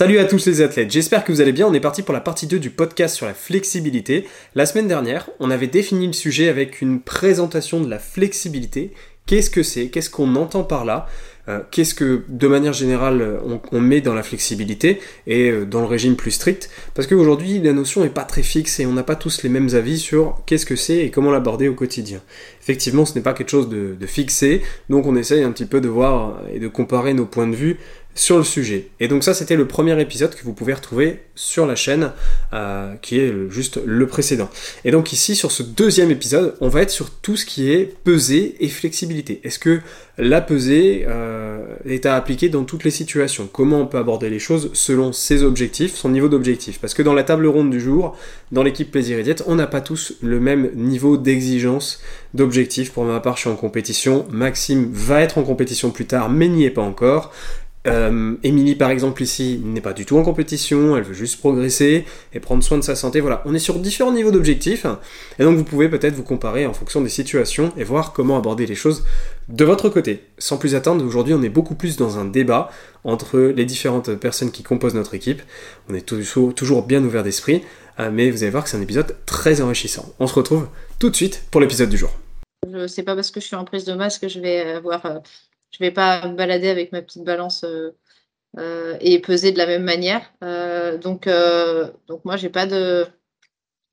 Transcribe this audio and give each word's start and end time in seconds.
Salut 0.00 0.18
à 0.18 0.24
tous 0.24 0.46
les 0.46 0.62
athlètes, 0.62 0.90
j'espère 0.90 1.24
que 1.24 1.30
vous 1.30 1.42
allez 1.42 1.52
bien. 1.52 1.66
On 1.66 1.74
est 1.74 1.78
parti 1.78 2.00
pour 2.00 2.14
la 2.14 2.22
partie 2.22 2.46
2 2.46 2.58
du 2.58 2.70
podcast 2.70 3.14
sur 3.14 3.26
la 3.26 3.34
flexibilité. 3.34 4.26
La 4.54 4.64
semaine 4.64 4.88
dernière, 4.88 5.28
on 5.40 5.50
avait 5.50 5.66
défini 5.66 6.06
le 6.06 6.14
sujet 6.14 6.48
avec 6.48 6.80
une 6.80 7.02
présentation 7.02 7.82
de 7.82 7.90
la 7.90 7.98
flexibilité. 7.98 8.92
Qu'est-ce 9.26 9.50
que 9.50 9.62
c'est? 9.62 9.88
Qu'est-ce 9.88 10.08
qu'on 10.08 10.36
entend 10.36 10.64
par 10.64 10.86
là? 10.86 11.06
Euh, 11.48 11.60
qu'est-ce 11.70 11.94
que 11.94 12.22
de 12.28 12.48
manière 12.48 12.72
générale 12.72 13.40
on, 13.72 13.80
met 13.80 14.00
dans 14.00 14.14
la 14.14 14.22
flexibilité 14.22 15.00
et 15.26 15.50
euh, 15.50 15.64
dans 15.64 15.80
le 15.80 15.86
régime 15.86 16.16
plus 16.16 16.30
strict? 16.30 16.70
Parce 16.94 17.06
qu'aujourd'hui 17.06 17.58
la 17.60 17.72
notion 17.72 18.02
n'est 18.02 18.08
pas 18.08 18.24
très 18.24 18.42
fixe 18.42 18.80
et 18.80 18.86
on 18.86 18.92
n'a 18.92 19.02
pas 19.02 19.16
tous 19.16 19.42
les 19.42 19.48
mêmes 19.48 19.68
avis 19.74 19.98
sur 19.98 20.42
qu'est-ce 20.46 20.66
que 20.66 20.76
c'est 20.76 20.98
et 20.98 21.10
comment 21.10 21.30
l'aborder 21.30 21.68
au 21.68 21.74
quotidien. 21.74 22.20
Effectivement 22.60 23.04
ce 23.04 23.14
n'est 23.14 23.22
pas 23.22 23.32
quelque 23.32 23.50
chose 23.50 23.68
de, 23.68 23.96
de 23.98 24.06
fixé, 24.06 24.62
donc 24.88 25.06
on 25.06 25.16
essaye 25.16 25.42
un 25.42 25.52
petit 25.52 25.64
peu 25.64 25.80
de 25.80 25.88
voir 25.88 26.40
et 26.52 26.58
de 26.58 26.68
comparer 26.68 27.14
nos 27.14 27.26
points 27.26 27.46
de 27.46 27.56
vue 27.56 27.78
sur 28.14 28.38
le 28.38 28.44
sujet. 28.44 28.88
Et 28.98 29.08
donc 29.08 29.24
ça, 29.24 29.34
c'était 29.34 29.56
le 29.56 29.66
premier 29.66 29.98
épisode 30.00 30.34
que 30.34 30.42
vous 30.42 30.52
pouvez 30.52 30.74
retrouver 30.74 31.20
sur 31.34 31.66
la 31.66 31.74
chaîne, 31.74 32.12
euh, 32.52 32.94
qui 33.00 33.18
est 33.18 33.32
juste 33.50 33.80
le 33.84 34.06
précédent. 34.06 34.50
Et 34.84 34.90
donc 34.90 35.12
ici, 35.12 35.36
sur 35.36 35.52
ce 35.52 35.62
deuxième 35.62 36.10
épisode, 36.10 36.54
on 36.60 36.68
va 36.68 36.82
être 36.82 36.90
sur 36.90 37.10
tout 37.10 37.36
ce 37.36 37.46
qui 37.46 37.72
est 37.72 37.94
pesée 38.04 38.56
et 38.60 38.68
flexibilité. 38.68 39.40
Est-ce 39.44 39.58
que 39.58 39.80
la 40.18 40.40
pesée 40.40 41.06
euh, 41.08 41.64
est 41.86 42.04
à 42.04 42.14
appliquer 42.16 42.48
dans 42.48 42.64
toutes 42.64 42.84
les 42.84 42.90
situations? 42.90 43.48
Comment 43.50 43.80
on 43.80 43.86
peut 43.86 43.98
aborder 43.98 44.28
les 44.28 44.38
choses 44.38 44.70
selon 44.74 45.12
ses 45.12 45.42
objectifs, 45.42 45.94
son 45.94 46.10
niveau 46.10 46.28
d'objectif? 46.28 46.78
Parce 46.78 46.94
que 46.94 47.02
dans 47.02 47.14
la 47.14 47.22
table 47.22 47.46
ronde 47.46 47.70
du 47.70 47.80
jour, 47.80 48.16
dans 48.52 48.62
l'équipe 48.62 48.90
Plaisir 48.90 49.18
et 49.18 49.22
Diète, 49.22 49.44
on 49.46 49.54
n'a 49.54 49.66
pas 49.66 49.80
tous 49.80 50.14
le 50.20 50.40
même 50.40 50.70
niveau 50.74 51.16
d'exigence, 51.16 52.02
d'objectif. 52.34 52.92
Pour 52.92 53.04
ma 53.04 53.20
part, 53.20 53.36
je 53.36 53.42
suis 53.42 53.50
en 53.50 53.56
compétition. 53.56 54.26
Maxime 54.30 54.90
va 54.92 55.22
être 55.22 55.38
en 55.38 55.42
compétition 55.42 55.90
plus 55.90 56.06
tard, 56.06 56.28
mais 56.28 56.48
n'y 56.48 56.64
est 56.64 56.70
pas 56.70 56.82
encore. 56.82 57.32
Euh, 57.86 58.36
Émilie, 58.42 58.74
par 58.74 58.90
exemple, 58.90 59.22
ici, 59.22 59.60
n'est 59.64 59.80
pas 59.80 59.94
du 59.94 60.04
tout 60.04 60.18
en 60.18 60.22
compétition, 60.22 60.96
elle 60.96 61.02
veut 61.02 61.14
juste 61.14 61.38
progresser 61.38 62.04
et 62.34 62.40
prendre 62.40 62.62
soin 62.62 62.76
de 62.76 62.82
sa 62.82 62.94
santé. 62.94 63.20
Voilà, 63.20 63.42
on 63.46 63.54
est 63.54 63.58
sur 63.58 63.78
différents 63.78 64.12
niveaux 64.12 64.30
d'objectifs, 64.30 64.84
et 65.38 65.44
donc 65.44 65.56
vous 65.56 65.64
pouvez 65.64 65.88
peut-être 65.88 66.14
vous 66.14 66.22
comparer 66.22 66.66
en 66.66 66.74
fonction 66.74 67.00
des 67.00 67.08
situations 67.08 67.72
et 67.78 67.84
voir 67.84 68.12
comment 68.12 68.36
aborder 68.36 68.66
les 68.66 68.74
choses 68.74 69.04
de 69.48 69.64
votre 69.64 69.88
côté. 69.88 70.24
Sans 70.38 70.58
plus 70.58 70.74
attendre, 70.74 71.04
aujourd'hui, 71.04 71.32
on 71.32 71.42
est 71.42 71.48
beaucoup 71.48 71.74
plus 71.74 71.96
dans 71.96 72.18
un 72.18 72.26
débat 72.26 72.70
entre 73.04 73.38
les 73.38 73.64
différentes 73.64 74.14
personnes 74.14 74.50
qui 74.50 74.62
composent 74.62 74.94
notre 74.94 75.14
équipe. 75.14 75.40
On 75.88 75.94
est 75.94 76.04
toujours, 76.04 76.86
bien 76.86 77.02
ouvert 77.02 77.22
d'esprit, 77.22 77.62
euh, 77.98 78.10
mais 78.12 78.30
vous 78.30 78.42
allez 78.42 78.52
voir 78.52 78.64
que 78.64 78.70
c'est 78.70 78.76
un 78.76 78.82
épisode 78.82 79.16
très 79.24 79.62
enrichissant. 79.62 80.12
On 80.18 80.26
se 80.26 80.34
retrouve 80.34 80.68
tout 80.98 81.08
de 81.08 81.16
suite 81.16 81.44
pour 81.50 81.62
l'épisode 81.62 81.88
du 81.88 81.96
jour. 81.96 82.10
Je 82.70 82.86
sais 82.86 83.02
pas 83.02 83.14
parce 83.14 83.30
que 83.30 83.40
je 83.40 83.46
suis 83.46 83.56
en 83.56 83.64
prise 83.64 83.86
de 83.86 83.94
masque 83.94 84.20
que 84.20 84.28
je 84.28 84.38
vais 84.38 84.72
avoir 84.72 85.22
je 85.70 85.78
vais 85.78 85.90
pas 85.90 86.26
me 86.28 86.34
balader 86.34 86.68
avec 86.68 86.92
ma 86.92 87.02
petite 87.02 87.24
balance 87.24 87.64
euh, 87.64 87.90
euh, 88.58 88.96
et 89.00 89.20
peser 89.20 89.52
de 89.52 89.58
la 89.58 89.66
même 89.66 89.84
manière. 89.84 90.32
Euh, 90.42 90.98
donc, 90.98 91.26
moi, 92.24 92.36
de, 92.36 93.06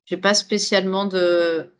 j'ai 0.04 0.16
pas 0.16 0.34
spécialement 0.34 1.06
de, 1.06 1.70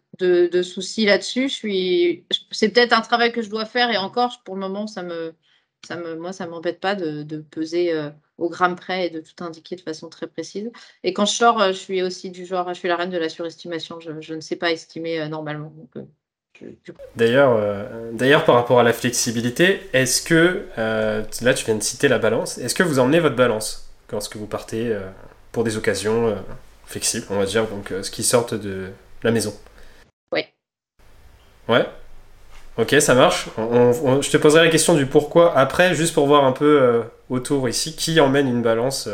soucis 0.62 1.04
là-dessus. 1.04 1.48
Je 1.48 2.20
c'est 2.52 2.70
peut-être 2.70 2.92
un 2.92 3.00
travail 3.00 3.32
que 3.32 3.42
je 3.42 3.50
dois 3.50 3.64
faire 3.66 3.90
et 3.90 3.96
encore, 3.96 4.42
pour 4.44 4.54
le 4.54 4.60
moment, 4.60 4.86
ça 4.86 5.02
moi, 5.02 6.32
ça 6.32 6.46
m'embête 6.46 6.80
pas 6.80 6.94
de, 6.94 7.38
peser 7.50 7.92
au 8.36 8.48
gramme 8.48 8.76
près 8.76 9.06
et 9.06 9.10
de 9.10 9.20
tout 9.20 9.42
indiquer 9.44 9.76
de 9.76 9.80
façon 9.80 10.08
très 10.08 10.26
précise. 10.26 10.70
Et 11.02 11.12
quand 11.12 11.24
je 11.26 11.34
sors, 11.34 11.58
je 11.68 11.72
suis 11.72 12.02
aussi 12.02 12.30
du 12.30 12.46
genre, 12.46 12.68
je 12.68 12.78
suis 12.78 12.88
la 12.88 12.96
reine 12.96 13.10
de 13.10 13.18
la 13.18 13.28
surestimation. 13.28 14.00
Je, 14.00 14.20
je 14.20 14.34
ne 14.34 14.40
sais 14.40 14.56
pas 14.56 14.70
estimer 14.72 15.28
normalement. 15.28 15.72
D'ailleurs, 17.16 17.56
euh, 17.56 18.10
d'ailleurs, 18.12 18.44
par 18.44 18.54
rapport 18.54 18.80
à 18.80 18.82
la 18.82 18.92
flexibilité, 18.92 19.88
est-ce 19.92 20.22
que, 20.22 20.66
euh, 20.78 21.22
là 21.42 21.54
tu 21.54 21.64
viens 21.64 21.74
de 21.74 21.82
citer 21.82 22.08
la 22.08 22.18
balance, 22.18 22.58
est-ce 22.58 22.74
que 22.74 22.82
vous 22.82 22.98
emmenez 22.98 23.20
votre 23.20 23.36
balance 23.36 23.90
lorsque 24.10 24.36
vous 24.36 24.46
partez 24.46 24.88
euh, 24.88 25.00
pour 25.52 25.64
des 25.64 25.76
occasions 25.76 26.36
flexibles, 26.86 27.26
on 27.30 27.38
va 27.38 27.46
dire, 27.46 27.66
donc 27.66 27.92
ce 28.02 28.10
qui 28.10 28.22
sortent 28.22 28.54
de 28.54 28.90
la 29.22 29.30
maison? 29.30 29.54
Oui. 30.32 30.44
Ouais? 31.68 31.86
Ok, 32.76 32.94
ça 33.00 33.14
marche. 33.14 33.48
je 33.56 34.30
te 34.30 34.36
poserai 34.36 34.64
la 34.64 34.70
question 34.70 34.94
du 34.94 35.06
pourquoi 35.06 35.56
après, 35.56 35.94
juste 35.94 36.14
pour 36.14 36.26
voir 36.26 36.44
un 36.44 36.52
peu 36.52 37.02
autour 37.28 37.68
ici, 37.68 37.96
qui 37.96 38.20
emmène 38.20 38.48
une 38.48 38.62
balance 38.62 39.08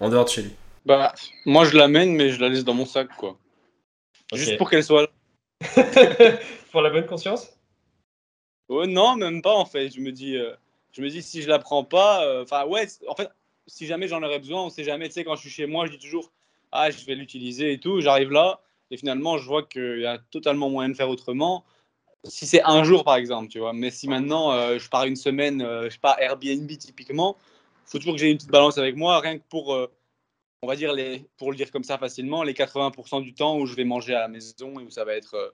en 0.00 0.08
dehors 0.08 0.24
de 0.24 0.30
chez 0.30 0.42
lui 0.42 0.52
Bah, 0.84 1.14
moi 1.46 1.64
je 1.64 1.76
l'amène, 1.76 2.14
mais 2.14 2.30
je 2.30 2.40
la 2.40 2.48
laisse 2.48 2.64
dans 2.64 2.74
mon 2.74 2.86
sac, 2.86 3.08
quoi. 3.16 3.36
Juste 4.34 4.58
pour 4.58 4.68
qu'elle 4.68 4.84
soit 4.84 5.02
là. 5.02 5.08
pour 6.72 6.82
la 6.82 6.90
bonne 6.90 7.06
conscience? 7.06 7.58
Oh, 8.68 8.86
Non, 8.86 9.16
même 9.16 9.42
pas 9.42 9.54
en 9.54 9.64
fait. 9.64 9.90
Je 9.90 10.00
me 10.00 10.12
dis, 10.12 10.36
euh, 10.36 10.52
je 10.92 11.02
me 11.02 11.08
dis 11.08 11.22
si 11.22 11.42
je 11.42 11.48
la 11.48 11.58
prends 11.58 11.84
pas, 11.84 12.24
euh, 12.24 12.42
enfin 12.42 12.66
ouais, 12.66 12.86
en 13.08 13.14
fait, 13.14 13.28
si 13.66 13.86
jamais 13.86 14.08
j'en 14.08 14.22
aurais 14.22 14.38
besoin, 14.38 14.62
on 14.62 14.70
sait 14.70 14.84
jamais. 14.84 15.08
Tu 15.08 15.14
sais, 15.14 15.24
quand 15.24 15.36
je 15.36 15.40
suis 15.42 15.50
chez 15.50 15.66
moi, 15.66 15.86
je 15.86 15.92
dis 15.92 15.98
toujours, 15.98 16.30
ah, 16.72 16.90
je 16.90 17.04
vais 17.04 17.14
l'utiliser 17.14 17.72
et 17.72 17.78
tout. 17.80 18.00
J'arrive 18.00 18.30
là 18.30 18.60
et 18.90 18.96
finalement, 18.96 19.38
je 19.38 19.46
vois 19.46 19.62
qu'il 19.64 20.00
y 20.00 20.06
a 20.06 20.18
totalement 20.30 20.70
moyen 20.70 20.88
de 20.90 20.94
faire 20.94 21.08
autrement. 21.10 21.64
Si 22.24 22.46
c'est 22.46 22.62
un 22.64 22.84
jour 22.84 23.04
par 23.04 23.16
exemple, 23.16 23.48
tu 23.48 23.58
vois. 23.58 23.72
Mais 23.72 23.90
si 23.90 24.08
maintenant 24.08 24.52
euh, 24.52 24.78
je 24.78 24.88
pars 24.88 25.04
une 25.04 25.16
semaine, 25.16 25.60
je 25.84 25.88
sais 25.90 25.98
pas 25.98 26.16
Airbnb 26.20 26.68
typiquement, 26.78 27.36
faut 27.86 27.98
toujours 27.98 28.14
que 28.14 28.20
j'ai 28.20 28.30
une 28.30 28.36
petite 28.36 28.50
balance 28.50 28.76
avec 28.78 28.96
moi, 28.96 29.20
rien 29.20 29.38
que 29.38 29.44
pour 29.48 29.74
on 30.62 30.66
va 30.66 30.76
dire, 30.76 30.92
les, 30.92 31.24
pour 31.36 31.50
le 31.50 31.56
dire 31.56 31.70
comme 31.70 31.84
ça 31.84 31.98
facilement, 31.98 32.42
les 32.42 32.54
80% 32.54 33.22
du 33.22 33.34
temps 33.34 33.58
où 33.58 33.66
je 33.66 33.74
vais 33.74 33.84
manger 33.84 34.14
à 34.14 34.20
la 34.20 34.28
maison 34.28 34.78
et 34.80 34.82
où 34.82 34.90
ça 34.90 35.04
va 35.04 35.14
être 35.14 35.34
euh, 35.34 35.50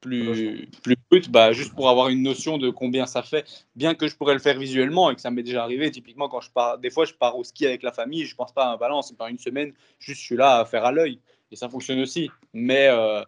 plus, 0.00 0.68
plus 0.82 0.96
brut, 1.10 1.30
bah, 1.30 1.52
juste 1.52 1.74
pour 1.74 1.88
avoir 1.88 2.08
une 2.08 2.22
notion 2.22 2.58
de 2.58 2.70
combien 2.70 3.06
ça 3.06 3.22
fait, 3.22 3.46
bien 3.76 3.94
que 3.94 4.08
je 4.08 4.16
pourrais 4.16 4.34
le 4.34 4.40
faire 4.40 4.58
visuellement 4.58 5.10
et 5.10 5.14
que 5.14 5.20
ça 5.20 5.30
m'est 5.30 5.42
déjà 5.42 5.62
arrivé. 5.62 5.90
Typiquement, 5.90 6.28
quand 6.28 6.40
je 6.40 6.50
pars, 6.50 6.78
des 6.78 6.90
fois, 6.90 7.04
je 7.04 7.14
pars 7.14 7.36
au 7.36 7.44
ski 7.44 7.66
avec 7.66 7.82
la 7.82 7.92
famille, 7.92 8.24
je 8.24 8.34
pense 8.34 8.52
pas 8.52 8.66
à 8.66 8.72
un 8.72 8.76
balance, 8.76 9.12
et 9.12 9.14
par 9.14 9.28
une 9.28 9.38
semaine, 9.38 9.72
juste 9.98 10.20
je 10.20 10.26
suis 10.26 10.36
là 10.36 10.58
à 10.58 10.64
faire 10.64 10.84
à 10.84 10.92
l'œil 10.92 11.20
et 11.52 11.56
ça 11.56 11.68
fonctionne 11.68 12.00
aussi. 12.00 12.30
Mais 12.52 12.88
euh, 12.88 13.22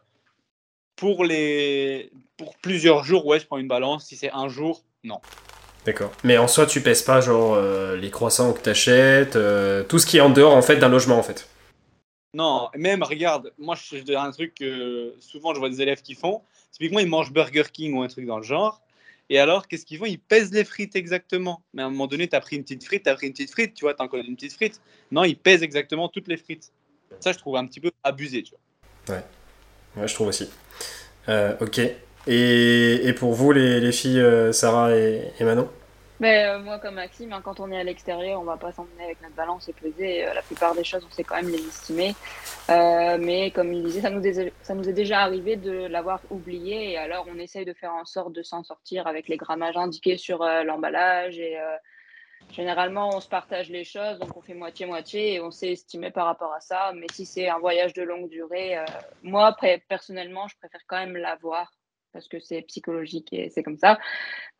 pour, 0.97 1.25
les, 1.25 2.11
pour 2.37 2.57
plusieurs 2.59 3.05
jours, 3.05 3.27
ouais, 3.27 3.41
je 3.41 3.47
prends 3.47 3.59
une 3.59 3.69
balance. 3.69 4.07
Si 4.07 4.17
c'est 4.17 4.33
un 4.33 4.49
jour, 4.49 4.85
non. 5.05 5.21
D'accord. 5.85 6.13
Mais 6.23 6.39
en 6.39 6.47
soi, 6.47 6.67
tu 6.67 6.81
pèses 6.81 7.03
pas 7.03 7.21
genre 7.21 7.55
euh, 7.55 7.97
les 7.97 8.11
croissants 8.11 8.53
que 8.53 8.63
tu 8.63 8.69
achètes, 8.69 9.37
euh, 9.37 9.83
tout 9.83 9.99
ce 9.99 10.07
qui 10.07 10.19
est 10.19 10.21
en 10.21 10.31
dehors 10.31 10.55
en 10.55 10.63
fait 10.63 10.77
d'un 10.77 10.89
logement 10.89 11.19
en 11.19 11.23
fait. 11.23 11.49
Non, 12.35 12.69
même 12.77 13.03
regarde, 13.03 13.53
moi 13.59 13.75
je 13.75 13.99
dis 13.99 14.15
un 14.15 14.31
truc 14.31 14.55
que 14.55 15.15
souvent 15.21 15.53
je 15.55 15.59
vois 15.59 15.69
des 15.69 15.83
élèves 15.83 16.03
qui 16.03 16.15
font. 16.15 16.43
Typiquement, 16.73 17.01
ils 17.01 17.09
mangent 17.09 17.33
Burger 17.33 17.65
King 17.71 17.95
ou 17.95 18.03
un 18.03 18.09
truc 18.09 18.27
dans 18.27 18.39
le 18.39 18.43
genre. 18.43 18.81
Et 19.29 19.39
alors, 19.39 19.69
qu'est-ce 19.69 19.87
qu'ils 19.87 19.99
font? 19.99 20.07
Ils 20.07 20.19
pèsent 20.19 20.53
les 20.53 20.65
frites 20.65 20.97
exactement. 20.97 21.63
Mais 21.75 21.83
à 21.83 21.87
un 21.87 21.91
moment 21.91 22.07
donné, 22.07 22.29
tu 22.29 22.35
as 22.35 22.41
pris 22.41 22.57
une 22.57 22.63
petite 22.63 22.85
frite, 22.85 23.05
tu 23.05 23.11
as 23.11 23.15
pris 23.15 23.27
une 23.27 23.33
petite 23.33 23.51
frite, 23.51 23.75
tu 23.75 23.85
vois, 23.85 23.95
tu 23.95 24.03
en 24.03 24.09
connais 24.09 24.25
une 24.25 24.37
petite 24.37 24.55
frite. 24.55 24.81
Non, 25.11 25.25
ils 25.25 25.37
pèsent 25.37 25.63
exactement 25.63 26.09
toutes 26.09 26.29
les 26.29 26.37
frites. 26.37 26.73
Ça, 27.21 27.33
je 27.33 27.39
trouve 27.39 27.57
un 27.57 27.67
petit 27.67 27.81
peu 27.81 27.91
abusé, 28.03 28.43
tu 28.43 28.53
vois. 28.53 29.17
Ouais, 29.17 29.23
ouais 29.97 30.09
je 30.09 30.15
trouve 30.15 30.29
aussi. 30.29 30.51
Euh, 31.29 31.55
ok. 31.61 31.81
Et, 32.27 33.13
pour 33.19 33.33
vous, 33.33 33.53
les, 33.53 33.81
les 33.81 33.93
filles, 33.93 34.21
euh, 34.21 34.53
Sarah 34.53 34.95
et, 34.95 35.33
Manon 35.41 35.69
mais 36.21 36.45
euh, 36.45 36.61
moi, 36.61 36.79
comme 36.79 36.95
Maxime, 36.95 37.33
hein, 37.33 37.41
quand 37.43 37.59
on 37.59 37.73
est 37.73 37.77
à 37.77 37.83
l'extérieur, 37.83 38.41
on 38.41 38.45
va 38.45 38.57
pas 38.57 38.71
s'emmener 38.71 39.03
avec 39.03 39.21
notre 39.23 39.35
balance 39.35 39.69
et 39.69 39.73
peser. 39.73 40.25
Euh, 40.25 40.33
la 40.33 40.43
plupart 40.43 40.73
des 40.73 40.85
choses, 40.85 41.05
on 41.05 41.13
sait 41.13 41.25
quand 41.25 41.35
même 41.35 41.51
les 41.51 41.67
estimer. 41.67 42.15
mais 42.69 43.51
comme 43.51 43.73
il 43.73 43.83
disait, 43.83 44.03
ça 44.03 44.11
nous, 44.75 44.89
est, 44.89 44.93
déjà 44.93 45.23
arrivé 45.23 45.57
de 45.57 45.89
l'avoir 45.89 46.21
oublié. 46.31 46.97
Alors, 46.97 47.27
on 47.29 47.37
essaye 47.41 47.65
de 47.65 47.73
faire 47.73 47.93
en 47.93 48.05
sorte 48.05 48.33
de 48.33 48.45
s'en 48.45 48.63
sortir 48.63 49.09
avec 49.09 49.27
les 49.27 49.37
grammages 49.37 49.77
indiqués 49.77 50.17
sur 50.17 50.45
l'emballage. 50.45 51.41
Et 51.41 51.59
généralement, 52.53 53.17
on 53.17 53.21
se 53.21 53.29
partage 53.29 53.69
les 53.69 53.83
choses, 53.83 54.21
donc 54.21 54.37
on 54.37 54.43
fait 54.43 54.55
moitié-moitié 54.55 55.35
et 55.35 55.41
on 55.41 55.51
sait 55.51 55.73
estimer 55.73 56.13
par 56.13 56.27
rapport 56.27 56.53
à 56.53 56.61
ça. 56.61 56.93
Mais 56.95 57.07
si 57.13 57.27
c'est 57.27 57.49
un 57.49 57.59
voyage 57.59 57.95
de 57.95 58.03
longue 58.03 58.29
durée, 58.29 58.77
moi, 59.25 59.57
personnellement, 59.89 60.47
je 60.47 60.57
préfère 60.57 60.83
quand 60.87 60.99
même 60.99 61.17
l'avoir 61.17 61.73
parce 62.13 62.29
que 62.29 62.39
c'est 62.41 62.63
psychologique 62.63 63.33
et 63.33 63.51
c'est 63.51 63.63
comme 63.63 63.77
ça. 63.77 63.99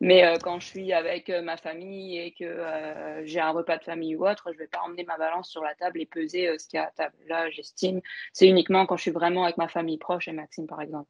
Mais 0.01 0.25
euh, 0.25 0.37
quand 0.41 0.59
je 0.59 0.67
suis 0.67 0.93
avec 0.93 1.29
euh, 1.29 1.41
ma 1.41 1.57
famille 1.57 2.17
et 2.17 2.31
que 2.31 2.43
euh, 2.43 3.25
j'ai 3.25 3.39
un 3.39 3.51
repas 3.51 3.77
de 3.77 3.83
famille 3.83 4.15
ou 4.15 4.27
autre, 4.27 4.45
je 4.47 4.53
ne 4.53 4.59
vais 4.59 4.67
pas 4.67 4.81
emmener 4.85 5.03
ma 5.03 5.17
balance 5.17 5.49
sur 5.49 5.63
la 5.63 5.75
table 5.75 6.01
et 6.01 6.05
peser 6.05 6.57
ce 6.57 6.67
qu'il 6.67 6.77
y 6.77 6.81
a 6.81 6.87
à 6.87 6.91
table. 6.91 7.15
Là, 7.27 7.49
j'estime, 7.49 8.01
c'est 8.33 8.47
uniquement 8.47 8.85
quand 8.85 8.97
je 8.97 9.03
suis 9.03 9.11
vraiment 9.11 9.43
avec 9.43 9.57
ma 9.57 9.67
famille 9.67 9.97
proche 9.97 10.27
et 10.27 10.33
Maxime, 10.33 10.67
par 10.67 10.81
exemple. 10.81 11.09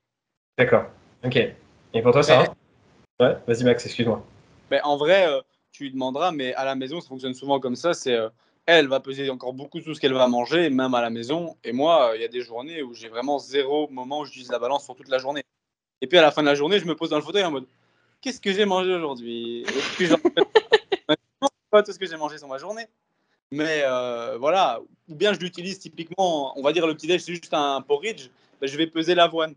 D'accord. 0.57 0.85
Ok. 1.23 1.37
Et 1.37 2.01
pour 2.01 2.11
toi, 2.11 2.23
ça 2.23 2.43
Ouais, 3.19 3.37
vas-y, 3.47 3.63
Max, 3.63 3.85
excuse-moi. 3.85 4.25
Mais 4.71 4.81
en 4.81 4.97
vrai, 4.97 5.27
tu 5.71 5.83
lui 5.83 5.91
demanderas, 5.91 6.31
mais 6.31 6.53
à 6.55 6.65
la 6.65 6.75
maison, 6.75 6.99
ça 6.99 7.07
fonctionne 7.07 7.33
souvent 7.33 7.59
comme 7.59 7.75
ça. 7.75 7.93
C'est 7.93 8.17
elle 8.65 8.87
va 8.87 8.99
peser 8.99 9.29
encore 9.29 9.53
beaucoup 9.53 9.81
tout 9.81 9.93
ce 9.93 9.99
qu'elle 9.99 10.13
va 10.13 10.27
manger, 10.27 10.69
même 10.69 10.93
à 10.93 11.01
la 11.01 11.09
maison. 11.09 11.57
Et 11.63 11.73
moi, 11.73 12.13
il 12.15 12.21
y 12.21 12.25
a 12.25 12.29
des 12.29 12.41
journées 12.41 12.81
où 12.81 12.93
j'ai 12.93 13.09
vraiment 13.09 13.37
zéro 13.37 13.89
moment 13.89 14.21
où 14.21 14.25
j'utilise 14.25 14.51
la 14.51 14.59
balance 14.59 14.85
pour 14.85 14.95
toute 14.95 15.09
la 15.09 15.17
journée. 15.17 15.43
Et 16.03 16.07
puis 16.07 16.17
à 16.17 16.21
la 16.21 16.31
fin 16.31 16.41
de 16.41 16.47
la 16.47 16.53
journée, 16.53 16.79
je 16.79 16.85
me 16.85 16.95
pose 16.95 17.09
dans 17.09 17.15
le 17.15 17.21
fauteuil 17.21 17.45
en 17.45 17.51
mode 17.51 17.65
Qu'est-ce 18.19 18.41
que 18.41 18.51
j'ai 18.51 18.65
mangé 18.65 18.93
aujourd'hui? 18.93 19.65
Pas 21.71 21.81
tout 21.81 21.93
ce 21.93 21.97
que 21.97 22.05
j'ai 22.05 22.17
mangé 22.17 22.37
sur 22.37 22.49
ma 22.49 22.57
journée. 22.57 22.85
Mais 23.51 23.83
euh, 23.85 24.37
voilà, 24.37 24.81
ou 25.07 25.15
bien 25.15 25.33
je 25.33 25.39
l'utilise 25.39 25.79
typiquement, 25.79 26.57
on 26.59 26.61
va 26.61 26.73
dire 26.73 26.85
le 26.85 26.93
petit-déj, 26.93 27.21
c'est 27.21 27.33
juste 27.33 27.53
un 27.53 27.81
porridge, 27.81 28.29
ben, 28.59 28.67
je 28.67 28.77
vais 28.77 28.87
peser 28.87 29.15
l'avoine. 29.15 29.55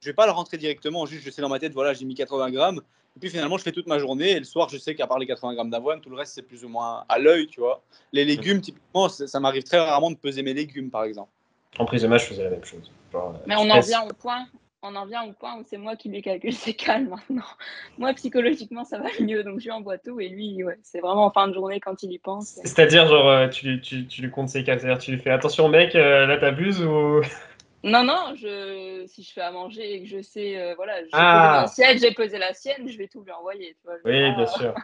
Je 0.00 0.08
vais 0.08 0.14
pas 0.14 0.26
le 0.26 0.32
rentrer 0.32 0.58
directement, 0.58 1.06
juste 1.06 1.24
je 1.24 1.30
sais 1.30 1.42
dans 1.42 1.48
ma 1.48 1.60
tête, 1.60 1.72
voilà, 1.72 1.94
j'ai 1.94 2.04
mis 2.04 2.16
80 2.16 2.50
grammes, 2.50 2.80
Et 3.16 3.20
puis 3.20 3.30
finalement, 3.30 3.56
je 3.56 3.62
fais 3.62 3.72
toute 3.72 3.86
ma 3.86 4.00
journée. 4.00 4.32
Et 4.32 4.38
le 4.40 4.44
soir, 4.44 4.68
je 4.68 4.78
sais 4.78 4.96
qu'à 4.96 5.06
part 5.06 5.20
les 5.20 5.26
80 5.26 5.54
grammes 5.54 5.70
d'avoine, 5.70 6.00
tout 6.00 6.10
le 6.10 6.16
reste, 6.16 6.34
c'est 6.34 6.42
plus 6.42 6.64
ou 6.64 6.68
moins 6.68 7.04
à 7.08 7.20
l'œil, 7.20 7.46
tu 7.46 7.60
vois. 7.60 7.82
Les 8.12 8.24
légumes, 8.24 8.60
typiquement, 8.60 9.08
ça, 9.08 9.28
ça 9.28 9.38
m'arrive 9.38 9.62
très 9.62 9.78
rarement 9.78 10.10
de 10.10 10.16
peser 10.16 10.42
mes 10.42 10.54
légumes, 10.54 10.90
par 10.90 11.04
exemple. 11.04 11.30
En 11.78 11.84
prise 11.84 12.02
de 12.02 12.08
match, 12.08 12.24
je 12.24 12.28
faisais 12.30 12.44
la 12.44 12.50
même 12.50 12.64
chose. 12.64 12.90
Genre, 13.12 13.38
Mais 13.46 13.54
on 13.56 13.70
en 13.70 13.80
vient 13.80 14.02
au 14.02 14.12
point. 14.12 14.46
On 14.86 14.94
en 14.96 15.06
vient 15.06 15.24
au 15.24 15.32
point 15.32 15.56
où 15.56 15.62
c'est 15.66 15.78
moi 15.78 15.96
qui 15.96 16.10
lui 16.10 16.20
calcule 16.20 16.52
ses 16.52 16.74
cales 16.74 17.08
maintenant. 17.08 17.42
Moi, 17.98 18.12
psychologiquement, 18.12 18.84
ça 18.84 18.98
va 18.98 19.08
mieux, 19.20 19.42
donc 19.42 19.58
je 19.60 19.64
lui 19.64 19.70
envoie 19.70 19.96
tout. 19.96 20.20
Et 20.20 20.28
lui, 20.28 20.62
ouais, 20.62 20.78
c'est 20.82 21.00
vraiment 21.00 21.24
en 21.24 21.30
fin 21.30 21.48
de 21.48 21.54
journée 21.54 21.80
quand 21.80 22.02
il 22.02 22.12
y 22.12 22.18
pense. 22.18 22.60
C'est-à-dire, 22.62 23.06
genre, 23.06 23.26
euh, 23.26 23.48
tu, 23.48 23.66
lui- 23.66 23.80
tu, 23.80 24.06
tu 24.06 24.20
lui 24.20 24.30
comptes 24.30 24.50
ses 24.50 24.62
cales, 24.62 24.80
c'est-à-dire, 24.80 24.98
tu 25.02 25.12
lui 25.12 25.18
fais 25.18 25.30
attention, 25.30 25.68
mec, 25.68 25.94
euh, 25.94 26.26
là 26.26 26.36
t'abuses 26.36 26.82
ou? 26.82 27.22
Non, 27.82 28.02
non, 28.02 28.34
je... 28.34 29.04
si 29.06 29.22
je 29.22 29.30
fais 29.32 29.42
à 29.42 29.50
manger 29.50 29.94
et 29.94 30.02
que 30.02 30.08
je 30.08 30.22
sais, 30.22 30.58
euh, 30.58 30.74
voilà, 30.74 31.02
j'ai 31.02 31.10
Ah. 31.12 31.66
pesé 31.66 31.84
l'assiette, 31.84 32.00
j'ai 32.00 32.14
pesé 32.14 32.38
la 32.38 32.54
sienne, 32.54 32.88
je 32.88 32.96
vais 32.96 33.08
tout 33.08 33.22
lui 33.22 33.32
envoyer. 33.32 33.76
Tu 33.80 33.86
vois, 33.86 33.96
je 33.98 34.08
vais 34.10 34.26
Oui, 34.28 34.34
bien 34.36 34.46
sûr. 34.46 34.74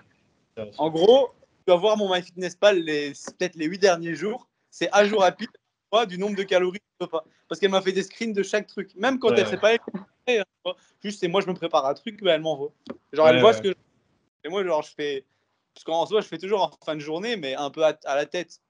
Bien 0.57 0.65
sûr. 0.71 0.81
En 0.83 0.91
gros, 0.91 1.29
tu 1.29 1.65
dois 1.67 1.77
voir 1.77 1.97
mon 1.97 2.11
MyFitnessPal 2.15 2.79
les 2.79 3.13
peut-être 3.39 3.55
les 3.57 3.65
huit 3.67 3.79
derniers 3.79 4.15
jours. 4.15 4.49
C'est 4.71 4.89
à 4.93 5.05
jour 5.07 5.21
rapide 5.23 5.49
moi, 5.93 6.07
du 6.07 6.19
nombre 6.19 6.37
de 6.37 6.43
calories 6.43 6.79
que 6.79 6.85
je 7.01 7.07
peux 7.07 7.11
pas. 7.11 7.25
Parce 7.49 7.61
qu'elle 7.61 7.71
m'a 7.71 7.81
fait 7.83 7.93
des 7.93 8.03
screens 8.03 8.33
de 8.33 8.43
chaque 8.43 8.67
truc. 8.67 8.91
Même 8.97 9.19
quand 9.19 9.29
Ouais, 9.31 9.35
elle 9.39 9.45
ouais. 9.45 9.51
sait 9.51 9.57
pas 9.59 9.73
hein, 10.29 10.73
juste 11.03 11.21
c'est 11.21 11.29
moi 11.29 11.41
je 11.41 11.47
me 11.49 11.55
prépare 11.55 11.87
un 11.87 11.95
truc, 11.95 12.21
mais 12.23 12.31
elle 12.31 12.41
m'envoie. 12.43 12.71
Genre 13.13 13.27
Ouais, 13.27 13.33
elle 13.35 13.41
voit 13.41 13.51
ouais. 13.51 13.57
ce 13.57 13.63
que 13.63 13.69
je... 13.69 13.75
Et 14.45 14.49
moi 14.49 14.65
genre 14.65 14.83
je 14.83 14.93
fais 14.97 15.25
parce 15.75 15.85
qu'en 15.85 16.07
soi 16.07 16.21
je 16.21 16.27
fais 16.29 16.39
toujours 16.39 16.63
en 16.63 16.71
fin 16.85 16.95
de 16.95 17.01
journée 17.01 17.37
mais 17.37 17.55
un 17.55 17.71
peu 17.71 17.85
à, 17.85 17.97
à 18.05 18.15
la 18.17 18.27
tête. 18.27 18.61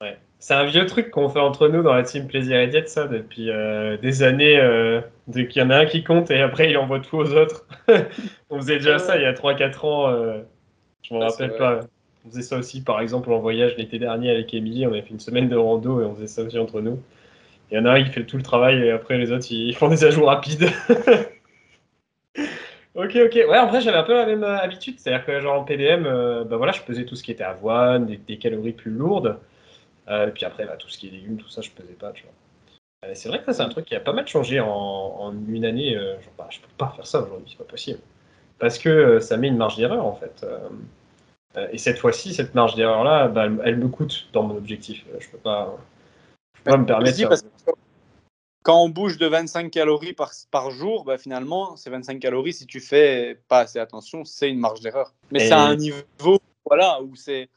Ouais. 0.00 0.18
C'est 0.40 0.54
un 0.54 0.64
vieux 0.64 0.84
truc 0.86 1.10
qu'on 1.10 1.28
fait 1.28 1.38
entre 1.38 1.68
nous 1.68 1.82
dans 1.82 1.92
la 1.94 2.02
team 2.02 2.26
Plaisir 2.26 2.58
et 2.58 2.66
Diète, 2.66 2.88
ça, 2.88 3.06
depuis 3.06 3.50
euh, 3.50 3.96
des 3.98 4.24
années. 4.24 4.58
Euh, 4.58 5.00
dès 5.28 5.46
qu'il 5.46 5.62
y 5.62 5.64
en 5.64 5.70
a 5.70 5.76
un 5.78 5.86
qui 5.86 6.02
compte 6.02 6.30
et 6.32 6.40
après 6.40 6.70
il 6.70 6.76
envoie 6.76 6.98
tout 7.00 7.16
aux 7.18 7.32
autres. 7.34 7.66
on 8.50 8.56
faisait 8.60 8.78
déjà 8.78 8.98
ça 8.98 9.16
il 9.16 9.22
y 9.22 9.26
a 9.26 9.32
3-4 9.32 9.86
ans. 9.86 10.08
euh, 10.10 10.40
je 11.02 11.14
m'en 11.14 11.20
rappelle 11.20 11.56
pas. 11.56 11.80
On 12.24 12.30
faisait 12.30 12.42
ça 12.42 12.56
aussi, 12.56 12.82
par 12.82 13.00
exemple, 13.00 13.32
en 13.32 13.38
voyage 13.38 13.76
l'été 13.76 13.98
dernier 13.98 14.30
avec 14.30 14.54
Émilie. 14.54 14.86
On 14.86 14.90
avait 14.90 15.02
fait 15.02 15.10
une 15.10 15.20
semaine 15.20 15.48
de 15.48 15.56
rando 15.56 16.00
et 16.00 16.04
on 16.04 16.14
faisait 16.14 16.28
ça 16.28 16.42
aussi 16.42 16.58
entre 16.58 16.80
nous. 16.80 17.00
Il 17.70 17.76
y 17.76 17.78
en 17.80 17.84
a 17.86 17.92
un 17.92 18.02
qui 18.02 18.10
fait 18.10 18.24
tout 18.24 18.36
le 18.36 18.42
travail 18.42 18.82
et 18.82 18.90
après 18.90 19.18
les 19.18 19.32
autres 19.32 19.50
ils 19.50 19.74
font 19.76 19.88
des 19.88 20.04
ajouts 20.04 20.24
rapides. 20.24 20.68
Ok, 22.94 23.16
ok. 23.16 23.34
Ouais, 23.34 23.58
en 23.58 23.68
vrai, 23.68 23.80
j'avais 23.80 23.96
un 23.96 24.02
peu 24.02 24.14
la 24.14 24.26
même 24.26 24.44
euh, 24.44 24.58
habitude. 24.58 24.98
C'est-à-dire 24.98 25.24
que, 25.24 25.40
genre, 25.40 25.60
en 25.60 25.64
PDM, 25.64 26.04
euh, 26.06 26.44
bah 26.44 26.58
voilà, 26.58 26.72
je 26.72 26.82
pesais 26.82 27.06
tout 27.06 27.16
ce 27.16 27.22
qui 27.22 27.30
était 27.30 27.42
avoine, 27.44 28.04
des, 28.06 28.38
calories 28.38 28.72
plus 28.72 28.90
lourdes. 28.90 29.38
Euh, 30.08 30.28
et 30.28 30.30
puis 30.30 30.44
après, 30.44 30.66
bah, 30.66 30.76
tout 30.76 30.88
ce 30.88 30.98
qui 30.98 31.08
est 31.08 31.10
légumes, 31.10 31.38
tout 31.38 31.48
ça, 31.48 31.62
je 31.62 31.70
pesais 31.70 31.94
pas. 31.94 32.12
Euh, 33.04 33.12
c'est 33.14 33.28
vrai 33.28 33.38
que 33.38 33.46
ça, 33.46 33.54
c'est 33.54 33.62
un 33.62 33.68
truc 33.70 33.86
qui 33.86 33.94
a 33.94 34.00
pas 34.00 34.12
mal 34.12 34.28
changé 34.28 34.60
en, 34.60 35.32
une 35.48 35.64
année. 35.64 35.94
genre, 35.94 36.32
bah, 36.36 36.48
je 36.50 36.60
peux 36.60 36.68
pas 36.76 36.92
faire 36.94 37.06
ça 37.06 37.22
aujourd'hui, 37.22 37.46
c'est 37.50 37.58
pas 37.58 37.70
possible. 37.70 38.00
Parce 38.58 38.78
que 38.78 39.20
ça 39.20 39.36
met 39.38 39.48
une 39.48 39.56
marge 39.56 39.76
d'erreur, 39.76 40.04
en 40.04 40.14
fait. 40.14 40.44
Euh, 41.56 41.60
euh, 41.60 41.68
et 41.72 41.78
cette 41.78 41.98
fois-ci, 41.98 42.34
cette 42.34 42.54
marge 42.54 42.74
d'erreur-là, 42.74 43.28
bah, 43.28 43.46
elle, 43.46 43.60
elle 43.64 43.76
me 43.76 43.88
coûte 43.88 44.28
dans 44.32 44.42
mon 44.42 44.56
objectif. 44.56 45.04
Euh, 45.12 45.18
Je 45.20 45.28
peux 45.28 45.38
pas, 45.38 45.76
je 46.56 46.62
peux 46.62 46.70
pas 46.70 46.76
me 46.76 46.86
permettre. 46.86 47.28
parce 47.28 47.42
que 47.42 47.48
quand 48.62 48.80
on 48.80 48.88
bouge 48.88 49.18
de 49.18 49.26
25 49.26 49.70
calories 49.70 50.12
par, 50.12 50.30
par 50.50 50.70
jour, 50.70 51.04
bah, 51.04 51.18
finalement, 51.18 51.76
ces 51.76 51.90
25 51.90 52.20
calories, 52.20 52.52
si 52.52 52.66
tu 52.66 52.80
fais 52.80 53.40
pas 53.48 53.60
assez 53.60 53.78
attention, 53.78 54.24
c'est 54.24 54.50
une 54.50 54.60
marge 54.60 54.80
d'erreur. 54.80 55.14
Mais 55.30 55.40
Et- 55.40 55.48
c'est 55.48 55.54
à 55.54 55.62
un 55.62 55.76
niveau 55.76 56.38
voilà, 56.64 57.02
où 57.02 57.16
c'est 57.16 57.48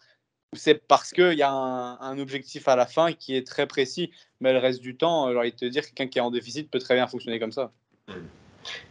parce 0.88 1.12
qu'il 1.12 1.34
y 1.34 1.44
a 1.44 1.52
un, 1.52 2.00
un 2.00 2.18
objectif 2.18 2.68
à 2.68 2.76
la 2.76 2.88
fin 2.88 3.14
qui 3.14 3.36
est 3.36 3.46
très 3.46 3.68
précis. 3.68 4.12
Mais 4.40 4.52
le 4.52 4.60
reste 4.60 4.82
du 4.82 4.98
temps, 4.98 5.32
j'ai 5.32 5.38
envie 5.38 5.52
de 5.52 5.56
te 5.56 5.66
dire, 5.66 5.84
quelqu'un 5.84 6.08
qui 6.08 6.18
est 6.18 6.22
en 6.22 6.32
déficit 6.32 6.72
peut 6.72 6.80
très 6.80 6.96
bien 6.96 7.08
fonctionner 7.08 7.40
comme 7.40 7.52
ça. 7.52 7.72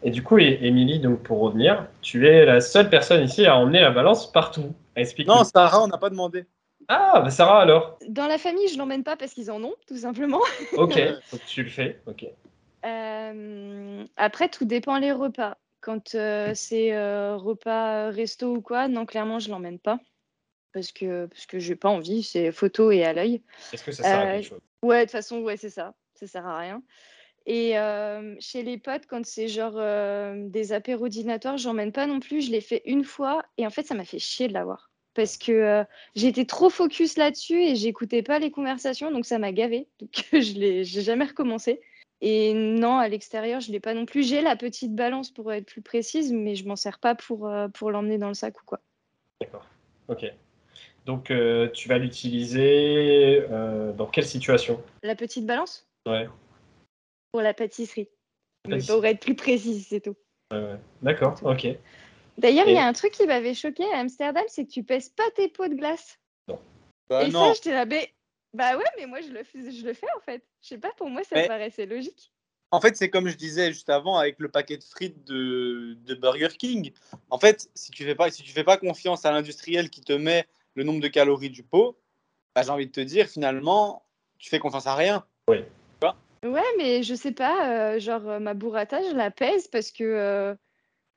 Et 0.02 0.10
du 0.10 0.22
coup, 0.22 0.38
Émilie, 0.38 1.00
donc 1.00 1.22
pour 1.22 1.40
revenir, 1.40 1.86
tu 2.00 2.28
es 2.28 2.44
la 2.44 2.60
seule 2.60 2.90
personne 2.90 3.24
ici 3.24 3.46
à 3.46 3.56
emmener 3.56 3.80
la 3.80 3.90
balance 3.90 4.30
partout. 4.30 4.74
Explique. 4.96 5.26
Non, 5.26 5.44
Sarah, 5.44 5.82
on 5.82 5.88
n'a 5.88 5.98
pas 5.98 6.10
demandé. 6.10 6.46
Ah, 6.88 7.20
bah 7.22 7.30
Sarah 7.30 7.62
alors? 7.62 7.98
Dans 8.08 8.26
la 8.26 8.38
famille, 8.38 8.68
je 8.68 8.76
l'emmène 8.76 9.04
pas 9.04 9.16
parce 9.16 9.32
qu'ils 9.32 9.50
en 9.50 9.62
ont, 9.62 9.74
tout 9.86 9.96
simplement. 9.96 10.40
Ok, 10.76 10.98
donc 10.98 11.44
tu 11.46 11.62
le 11.62 11.70
fais. 11.70 12.00
Ok. 12.06 12.26
Euh, 12.84 14.04
après, 14.16 14.48
tout 14.48 14.64
dépend 14.64 14.98
les 14.98 15.12
repas. 15.12 15.56
Quand 15.80 16.14
euh, 16.14 16.52
c'est 16.54 16.94
euh, 16.94 17.36
repas 17.36 18.10
resto 18.10 18.54
ou 18.56 18.60
quoi, 18.60 18.88
non, 18.88 19.06
clairement, 19.06 19.38
je 19.38 19.50
l'emmène 19.50 19.78
pas. 19.78 19.98
Parce 20.72 20.92
que, 20.92 21.26
parce 21.26 21.46
que 21.46 21.58
j'ai 21.58 21.76
pas 21.76 21.88
envie, 21.88 22.22
c'est 22.22 22.52
photo 22.52 22.90
et 22.90 23.04
à 23.04 23.12
l'œil. 23.12 23.42
Est-ce 23.72 23.84
que 23.84 23.92
ça 23.92 24.02
sert 24.02 24.20
à 24.20 24.24
Euh, 24.24 24.32
quelque 24.32 24.48
chose? 24.48 24.60
Ouais, 24.82 24.98
de 25.00 25.02
toute 25.04 25.12
façon, 25.12 25.40
ouais, 25.40 25.56
c'est 25.56 25.70
ça. 25.70 25.94
Ça 26.14 26.26
sert 26.26 26.46
à 26.46 26.58
rien. 26.58 26.82
Et 27.46 27.78
euh, 27.78 28.34
chez 28.40 28.62
les 28.62 28.78
potes, 28.78 29.06
quand 29.06 29.24
c'est 29.26 29.48
genre 29.48 29.74
euh, 29.76 30.48
des 30.48 30.72
apéros 30.72 31.08
dînatoires, 31.08 31.58
j'emmène 31.58 31.92
pas 31.92 32.06
non 32.06 32.20
plus. 32.20 32.40
Je 32.40 32.50
l'ai 32.50 32.62
fait 32.62 32.82
une 32.86 33.04
fois 33.04 33.44
et 33.58 33.66
en 33.66 33.70
fait, 33.70 33.86
ça 33.86 33.94
m'a 33.94 34.04
fait 34.04 34.18
chier 34.18 34.48
de 34.48 34.54
l'avoir. 34.54 34.90
Parce 35.12 35.36
que 35.36 35.52
euh, 35.52 35.84
j'étais 36.14 36.46
trop 36.46 36.70
focus 36.70 37.16
là-dessus 37.16 37.62
et 37.62 37.76
j'écoutais 37.76 38.22
pas 38.22 38.38
les 38.38 38.50
conversations, 38.50 39.12
donc 39.12 39.26
ça 39.26 39.38
m'a 39.38 39.52
gavé. 39.52 39.88
Donc 40.00 40.24
je 40.32 40.58
l'ai 40.58 40.84
j'ai 40.84 41.02
jamais 41.02 41.26
recommencé. 41.26 41.80
Et 42.20 42.54
non, 42.54 42.96
à 42.96 43.08
l'extérieur, 43.08 43.60
je 43.60 43.70
l'ai 43.70 43.80
pas 43.80 43.92
non 43.92 44.06
plus. 44.06 44.26
J'ai 44.26 44.40
la 44.40 44.56
petite 44.56 44.94
balance 44.94 45.30
pour 45.30 45.52
être 45.52 45.66
plus 45.66 45.82
précise, 45.82 46.32
mais 46.32 46.54
je 46.54 46.66
m'en 46.66 46.76
sers 46.76 46.98
pas 46.98 47.14
pour, 47.14 47.46
euh, 47.48 47.68
pour 47.68 47.90
l'emmener 47.90 48.16
dans 48.16 48.28
le 48.28 48.34
sac 48.34 48.58
ou 48.60 48.64
quoi. 48.64 48.80
D'accord. 49.40 49.66
Ok. 50.08 50.24
Donc 51.04 51.30
tu 51.74 51.88
vas 51.88 51.98
l'utiliser 51.98 53.46
dans 53.50 54.06
quelle 54.06 54.24
situation? 54.24 54.82
La 55.02 55.14
petite 55.14 55.44
balance? 55.44 55.86
Ouais. 56.06 56.28
Pour 57.34 57.42
la 57.42 57.52
pâtisserie. 57.52 58.08
Mais 58.64 58.76
Pâtisserie. 58.76 58.96
pour 58.96 59.04
être 59.06 59.18
plus 59.18 59.34
précise, 59.34 59.88
c'est 59.88 59.98
tout. 59.98 60.14
ouais, 60.52 60.58
ouais. 60.58 60.78
D'accord. 61.02 61.34
Ok. 61.42 61.66
D'ailleurs, 62.38 62.68
il 62.68 62.74
y 62.74 62.78
a 62.78 62.86
un 62.86 62.92
truc 62.92 63.10
qui 63.10 63.26
m'avait 63.26 63.54
choqué 63.54 63.82
à 63.92 63.98
Amsterdam, 63.98 64.44
c'est 64.46 64.64
que 64.66 64.70
tu 64.70 64.84
pèses 64.84 65.08
pas 65.08 65.28
tes 65.34 65.48
pots 65.48 65.66
de 65.66 65.74
glace. 65.74 66.20
Bah, 67.08 67.24
et 67.24 67.30
non. 67.32 67.46
ça, 67.46 67.54
j'étais 67.54 67.72
là, 67.72 67.86
mais... 67.86 68.08
Bah 68.52 68.76
ouais, 68.76 68.84
mais 68.96 69.06
moi, 69.06 69.20
je 69.20 69.30
le, 69.32 69.42
fais, 69.42 69.68
je 69.72 69.84
le 69.84 69.94
fais 69.94 70.06
en 70.16 70.20
fait. 70.20 70.44
Je 70.62 70.68
sais 70.68 70.78
pas, 70.78 70.92
pour 70.96 71.10
moi, 71.10 71.24
ça 71.24 71.34
me 71.34 71.40
Mais- 71.40 71.48
paraissait 71.48 71.86
logique. 71.86 72.30
En 72.70 72.80
fait, 72.80 72.96
c'est 72.96 73.10
comme 73.10 73.26
je 73.28 73.36
disais 73.36 73.72
juste 73.72 73.90
avant 73.90 74.16
avec 74.16 74.36
le 74.38 74.48
paquet 74.48 74.76
de 74.76 74.84
frites 74.84 75.24
de, 75.24 75.96
de 76.06 76.14
Burger 76.14 76.50
King. 76.56 76.92
En 77.30 77.38
fait, 77.40 77.68
si 77.74 77.90
tu 77.90 78.04
fais 78.04 78.14
pas, 78.14 78.30
si 78.30 78.44
tu 78.44 78.52
fais 78.52 78.62
pas 78.64 78.76
confiance 78.76 79.24
à 79.24 79.32
l'industriel 79.32 79.90
qui 79.90 80.02
te 80.02 80.12
met 80.12 80.46
le 80.76 80.84
nombre 80.84 81.00
de 81.00 81.08
calories 81.08 81.50
du 81.50 81.64
pot, 81.64 81.98
bah, 82.54 82.62
j'ai 82.62 82.70
envie 82.70 82.86
de 82.86 82.92
te 82.92 83.00
dire, 83.00 83.26
finalement, 83.26 84.04
tu 84.38 84.50
fais 84.50 84.60
confiance 84.60 84.86
à 84.86 84.94
rien. 84.94 85.24
Ouais, 86.44 86.60
mais 86.78 87.02
je 87.02 87.14
sais 87.14 87.32
pas, 87.32 87.68
euh, 87.94 87.98
genre, 87.98 88.28
euh, 88.28 88.38
ma 88.38 88.54
burrata, 88.54 88.98
je 89.10 89.16
la 89.16 89.30
pèse 89.30 89.66
parce 89.68 89.90
que, 89.90 90.04
euh, 90.04 90.54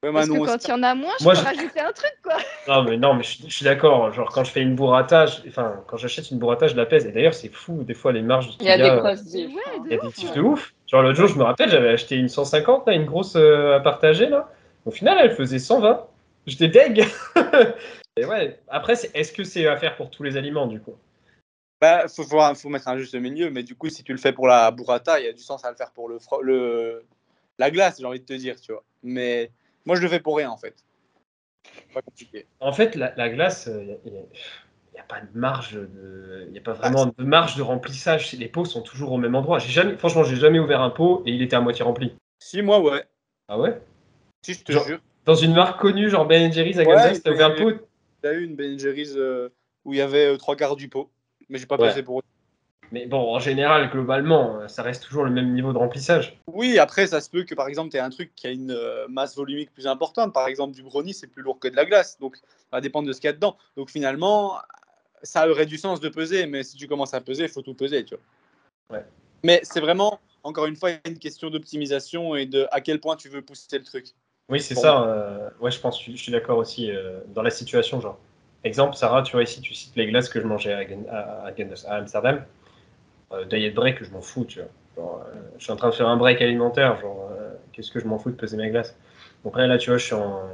Ouais, 0.04 0.14
parce 0.14 0.28
que 0.28 0.32
Manon, 0.34 0.46
quand 0.46 0.64
il 0.64 0.70
y 0.70 0.74
en 0.74 0.84
a 0.84 0.94
moins, 0.96 1.14
je 1.20 1.24
Moi, 1.26 1.34
peux 1.34 1.40
je- 1.40 1.44
rajouter 1.46 1.80
un 1.80 1.92
truc, 1.92 2.14
quoi. 2.24 2.38
Non, 2.68 2.84
mais 2.84 2.98
non, 2.98 3.14
mais 3.16 3.24
je, 3.24 3.30
suis- 3.30 3.44
je 3.50 3.56
suis 3.56 3.64
d'accord. 3.66 4.12
Genre 4.14 4.30
quand 4.32 4.44
je 4.44 4.52
fais 4.52 4.62
une 4.62 4.76
burrata, 4.76 5.26
je- 5.26 5.48
enfin 5.48 5.84
quand 5.88 5.98
j'achète 5.98 6.30
une 6.32 6.38
burrata, 6.38 6.68
je 6.68 6.76
la 6.76 6.86
pèse. 6.86 7.06
Et 7.08 7.12
d'ailleurs, 7.12 7.34
c'est 7.34 7.50
fou 7.50 7.84
des 7.84 7.94
fois 7.96 8.12
les 8.12 8.22
marges. 8.22 8.56
Il 8.60 8.66
y 8.66 8.70
a 8.70 8.78
des 8.78 8.84
euh, 8.84 9.00
cross 9.00 9.24
diff. 9.24 9.48
Ouais, 9.56 9.80
de 9.80 9.86
Il 9.86 9.92
y 9.92 9.96
a 9.96 10.02
des 10.02 10.08
ouf, 10.08 10.14
tifs 10.16 10.30
ouais. 10.30 10.36
de 10.36 10.42
ouf. 10.42 10.74
Genre 10.88 11.02
l'autre 11.02 11.18
jour, 11.18 11.28
je 11.28 11.38
me 11.38 11.44
rappelle, 11.44 11.70
j'avais 11.70 11.90
acheté 11.90 12.16
une 12.18 12.30
150, 12.30 12.86
là, 12.88 12.94
une 12.94 13.06
grosse 13.06 13.36
euh, 13.36 13.76
à 13.76 13.80
partager 13.80 14.28
là. 14.28 14.52
Au 14.86 14.92
final, 14.92 15.18
elle 15.20 15.32
faisait 15.32 15.60
120. 15.60 16.06
J'étais 16.46 16.68
deg. 16.68 17.06
Et 18.18 18.26
ouais. 18.26 18.60
Après, 18.68 18.96
c'est- 18.96 19.12
est-ce 19.16 19.32
que 19.34 19.44
c'est 19.44 19.66
à 19.68 19.78
faire 19.78 19.96
pour 19.96 20.10
tous 20.12 20.24
les 20.24 20.38
aliments 20.38 20.68
du 20.68 20.80
coup? 20.80 20.96
Bah, 21.80 22.08
faut, 22.08 22.24
faut, 22.24 22.56
faut 22.56 22.70
mettre 22.70 22.88
un 22.88 22.98
juste 22.98 23.14
milieu, 23.16 23.52
mais 23.52 23.64
du 23.64 23.76
coup, 23.76 23.90
si 23.90 24.04
tu 24.04 24.12
le 24.12 24.18
fais 24.18 24.34
pour 24.34 24.48
la 24.48 24.72
burrata, 24.72 25.20
il 25.20 25.26
y 25.26 25.30
a 25.30 25.34
du 25.34 25.44
sens 25.44 25.64
à 25.64 25.70
le 25.70 25.76
faire 25.76 25.92
pour 25.92 26.10
le, 26.10 26.18
le 26.42 27.06
la 27.60 27.72
glace, 27.72 27.98
j'ai 28.00 28.06
envie 28.06 28.20
de 28.20 28.26
te 28.26 28.34
dire, 28.34 28.60
tu 28.60 28.72
vois. 28.72 28.84
Mais 29.04 29.52
moi, 29.86 29.96
je 29.96 30.02
le 30.02 30.08
fais 30.08 30.20
pour 30.20 30.38
rien, 30.38 30.50
en 30.50 30.58
fait. 30.58 30.76
Pas 31.94 32.02
compliqué. 32.02 32.46
En 32.60 32.72
fait, 32.72 32.96
la, 32.96 33.14
la 33.16 33.30
glace, 33.30 33.70
il 33.72 33.98
n'y 34.94 35.00
a, 35.00 35.04
pas 35.04 35.22
de 35.22 35.38
marge 35.38 35.74
de, 35.74 36.46
il 36.48 36.56
y 36.56 36.58
a 36.58 36.62
pas 36.62 36.74
vraiment 36.74 37.06
de 37.06 37.24
marge 37.24 37.56
de 37.56 37.62
remplissage. 37.62 38.34
Les 38.34 38.48
pots 38.48 38.66
sont 38.66 38.82
toujours 38.82 39.12
au 39.12 39.18
même 39.18 39.36
endroit. 39.36 39.60
J'ai 39.60 39.72
jamais, 39.72 39.98
franchement, 39.98 40.24
j'ai 40.24 40.36
jamais 40.36 40.60
ouvert 40.60 40.82
un 40.82 40.90
pot 40.90 41.22
et 41.26 41.32
il 41.32 41.42
était 41.42 41.56
à 41.56 41.62
moitié 41.62 41.84
rempli. 41.84 42.16
Si, 42.40 42.62
moi, 42.62 42.80
ouais. 42.80 43.06
Ah 43.48 43.60
ouais? 43.60 43.80
Si, 44.42 44.54
je 44.54 44.64
te 44.64 44.72
Genre- 44.72 44.86
jure. 44.86 45.00
Dans 45.26 45.36
une 45.36 45.54
marque 45.54 45.82
connue, 45.82 46.10
genre 46.10 46.26
Ben 46.26 46.52
Jerry's 46.54 46.78
à 46.78 46.84
Ouais, 46.84 46.96
Kansas, 46.96 47.22
t'as 47.22 47.32
ouvert 47.32 47.50
le 47.50 47.56
pot? 47.56 47.86
J'ai 48.24 48.32
eu 48.32 48.46
une 48.46 48.56
Ben 48.56 48.80
Jerry's 48.80 49.14
euh, 49.18 49.50
où 49.84 49.94
il 49.94 49.98
y 49.98 50.02
avait 50.02 50.28
euh, 50.28 50.38
trois 50.38 50.56
quarts 50.56 50.78
du 50.78 50.88
pot, 50.88 51.12
mais 51.50 51.58
j'ai 51.58 51.66
pas 51.66 51.78
Ouais. 51.78 51.88
passé 51.88 52.04
pour 52.04 52.22
Mais 52.92 53.06
bon, 53.06 53.36
en 53.36 53.40
général, 53.40 53.90
globalement, 53.90 54.68
ça 54.68 54.82
reste 54.82 55.04
toujours 55.04 55.26
le 55.26 55.32
même 55.32 55.54
niveau 55.54 55.74
de 55.74 55.78
remplissage. 55.78 56.38
Oui, 56.48 56.80
après, 56.80 57.08
ça 57.08 57.20
se 57.20 57.30
peut 57.30 57.44
que 57.44 57.54
par 57.54 57.68
exemple, 57.68 57.92
tu 57.92 57.98
aies 57.98 58.02
un 58.02 58.10
truc 58.10 58.34
qui 58.36 58.48
a 58.48 58.52
une 58.52 58.72
euh, 58.72 59.08
masse 59.10 59.36
volumique 59.36 59.74
plus 59.74 59.88
importante. 59.88 60.34
Par 60.34 60.48
exemple, 60.48 60.74
du 60.74 60.84
brownie, 60.84 61.14
c'est 61.14 61.28
plus 61.28 61.44
lourd 61.44 61.60
que 61.60 61.68
de 61.68 61.76
la 61.76 61.86
glace. 61.86 62.18
Donc, 62.20 62.38
ça 62.38 62.44
va 62.72 62.82
dépendre 62.82 63.08
de 63.08 63.14
ce 63.14 63.20
qu'il 63.20 63.28
y 63.28 63.32
a 63.32 63.34
dedans. 63.34 63.58
Donc, 63.76 63.90
finalement, 63.90 64.58
ça 65.22 65.50
aurait 65.50 65.66
du 65.66 65.78
sens 65.78 66.00
de 66.00 66.08
peser, 66.10 66.46
mais 66.46 66.64
si 66.64 66.78
tu 66.78 66.88
commences 66.88 67.14
à 67.14 67.20
peser, 67.22 67.44
il 67.44 67.50
faut 67.50 67.62
tout 67.62 67.74
peser. 67.74 68.06
Tu 68.06 68.16
vois. 68.16 68.98
Ouais. 68.98 69.06
Mais 69.44 69.60
c'est 69.64 69.82
vraiment, 69.82 70.20
encore 70.44 70.66
une 70.66 70.78
fois, 70.78 70.92
une 71.06 71.20
question 71.20 71.50
d'optimisation 71.50 72.36
et 72.36 72.46
de 72.46 72.68
à 72.72 72.80
quel 72.80 73.02
point 73.02 73.18
tu 73.18 73.28
veux 73.28 73.42
pousser 73.42 73.78
le 73.78 73.84
truc. 73.84 74.08
Oui, 74.50 74.62
c'est 74.62 74.76
ça. 74.76 75.04
euh, 75.04 75.50
ouais, 75.60 75.72
je 75.72 75.80
pense, 75.82 76.02
je, 76.02 76.12
je 76.12 76.16
suis 76.18 76.32
d'accord 76.32 76.58
aussi 76.58 76.90
euh, 76.90 77.20
dans 77.28 77.42
la 77.42 77.50
situation. 77.50 78.00
Genre, 78.00 78.18
exemple, 78.64 78.96
Sarah, 78.96 79.24
tu 79.24 79.34
vois, 79.34 79.44
ici, 79.44 79.62
tu 79.62 79.74
cites 79.74 79.96
les 79.96 80.08
glaces 80.08 80.30
que 80.30 80.42
je 80.42 80.48
mangeais 80.48 80.74
à, 81.10 81.48
à, 81.48 81.52
à 81.52 81.96
Amsterdam. 81.96 82.44
Euh, 83.32 83.46
diet 83.46 83.72
break, 83.72 84.04
je 84.04 84.12
m'en 84.12 84.22
fous, 84.22 84.46
tu 84.46 84.60
vois. 84.60 85.26
Euh, 85.28 85.42
je 85.58 85.64
suis 85.64 85.72
en 85.72 85.76
train 85.76 85.90
de 85.90 85.96
faire 85.96 86.08
un 86.08 86.18
break 86.18 86.42
alimentaire. 86.42 87.00
Genre, 87.00 87.30
euh, 87.32 87.54
qu'est-ce 87.74 87.92
que 87.92 88.00
je 88.00 88.06
m'en 88.06 88.18
fous 88.18 88.32
de 88.32 88.36
peser 88.36 88.58
mes 88.58 88.70
glaces? 88.70 88.96
Donc 89.44 89.58
là, 89.58 89.68
là, 89.68 89.78
tu 89.78 89.90
vois, 89.90 89.98
je 89.98 90.06
suis 90.06 90.16
en, 90.16 90.50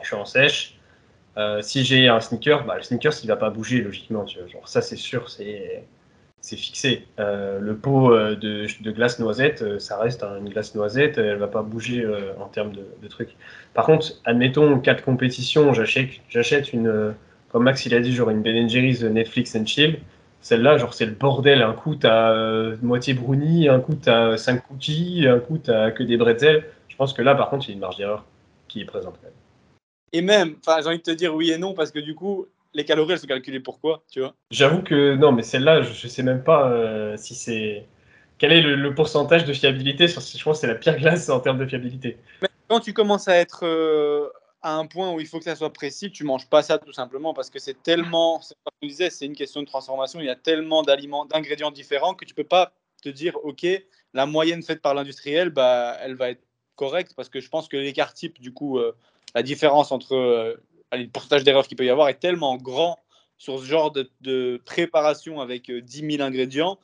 je 0.00 0.06
suis 0.06 0.16
en 0.16 0.24
sèche. 0.24 0.78
Euh, 1.36 1.62
si 1.62 1.84
j'ai 1.84 2.08
un 2.08 2.20
sneaker, 2.20 2.64
bah, 2.64 2.76
le 2.76 2.82
sneaker, 2.82 3.12
il 3.22 3.28
va 3.28 3.36
pas 3.36 3.50
bouger 3.50 3.80
logiquement. 3.82 4.24
Tu 4.24 4.38
vois. 4.38 4.48
Genre, 4.48 4.68
ça, 4.68 4.82
c'est 4.82 4.96
sûr, 4.96 5.30
c'est 5.30 5.84
c'est 6.40 6.56
fixé. 6.56 7.06
Euh, 7.18 7.58
le 7.60 7.76
pot 7.76 8.12
euh, 8.12 8.34
de, 8.34 8.90
glace 8.90 9.18
noisette, 9.18 9.62
euh, 9.62 9.78
ça 9.78 9.98
reste 9.98 10.22
une 10.22 10.48
glace 10.48 10.74
noisette, 10.74 11.18
elle 11.18 11.36
va 11.36 11.48
pas 11.48 11.62
bouger 11.62 12.06
en 12.40 12.46
termes 12.46 12.72
de, 12.72 13.08
trucs. 13.08 13.36
Par 13.74 13.86
contre, 13.86 14.12
admettons, 14.24 14.78
cas 14.80 14.94
de 14.94 15.00
compétition, 15.00 15.72
j'achète 15.72 16.72
une, 16.72 17.14
comme 17.50 17.64
Max 17.64 17.86
il 17.86 17.94
a 17.94 18.00
dit, 18.00 18.12
genre 18.12 18.30
une 18.30 18.42
Ben 18.42 18.68
Jerry's 18.68 19.02
Netflix 19.02 19.54
and 19.56 19.66
Chill. 19.66 20.00
Celle-là, 20.42 20.78
genre 20.78 20.94
c'est 20.94 21.04
le 21.04 21.12
bordel. 21.12 21.60
Un 21.62 21.74
coup, 21.74 21.96
t'as 21.96 22.74
moitié 22.82 23.12
brownie, 23.12 23.68
un 23.68 23.80
coup, 23.80 23.94
t'as 23.94 24.38
5 24.38 24.66
cookies, 24.66 25.26
un 25.28 25.38
coup, 25.38 25.58
t'as 25.58 25.90
que 25.90 26.02
des 26.02 26.16
bretzels. 26.16 26.64
Je 26.88 26.96
pense 26.96 27.12
que 27.12 27.20
là, 27.20 27.34
par 27.34 27.50
contre, 27.50 27.66
il 27.66 27.70
y 27.70 27.72
a 27.72 27.74
une 27.74 27.80
marge 27.80 27.96
d'erreur 27.96 28.24
qui 28.68 28.80
est 28.80 28.86
présente. 28.86 29.16
Et 30.12 30.22
même, 30.22 30.56
j'ai 30.66 30.88
envie 30.88 30.98
de 30.98 31.02
te 31.02 31.10
dire 31.10 31.34
oui 31.34 31.50
et 31.50 31.58
non, 31.58 31.74
parce 31.74 31.90
que 31.90 31.98
du 31.98 32.14
coup, 32.14 32.46
les 32.74 32.84
calories, 32.84 33.12
elles 33.12 33.18
sont 33.18 33.26
calculées 33.26 33.60
pourquoi, 33.60 34.04
tu 34.10 34.20
vois? 34.20 34.34
J'avoue 34.50 34.82
que 34.82 35.14
non, 35.16 35.32
mais 35.32 35.42
celle-là, 35.42 35.82
je, 35.82 35.90
ne 35.90 36.10
sais 36.10 36.22
même 36.22 36.42
pas 36.42 36.70
euh, 36.70 37.16
si 37.16 37.34
c'est. 37.34 37.86
Quel 38.38 38.52
est 38.52 38.62
le, 38.62 38.94
pourcentage 38.94 39.44
de 39.44 39.52
fiabilité 39.52 40.08
sur 40.08 40.22
Je 40.22 40.42
pense 40.42 40.56
que 40.56 40.60
c'est 40.62 40.66
la 40.66 40.74
pire 40.74 40.96
glace 40.96 41.28
en 41.28 41.40
termes 41.40 41.58
de 41.58 41.66
fiabilité. 41.66 42.16
Mais 42.40 42.48
quand 42.68 42.80
tu 42.80 42.94
commences 42.94 43.28
à 43.28 43.36
être 43.36 43.66
euh, 43.66 44.28
à 44.62 44.76
un 44.76 44.86
point 44.86 45.12
où 45.12 45.20
il 45.20 45.26
faut 45.26 45.38
que 45.38 45.44
ça 45.44 45.56
soit 45.56 45.72
précis, 45.72 46.10
tu 46.10 46.24
manges 46.24 46.48
pas 46.48 46.62
ça 46.62 46.78
tout 46.78 46.92
simplement 46.92 47.34
parce 47.34 47.50
que 47.50 47.58
c'est 47.58 47.82
tellement. 47.82 48.38
Comme 48.38 48.72
je 48.82 48.88
disais, 48.88 49.10
c'est 49.10 49.26
une 49.26 49.36
question 49.36 49.60
de 49.60 49.66
transformation. 49.66 50.20
Il 50.20 50.26
y 50.26 50.30
a 50.30 50.36
tellement 50.36 50.82
d'aliments, 50.82 51.26
d'ingrédients 51.26 51.70
différents 51.70 52.14
que 52.14 52.24
tu 52.24 52.34
peux 52.34 52.44
pas 52.44 52.72
te 53.02 53.08
dire, 53.08 53.36
ok, 53.44 53.66
la 54.14 54.26
moyenne 54.26 54.62
faite 54.62 54.80
par 54.80 54.94
l'industriel, 54.94 55.50
bah, 55.50 55.96
elle 56.00 56.14
va 56.14 56.30
être 56.30 56.42
correcte 56.76 57.12
parce 57.14 57.28
que 57.28 57.40
je 57.40 57.48
pense 57.50 57.68
que 57.68 57.76
l'écart 57.76 58.14
type, 58.14 58.40
du 58.40 58.52
coup, 58.52 58.78
euh, 58.78 58.96
la 59.34 59.42
différence 59.42 59.92
entre 59.92 60.58
le 60.92 61.08
pourcentage 61.08 61.44
d'erreur 61.44 61.66
qu'il 61.66 61.76
peut 61.76 61.84
y 61.84 61.90
avoir 61.90 62.08
est 62.08 62.18
tellement 62.18 62.56
grand 62.56 62.98
sur 63.38 63.58
ce 63.58 63.64
genre 63.64 63.90
de, 63.90 64.62
préparation 64.64 65.40
avec 65.40 65.70
10 65.70 66.02
euh, 66.04 66.10
000 66.10 66.22
ingrédients 66.22 66.78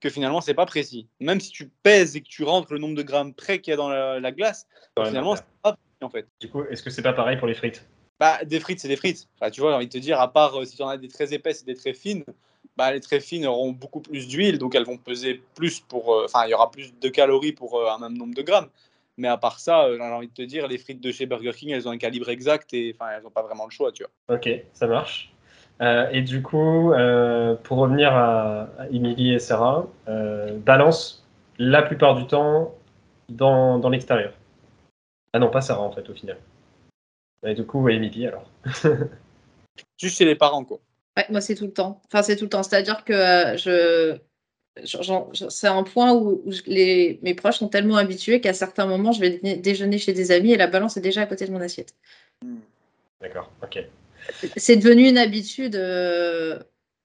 que 0.00 0.10
finalement, 0.10 0.40
c'est 0.40 0.54
pas 0.54 0.66
précis. 0.66 1.08
Même 1.20 1.40
si 1.40 1.50
tu 1.50 1.68
pèses 1.82 2.16
et 2.16 2.20
que 2.20 2.28
tu 2.28 2.44
rentres 2.44 2.72
le 2.72 2.78
nombre 2.78 2.94
de 2.94 3.02
grammes 3.02 3.34
près 3.34 3.60
qu'il 3.60 3.72
y 3.72 3.74
a 3.74 3.76
dans 3.76 3.88
la, 3.88 4.32
glace, 4.32 4.66
finalement, 5.04 5.36
c'est 5.36 5.44
pas 5.62 5.72
précis 5.72 6.02
en 6.02 6.10
fait. 6.10 6.28
Du 6.40 6.48
coup, 6.48 6.62
est-ce 6.64 6.82
que 6.82 6.90
c'est 6.90 7.02
pas 7.02 7.12
pareil 7.12 7.38
pour 7.38 7.48
les 7.48 7.54
frites? 7.54 7.88
Bah, 8.20 8.44
Des 8.44 8.60
frites, 8.60 8.80
c'est 8.80 8.88
des 8.88 8.96
frites. 8.96 9.28
Enfin, 9.40 9.50
tu 9.50 9.60
vois, 9.60 9.70
j'ai 9.70 9.76
envie 9.76 9.86
de 9.86 9.92
te 9.92 9.98
dire, 9.98 10.20
à 10.20 10.32
part 10.32 10.60
euh, 10.60 10.64
si 10.64 10.76
tu 10.76 10.82
en 10.82 10.88
as 10.88 10.96
des 10.96 11.08
très 11.08 11.34
épaisses 11.34 11.62
et 11.62 11.64
des 11.64 11.74
très 11.74 11.92
fines, 11.92 12.24
bah, 12.76 12.92
les 12.92 13.00
très 13.00 13.20
fines 13.20 13.46
auront 13.46 13.72
beaucoup 13.72 14.00
plus 14.00 14.28
d'huile, 14.28 14.58
donc 14.58 14.74
elles 14.74 14.84
vont 14.84 14.98
peser 14.98 15.42
plus 15.54 15.80
pour. 15.80 16.14
Euh, 16.14 16.24
enfin, 16.26 16.46
il 16.46 16.50
y 16.50 16.54
aura 16.54 16.70
plus 16.70 16.94
de 16.98 17.08
calories 17.08 17.52
pour 17.52 17.90
un 17.90 17.98
même 17.98 18.16
nombre 18.16 18.34
de 18.34 18.42
grammes. 18.42 18.68
Mais 19.18 19.28
à 19.28 19.36
part 19.36 19.58
ça, 19.58 19.84
euh, 19.84 19.96
j'ai 19.96 20.02
envie 20.02 20.28
de 20.28 20.32
te 20.32 20.42
dire, 20.42 20.66
les 20.66 20.78
frites 20.78 21.00
de 21.00 21.10
chez 21.10 21.26
Burger 21.26 21.52
King, 21.52 21.70
elles 21.70 21.88
ont 21.88 21.90
un 21.90 21.98
calibre 21.98 22.28
exact 22.28 22.72
et 22.74 22.94
enfin, 22.94 23.10
elles 23.12 23.22
n'ont 23.22 23.30
pas 23.30 23.42
vraiment 23.42 23.64
le 23.64 23.70
choix, 23.70 23.92
tu 23.92 24.04
vois. 24.04 24.36
Ok, 24.36 24.48
ça 24.72 24.86
marche. 24.86 25.32
Euh, 25.80 26.08
et 26.10 26.22
du 26.22 26.42
coup, 26.42 26.92
euh, 26.92 27.54
pour 27.54 27.78
revenir 27.78 28.14
à, 28.14 28.68
Emily 28.90 29.34
et 29.34 29.38
Sarah, 29.38 29.86
balance 30.06 31.26
la 31.58 31.82
plupart 31.82 32.14
du 32.14 32.26
temps 32.26 32.74
dans, 33.28 33.78
dans 33.78 33.88
l'extérieur. 33.88 34.32
Ah 35.32 35.38
non, 35.38 35.50
pas 35.50 35.60
Sarah 35.60 35.82
en 35.82 35.92
fait, 35.92 36.08
au 36.08 36.14
final. 36.14 36.38
Et 37.44 37.54
du 37.54 37.64
coup, 37.64 37.88
Emily 37.88 38.26
alors. 38.26 38.50
Juste 39.98 40.18
chez 40.18 40.24
les 40.24 40.34
parents, 40.34 40.64
quoi. 40.64 40.78
Ouais, 41.16 41.26
moi 41.30 41.40
c'est 41.40 41.54
tout 41.54 41.64
le 41.64 41.72
temps. 41.72 42.02
Enfin, 42.06 42.22
c'est 42.22 42.36
tout 42.36 42.44
le 42.44 42.50
temps. 42.50 42.62
C'est-à-dire 42.62 43.04
que 43.04 43.12
je, 43.56 44.18
c'est 44.84 45.66
un 45.66 45.82
point 45.82 46.12
où, 46.14 46.42
les, 46.66 47.18
mes 47.22 47.34
proches 47.34 47.58
sont 47.58 47.68
tellement 47.68 47.96
habitués 47.96 48.40
qu'à 48.40 48.52
certains 48.52 48.86
moments, 48.86 49.12
je 49.12 49.20
vais 49.20 49.56
déjeuner 49.56 49.98
chez 49.98 50.12
des 50.12 50.32
amis 50.32 50.52
et 50.52 50.56
la 50.56 50.66
balance 50.66 50.96
est 50.96 51.00
déjà 51.00 51.22
à 51.22 51.26
côté 51.26 51.46
de 51.46 51.52
mon 51.52 51.60
assiette. 51.60 51.94
D'accord, 53.20 53.50
ok. 53.62 53.84
C'est 54.56 54.76
devenu 54.76 55.08
une 55.08 55.18
habitude. 55.18 55.76
Euh, 55.76 56.58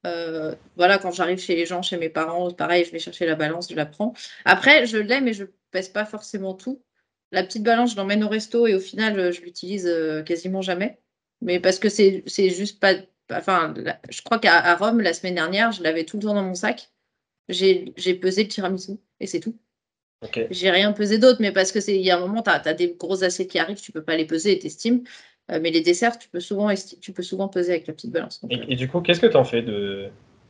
euh, 0.05 0.55
voilà, 0.75 0.97
quand 0.97 1.11
j'arrive 1.11 1.39
chez 1.39 1.55
les 1.55 1.65
gens, 1.65 1.81
chez 1.81 1.97
mes 1.97 2.09
parents, 2.09 2.51
pareil, 2.51 2.83
je 2.85 2.91
vais 2.91 2.99
chercher 2.99 3.25
la 3.25 3.35
balance, 3.35 3.69
je 3.69 3.75
la 3.75 3.85
prends. 3.85 4.13
Après, 4.45 4.85
je 4.85 4.97
l'ai, 4.97 5.21
mais 5.21 5.33
je 5.33 5.45
pèse 5.71 5.89
pas 5.89 6.05
forcément 6.05 6.53
tout. 6.53 6.81
La 7.31 7.43
petite 7.43 7.63
balance, 7.63 7.91
je 7.91 7.95
l'emmène 7.95 8.23
au 8.23 8.27
resto 8.27 8.67
et 8.67 8.75
au 8.75 8.79
final, 8.79 9.31
je 9.31 9.41
l'utilise 9.41 9.87
euh, 9.87 10.23
quasiment 10.23 10.61
jamais. 10.61 10.99
Mais 11.41 11.59
parce 11.59 11.79
que 11.79 11.89
c'est 11.89 12.23
juste 12.27 12.79
pas. 12.79 12.95
Enfin, 13.31 13.73
je 14.09 14.21
crois 14.21 14.39
qu'à 14.39 14.75
Rome, 14.75 14.99
la 14.99 15.13
semaine 15.13 15.35
dernière, 15.35 15.71
je 15.71 15.81
l'avais 15.81 16.03
tout 16.03 16.17
le 16.17 16.23
temps 16.23 16.33
dans 16.33 16.43
mon 16.43 16.53
sac 16.53 16.90
j'ai 17.51 18.13
pesé 18.15 18.43
le 18.43 18.49
tiramisu 18.49 18.93
et 19.19 19.27
c'est 19.27 19.39
tout. 19.39 19.55
J'ai 20.51 20.69
rien 20.69 20.91
pesé 20.91 21.17
d'autre, 21.17 21.39
mais 21.41 21.51
parce 21.51 21.71
que 21.71 21.79
c'est 21.79 21.95
il 21.95 22.01
y 22.01 22.11
a 22.11 22.17
un 22.17 22.19
moment, 22.19 22.43
tu 22.43 22.49
as, 22.49 22.73
des 22.73 22.95
grosses 22.97 23.23
assiettes 23.23 23.49
qui 23.49 23.59
arrivent, 23.59 23.81
tu 23.81 23.91
peux 23.91 24.03
pas 24.03 24.15
les 24.15 24.25
peser 24.25 24.51
et 24.51 24.59
t'estimes. 24.59 25.03
Euh, 25.51 25.59
mais 25.61 25.71
les 25.71 25.81
desserts, 25.81 26.19
tu 26.19 26.29
peux 26.29 26.39
souvent 26.39 26.71
tu 27.01 27.11
peux 27.11 27.23
souvent 27.23 27.47
peser 27.47 27.71
avec 27.71 27.87
la 27.87 27.93
petite 27.93 28.11
balance. 28.11 28.41
Euh. 28.43 28.57
et, 28.67 28.75
du 28.75 28.87
coup, 28.87 29.01
qu'est-ce 29.01 29.19
que 29.19 29.25
tu 29.25 29.35
en 29.35 29.43
fais 29.43 29.63
de, 29.63 30.09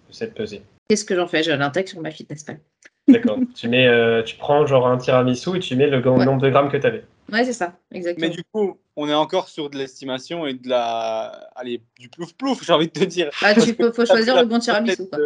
cette 0.10 0.34
pesée? 0.34 0.62
Qu'est-ce 0.89 1.05
que 1.05 1.15
j'en 1.15 1.27
fais? 1.27 1.41
Je 1.41 1.51
l'intègre 1.51 1.89
sur 1.89 2.01
ma 2.01 2.12
fitness 2.12 2.43
pal. 2.43 2.60
D'accord. 3.08 3.39
tu 3.55 3.67
mets, 3.67 3.88
euh, 3.88 4.22
tu 4.24 4.36
prends 4.36 4.65
genre 4.65 4.88
un 4.88 4.98
tiramisu 4.98 5.55
et 5.55 5.60
tu 5.60 5.75
mets 5.75 5.88
le 5.88 6.01
nombre 6.01 6.41
de 6.41 6.50
grammes 6.50 6.70
que 6.70 6.77
tu 6.77 6.86
avais. 6.86 7.03
Ouais, 7.31 7.46
c'est 7.46 7.53
ça, 7.53 7.79
exactement. 7.91 8.27
Mais 8.27 8.34
du 8.34 8.43
coup, 8.51 8.77
on 8.98 9.08
est 9.08 9.13
encore 9.13 9.48
sur 9.48 9.70
de 9.70 9.77
l'estimation 9.77 10.46
et 10.46 10.53
de 10.53 10.67
la, 10.67 11.50
allez, 11.55 11.81
du 11.98 12.10
plouf 12.10 12.34
plouf, 12.34 12.63
j'ai 12.63 12.74
envie 12.74 12.88
de 12.88 12.91
te 12.91 13.05
dire. 13.05 13.29
Ah, 13.41 13.55
tu 13.55 13.74
peux, 13.74 13.91
faut 13.93 14.05
choisir 14.05 14.36
le 14.36 14.46
bon 14.46 14.60
tiramisu. 14.60 15.08
Quoi. 15.08 15.20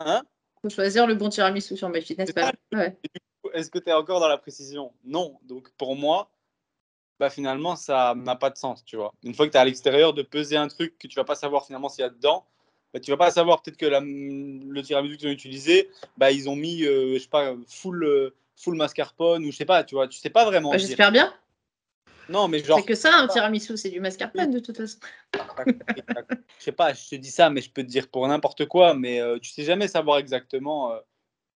Hein? 0.00 0.22
Faut 0.62 0.70
choisir 0.70 1.06
le 1.06 1.14
bon 1.14 1.28
tiramisu 1.28 1.76
sur 1.76 1.88
MyFitnessPal. 1.88 2.54
Ouais. 2.72 2.96
Est-ce 3.52 3.70
que 3.70 3.78
tu 3.78 3.90
es 3.90 3.92
encore 3.92 4.20
dans 4.20 4.28
la 4.28 4.38
précision? 4.38 4.92
Non. 5.04 5.38
Donc 5.42 5.70
pour 5.76 5.96
moi, 5.96 6.30
bah, 7.18 7.30
finalement, 7.30 7.76
ça 7.76 8.14
n'a 8.16 8.36
pas 8.36 8.50
de 8.50 8.56
sens, 8.56 8.84
tu 8.84 8.96
vois. 8.96 9.12
Une 9.22 9.34
fois 9.34 9.46
que 9.46 9.52
tu 9.52 9.56
es 9.56 9.60
à 9.60 9.64
l'extérieur, 9.64 10.14
de 10.14 10.22
peser 10.22 10.56
un 10.56 10.68
truc 10.68 10.98
que 10.98 11.08
tu 11.08 11.16
vas 11.16 11.24
pas 11.24 11.34
savoir 11.34 11.66
finalement 11.66 11.88
s'il 11.88 12.02
y 12.02 12.06
a 12.06 12.10
dedans, 12.10 12.46
bah, 12.94 13.00
tu 13.00 13.10
vas 13.10 13.16
pas 13.16 13.30
savoir 13.30 13.62
peut-être 13.62 13.76
que 13.76 13.86
la, 13.86 14.00
le 14.00 14.82
tiramisu 14.82 15.16
qu'ils 15.16 15.28
ont 15.28 15.32
utilisé, 15.32 15.90
bah, 16.16 16.30
ils 16.30 16.48
ont 16.48 16.56
mis, 16.56 16.84
euh, 16.84 17.14
je 17.14 17.18
sais 17.18 17.28
pas, 17.28 17.54
full, 17.68 18.04
euh, 18.04 18.34
full 18.56 18.76
mascarpone 18.76 19.44
ou 19.44 19.50
je 19.50 19.56
sais 19.56 19.64
pas, 19.64 19.84
tu 19.84 19.94
vois. 19.94 20.08
Tu 20.08 20.18
sais 20.18 20.30
pas 20.30 20.44
vraiment. 20.44 20.70
Bah, 20.70 20.78
j'espère 20.78 21.12
bien. 21.12 21.32
Non, 22.32 22.48
mais 22.48 22.64
genre. 22.64 22.78
C'est 22.78 22.86
que 22.86 22.94
ça, 22.94 23.10
un 23.18 23.28
tiramisu, 23.28 23.76
c'est 23.76 23.90
du 23.90 24.00
mascarpone 24.00 24.50
de 24.50 24.58
toute 24.58 24.78
façon. 24.78 24.98
je 25.66 26.64
sais 26.64 26.72
pas, 26.72 26.94
je 26.94 27.10
te 27.10 27.16
dis 27.16 27.30
ça, 27.30 27.50
mais 27.50 27.60
je 27.60 27.70
peux 27.70 27.82
te 27.82 27.88
dire 27.88 28.08
pour 28.08 28.26
n'importe 28.26 28.64
quoi, 28.66 28.94
mais 28.94 29.20
euh, 29.20 29.38
tu 29.38 29.50
sais 29.50 29.64
jamais 29.64 29.86
savoir 29.86 30.16
exactement 30.16 30.92
euh, 30.92 30.98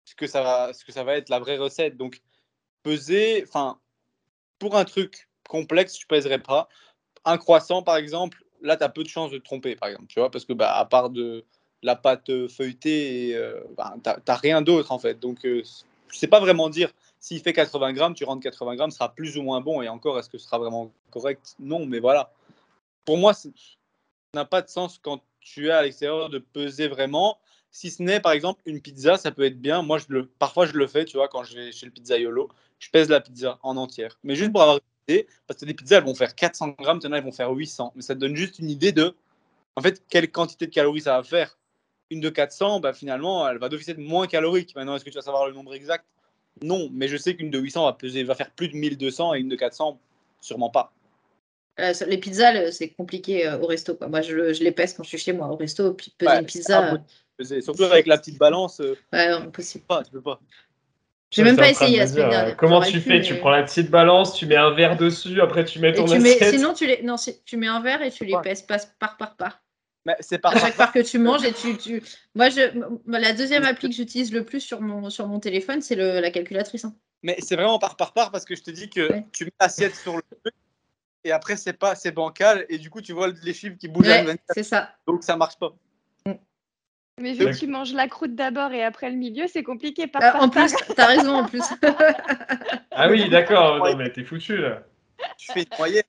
ce, 0.04 0.16
que 0.16 0.28
ça 0.28 0.44
va, 0.44 0.74
ce 0.74 0.84
que 0.84 0.92
ça 0.92 1.06
va 1.06 1.16
être 1.16 1.30
la 1.30 1.40
vraie 1.40 1.58
recette. 1.58 1.96
Donc, 1.96 2.22
peser, 2.84 3.46
enfin, 3.48 3.80
pour 4.60 4.76
un 4.76 4.84
truc 4.84 5.30
complexe, 5.48 5.98
je 5.98 6.06
pèserais 6.08 6.40
pas. 6.40 6.68
Un 7.24 7.38
croissant, 7.38 7.82
par 7.82 7.96
exemple, 7.96 8.44
là, 8.62 8.76
tu 8.76 8.84
as 8.84 8.90
peu 8.90 9.04
de 9.04 9.10
chances 9.10 9.32
de 9.32 9.38
te 9.38 9.46
tromper, 9.46 9.78
par 9.78 9.88
exemple, 9.88 10.08
tu 10.08 10.20
vois, 10.20 10.30
parce 10.30 10.44
que, 10.44 10.52
bah, 10.52 10.76
à 10.76 10.84
part 10.84 11.10
de 11.10 11.46
la 11.84 11.96
pâte 11.96 12.48
feuilletée, 12.50 13.34
euh, 13.34 13.62
bah, 13.78 13.96
tu 14.04 14.10
n'as 14.28 14.36
rien 14.36 14.62
d'autre, 14.62 14.92
en 14.92 15.00
fait. 15.00 15.22
Donc, 15.22 15.40
je 15.44 15.64
sais 16.12 16.28
pas 16.28 16.42
vraiment 16.42 16.68
dire 16.70 16.92
s'il 17.26 17.40
fait 17.40 17.54
80 17.54 17.94
grammes, 17.94 18.14
tu 18.14 18.24
rentres 18.24 18.44
80 18.44 18.76
grammes, 18.76 18.92
sera 18.92 19.12
plus 19.12 19.36
ou 19.36 19.42
moins 19.42 19.60
bon. 19.60 19.82
Et 19.82 19.90
encore, 19.90 20.20
est-ce 20.20 20.30
que 20.30 20.38
ce 20.38 20.46
sera 20.46 20.60
vraiment 20.60 20.92
correct? 21.10 21.56
Non, 21.58 21.84
mais 21.88 21.98
voilà. 21.98 22.32
Pour 23.04 23.18
moi, 23.18 23.34
ça 23.34 23.50
n'a 24.36 24.46
pas 24.46 24.62
de 24.62 24.70
sens 24.70 25.00
quand 25.02 25.24
tu 25.40 25.70
es 25.70 25.72
à 25.72 25.82
l'extérieur 25.82 26.30
de 26.30 26.38
peser 26.38 26.88
vraiment. 26.88 27.40
Si 27.72 27.90
ce 27.90 28.04
n'est, 28.04 28.20
par 28.20 28.32
exemple, 28.32 28.62
une 28.68 28.80
pizza, 28.80 29.18
ça 29.18 29.32
peut 29.32 29.44
être 29.44 29.60
bien. 29.60 29.82
Moi, 29.82 29.98
je 29.98 30.06
le, 30.10 30.28
parfois, 30.28 30.68
je 30.68 30.74
le 30.74 30.86
fais, 30.86 31.04
tu 31.04 31.18
vois, 31.18 31.28
quand 31.28 31.44
je 31.44 31.56
vais 31.56 31.72
chez 31.72 31.88
le 31.88 31.92
pizzaiolo, 31.92 32.48
je 32.78 32.92
pèse 32.92 33.10
la 33.10 33.22
pizza 33.22 33.58
en 33.64 33.76
entière. 33.76 34.20
Mais 34.24 34.36
juste 34.36 34.52
pour 34.52 34.62
avoir 34.62 34.78
une 34.78 35.16
idée, 35.16 35.28
parce 35.48 35.60
que 35.60 35.66
des 35.66 35.74
pizzas, 35.74 35.98
elles 35.98 36.04
vont 36.04 36.14
faire 36.14 36.36
400 36.36 36.76
grammes, 36.80 37.00
elles 37.04 37.24
vont 37.24 37.32
faire 37.32 37.50
800. 37.50 37.94
Mais 37.96 38.04
ça 38.04 38.14
te 38.14 38.20
donne 38.20 38.36
juste 38.36 38.60
une 38.60 38.70
idée 38.70 38.92
de, 38.92 39.16
en 39.76 39.82
fait, 39.82 40.04
quelle 40.10 40.32
quantité 40.32 40.68
de 40.68 40.72
calories 40.72 41.02
ça 41.02 41.18
va 41.18 41.24
faire. 41.24 41.58
Une 42.12 42.20
de 42.20 42.30
400, 42.30 42.82
bah, 42.82 42.94
finalement, 42.94 43.50
elle 43.50 43.58
va 43.58 43.68
d'office 43.68 43.90
être 43.90 43.98
moins 43.98 44.28
calorique. 44.28 44.76
Maintenant, 44.76 44.96
est-ce 44.96 45.04
que 45.04 45.10
tu 45.10 45.16
vas 45.16 45.24
savoir 45.24 45.48
le 45.48 45.54
nombre 45.54 45.74
exact? 45.74 46.06
Non, 46.64 46.90
mais 46.94 47.08
je 47.08 47.18
sais 47.18 47.36
qu'une 47.36 47.50
de 47.50 47.60
800 47.60 47.86
va, 47.86 47.94
peser, 47.94 48.24
va 48.24 48.36
faire 48.36 48.52
plus 48.52 48.70
de 48.70 48.76
1200 48.76 49.36
et 49.36 49.40
une 49.40 49.50
de 49.50 49.56
400, 49.56 50.00
sûrement 50.40 50.70
pas. 50.70 50.94
Euh, 51.80 51.94
les 52.08 52.18
pizzas, 52.18 52.72
c'est 52.72 52.90
compliqué 52.90 53.48
euh, 53.48 53.60
au 53.60 53.66
resto. 53.66 53.98
Moi, 54.08 54.22
je, 54.22 54.64
les 54.64 54.72
pèse 54.72 54.94
quand 54.94 55.04
je 55.04 55.10
suis 55.10 55.18
chez 55.18 55.34
moi 55.34 55.48
au 55.48 55.58
resto. 55.58 55.94
Puis 55.94 56.14
peser 56.18 56.38
une 56.38 56.46
pizza. 56.46 56.94
Euh, 57.42 57.62
surtout 57.62 57.84
avec 57.84 58.08
la 58.08 58.18
petite 58.18 58.38
balance. 58.38 58.80
ouais, 58.80 59.28
impossible. 59.28 59.84
Pas, 59.86 60.04
tu 60.04 60.12
peux 60.12 60.22
pas. 60.22 60.40
J'ai 61.32 61.44
même 61.44 61.58
pas 61.58 61.70
essayé 61.70 61.98
la 61.98 62.08
semaine 62.08 62.30
dernière. 62.30 62.56
Comment 62.56 62.82
tu 62.82 63.02
fais? 63.02 63.20
Tu 63.22 63.36
prends 63.36 63.50
la 63.50 63.64
petite 63.64 63.90
balance, 63.90 64.36
tu 64.36 64.46
mets 64.46 64.56
un 64.56 64.72
verre 64.72 64.96
dessus, 64.96 65.42
après 65.42 65.66
tu 65.66 65.80
mets 65.80 65.92
ton 65.92 66.10
assiette. 66.10 66.52
Sinon, 66.52 66.74
tu, 66.74 66.88
les... 66.88 67.02
non, 67.04 67.16
tu 67.46 67.58
mets 67.58 67.68
un 67.68 67.82
verre 67.82 68.02
et 68.02 68.12
tu 68.12 68.24
les 68.24 68.38
pèses 68.42 68.62
par 68.62 69.18
par 69.18 69.36
par 69.36 69.62
c'est 70.20 70.38
par 70.38 70.56
à 70.56 70.60
chaque 70.60 70.74
fois 70.76 70.88
que 70.88 71.00
tu 71.00 71.20
manges 71.20 71.44
et 71.44 71.54
tu, 71.54 71.78
tu... 71.78 72.04
moi 72.36 72.50
je 72.50 72.62
la 73.08 73.34
deuxième 73.34 73.64
appli 73.64 73.90
que 73.90 73.96
j'utilise 73.96 74.32
le 74.32 74.44
plus 74.44 74.62
sur 74.62 74.82
mon 74.82 75.10
sur 75.10 75.28
mon 75.28 75.40
téléphone 75.40 75.82
c'est 75.82 75.96
la 75.96 76.32
calculatrice 76.32 76.86
hein. 76.86 76.96
mais 77.24 77.38
c'est 77.40 77.56
vraiment 77.56 77.80
par 77.80 77.96
par 77.96 78.14
par 78.14 78.32
parce 78.32 78.46
que 78.46 78.56
je 78.56 78.64
te 78.64 78.72
dis 78.72 78.90
que 78.90 79.10
tu 79.32 79.46
mets 79.46 79.54
l'assiette 79.60 79.96
sur 79.96 80.16
le 80.18 80.24
truc 80.42 80.54
et 81.24 81.32
après 81.32 81.58
c'est 81.58 81.74
pas 81.74 81.96
c'est 81.96 82.12
bancal 82.12 82.66
et 82.70 82.78
du 82.78 82.90
coup 82.90 83.02
tu 83.02 83.14
vois 83.14 83.30
les 83.44 83.54
chiffres 83.54 83.78
qui 83.78 83.88
bougent 83.88 84.08
c'est 84.52 84.64
ça 84.64 84.92
donc 85.08 85.24
ça 85.24 85.36
marche 85.36 85.58
pas 85.58 85.76
mm. 86.28 86.34
mais 87.20 87.34
vu 87.34 87.46
que 87.46 87.58
tu 87.58 87.68
manges 87.68 87.94
la 87.94 88.08
croûte 88.08 88.36
d'abord 88.36 88.72
et 88.74 88.84
après 88.84 89.10
le 89.10 89.16
milieu, 89.16 89.48
c'est 89.48 89.64
compliqué. 89.64 90.08
Par, 90.08 90.22
euh, 90.22 90.40
en 90.40 90.50
plus, 90.50 90.74
t'as 90.96 91.08
raison 91.08 91.36
en 91.36 91.46
plus. 91.46 91.64
ah 92.92 93.10
oui, 93.10 93.30
d'accord. 93.30 93.78
Non, 93.78 93.96
mais 93.96 94.12
t'es 94.12 94.24
foutu 94.24 94.58
là. 94.58 94.84
Tu 95.38 95.52
fais 95.52 95.62
une 95.62 95.78
moyenne. 95.78 96.04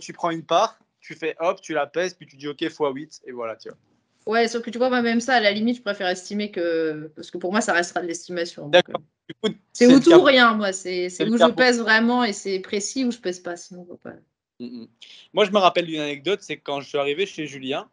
Tu 0.00 0.12
prends 0.12 0.30
une 0.30 0.44
part, 0.44 0.78
tu 1.06 1.14
fais 1.14 1.36
hop, 1.38 1.60
tu 1.60 1.72
la 1.72 1.86
pèses, 1.86 2.14
puis 2.14 2.26
tu 2.26 2.36
dis 2.36 2.48
ok, 2.48 2.58
x8, 2.58 3.20
et 3.26 3.32
voilà, 3.32 3.56
tu 3.56 3.68
vois. 3.68 3.78
Ouais, 4.26 4.48
sauf 4.48 4.62
que 4.62 4.70
tu 4.70 4.78
vois, 4.78 4.88
moi, 4.88 5.02
même 5.02 5.20
ça, 5.20 5.34
à 5.34 5.40
la 5.40 5.52
limite, 5.52 5.76
je 5.76 5.82
préfère 5.82 6.08
estimer 6.08 6.50
que. 6.50 7.12
Parce 7.14 7.30
que 7.30 7.38
pour 7.38 7.52
moi, 7.52 7.60
ça 7.60 7.72
restera 7.72 8.02
de 8.02 8.08
l'estimation. 8.08 8.68
D'accord. 8.68 9.00
euh, 9.44 9.50
C'est 9.72 9.86
où 9.86 10.00
tout 10.00 10.12
ou 10.12 10.22
rien, 10.22 10.54
moi. 10.54 10.72
C'est 10.72 11.06
où 11.28 11.36
je 11.36 11.52
pèse 11.52 11.80
vraiment 11.80 12.24
et 12.24 12.32
c'est 12.32 12.58
précis 12.58 13.04
ou 13.04 13.12
je 13.12 13.18
pèse 13.18 13.38
pas. 13.38 13.56
Sinon, 13.56 13.86
pas. 14.02 14.14
Mm, 14.58 14.82
mm. 14.82 14.88
Moi, 15.32 15.44
je 15.44 15.52
me 15.52 15.58
rappelle 15.58 15.86
d'une 15.86 16.00
anecdote, 16.00 16.40
c'est 16.42 16.56
quand 16.56 16.80
je 16.80 16.88
suis 16.88 16.98
arrivé 16.98 17.24
chez 17.24 17.46
Julien, 17.46 17.88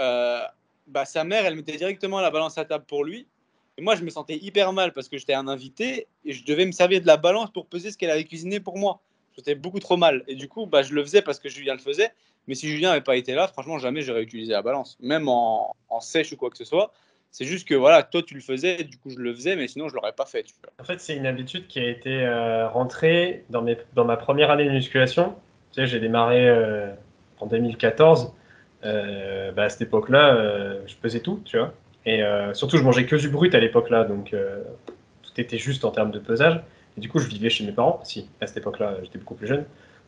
euh, 0.00 0.42
bah, 0.88 1.04
sa 1.04 1.22
mère, 1.22 1.46
elle 1.46 1.54
mettait 1.54 1.76
directement 1.76 2.20
la 2.20 2.32
balance 2.32 2.58
à 2.58 2.64
table 2.64 2.84
pour 2.86 3.04
lui. 3.04 3.28
Et 3.78 3.82
moi, 3.82 3.94
je 3.94 4.02
me 4.02 4.10
sentais 4.10 4.36
hyper 4.36 4.72
mal 4.72 4.92
parce 4.92 5.08
que 5.08 5.18
j'étais 5.18 5.34
un 5.34 5.46
invité 5.46 6.08
et 6.24 6.32
je 6.32 6.44
devais 6.44 6.66
me 6.66 6.72
servir 6.72 7.00
de 7.00 7.06
la 7.06 7.16
balance 7.16 7.52
pour 7.52 7.66
peser 7.66 7.92
ce 7.92 7.96
qu'elle 7.96 8.10
avait 8.10 8.24
cuisiné 8.24 8.58
pour 8.58 8.76
moi. 8.76 9.00
Beaucoup 9.56 9.80
trop 9.80 9.96
mal. 9.96 10.22
Et 10.26 10.34
du 10.34 10.48
coup, 10.48 10.66
bah, 10.66 10.82
je 10.82 10.94
le 10.94 11.02
faisais 11.02 11.22
parce 11.22 11.38
que 11.38 11.48
Julien 11.48 11.74
le 11.74 11.80
faisait. 11.80 12.10
Mais 12.46 12.54
si 12.54 12.68
Julien 12.68 12.90
n'avait 12.90 13.00
pas 13.00 13.16
été 13.16 13.34
là, 13.34 13.46
franchement, 13.48 13.78
jamais 13.78 14.02
j'aurais 14.02 14.22
utilisé 14.22 14.52
la 14.52 14.62
balance. 14.62 14.96
Même 15.00 15.28
en, 15.28 15.74
en 15.88 16.00
sèche 16.00 16.32
ou 16.32 16.36
quoi 16.36 16.50
que 16.50 16.56
ce 16.56 16.64
soit. 16.64 16.92
C'est 17.32 17.44
juste 17.44 17.68
que 17.68 17.74
voilà, 17.74 18.02
toi, 18.02 18.22
tu 18.22 18.34
le 18.34 18.40
faisais, 18.40 18.82
du 18.82 18.98
coup, 18.98 19.10
je 19.10 19.18
le 19.18 19.32
faisais, 19.32 19.54
mais 19.54 19.68
sinon, 19.68 19.88
je 19.88 19.94
l'aurais 19.94 20.12
pas 20.12 20.26
fait. 20.26 20.42
Tu 20.42 20.54
vois. 20.60 20.72
En 20.80 20.84
fait, 20.84 21.00
c'est 21.00 21.14
une 21.14 21.26
habitude 21.26 21.68
qui 21.68 21.78
a 21.78 21.88
été 21.88 22.22
euh, 22.22 22.68
rentrée 22.68 23.44
dans, 23.50 23.62
mes, 23.62 23.78
dans 23.94 24.04
ma 24.04 24.16
première 24.16 24.50
année 24.50 24.64
de 24.64 24.70
musculation. 24.70 25.34
Tu 25.72 25.80
sais, 25.80 25.86
j'ai 25.86 26.00
démarré 26.00 26.48
euh, 26.48 26.92
en 27.38 27.46
2014. 27.46 28.32
Euh, 28.82 29.52
bah, 29.52 29.64
à 29.64 29.68
cette 29.68 29.82
époque-là, 29.82 30.76
je 30.86 30.94
pesais 30.96 31.20
tout, 31.20 31.40
tu 31.44 31.56
vois. 31.58 31.72
Et 32.06 32.22
surtout, 32.54 32.78
je 32.78 32.82
mangeais 32.82 33.04
que 33.04 33.14
du 33.14 33.28
brut 33.28 33.54
à 33.54 33.60
l'époque-là, 33.60 34.04
donc 34.04 34.34
tout 35.22 35.40
était 35.40 35.58
juste 35.58 35.84
en 35.84 35.90
termes 35.90 36.10
de 36.10 36.18
pesage. 36.18 36.60
Et 36.96 37.00
du 37.00 37.08
coup, 37.08 37.18
je 37.18 37.28
vivais 37.28 37.50
chez 37.50 37.64
mes 37.64 37.72
parents. 37.72 38.00
Si, 38.04 38.28
à 38.40 38.46
cette 38.46 38.58
époque-là, 38.58 38.96
j'étais 39.02 39.18
beaucoup 39.18 39.34
plus 39.34 39.46
jeune. 39.46 39.64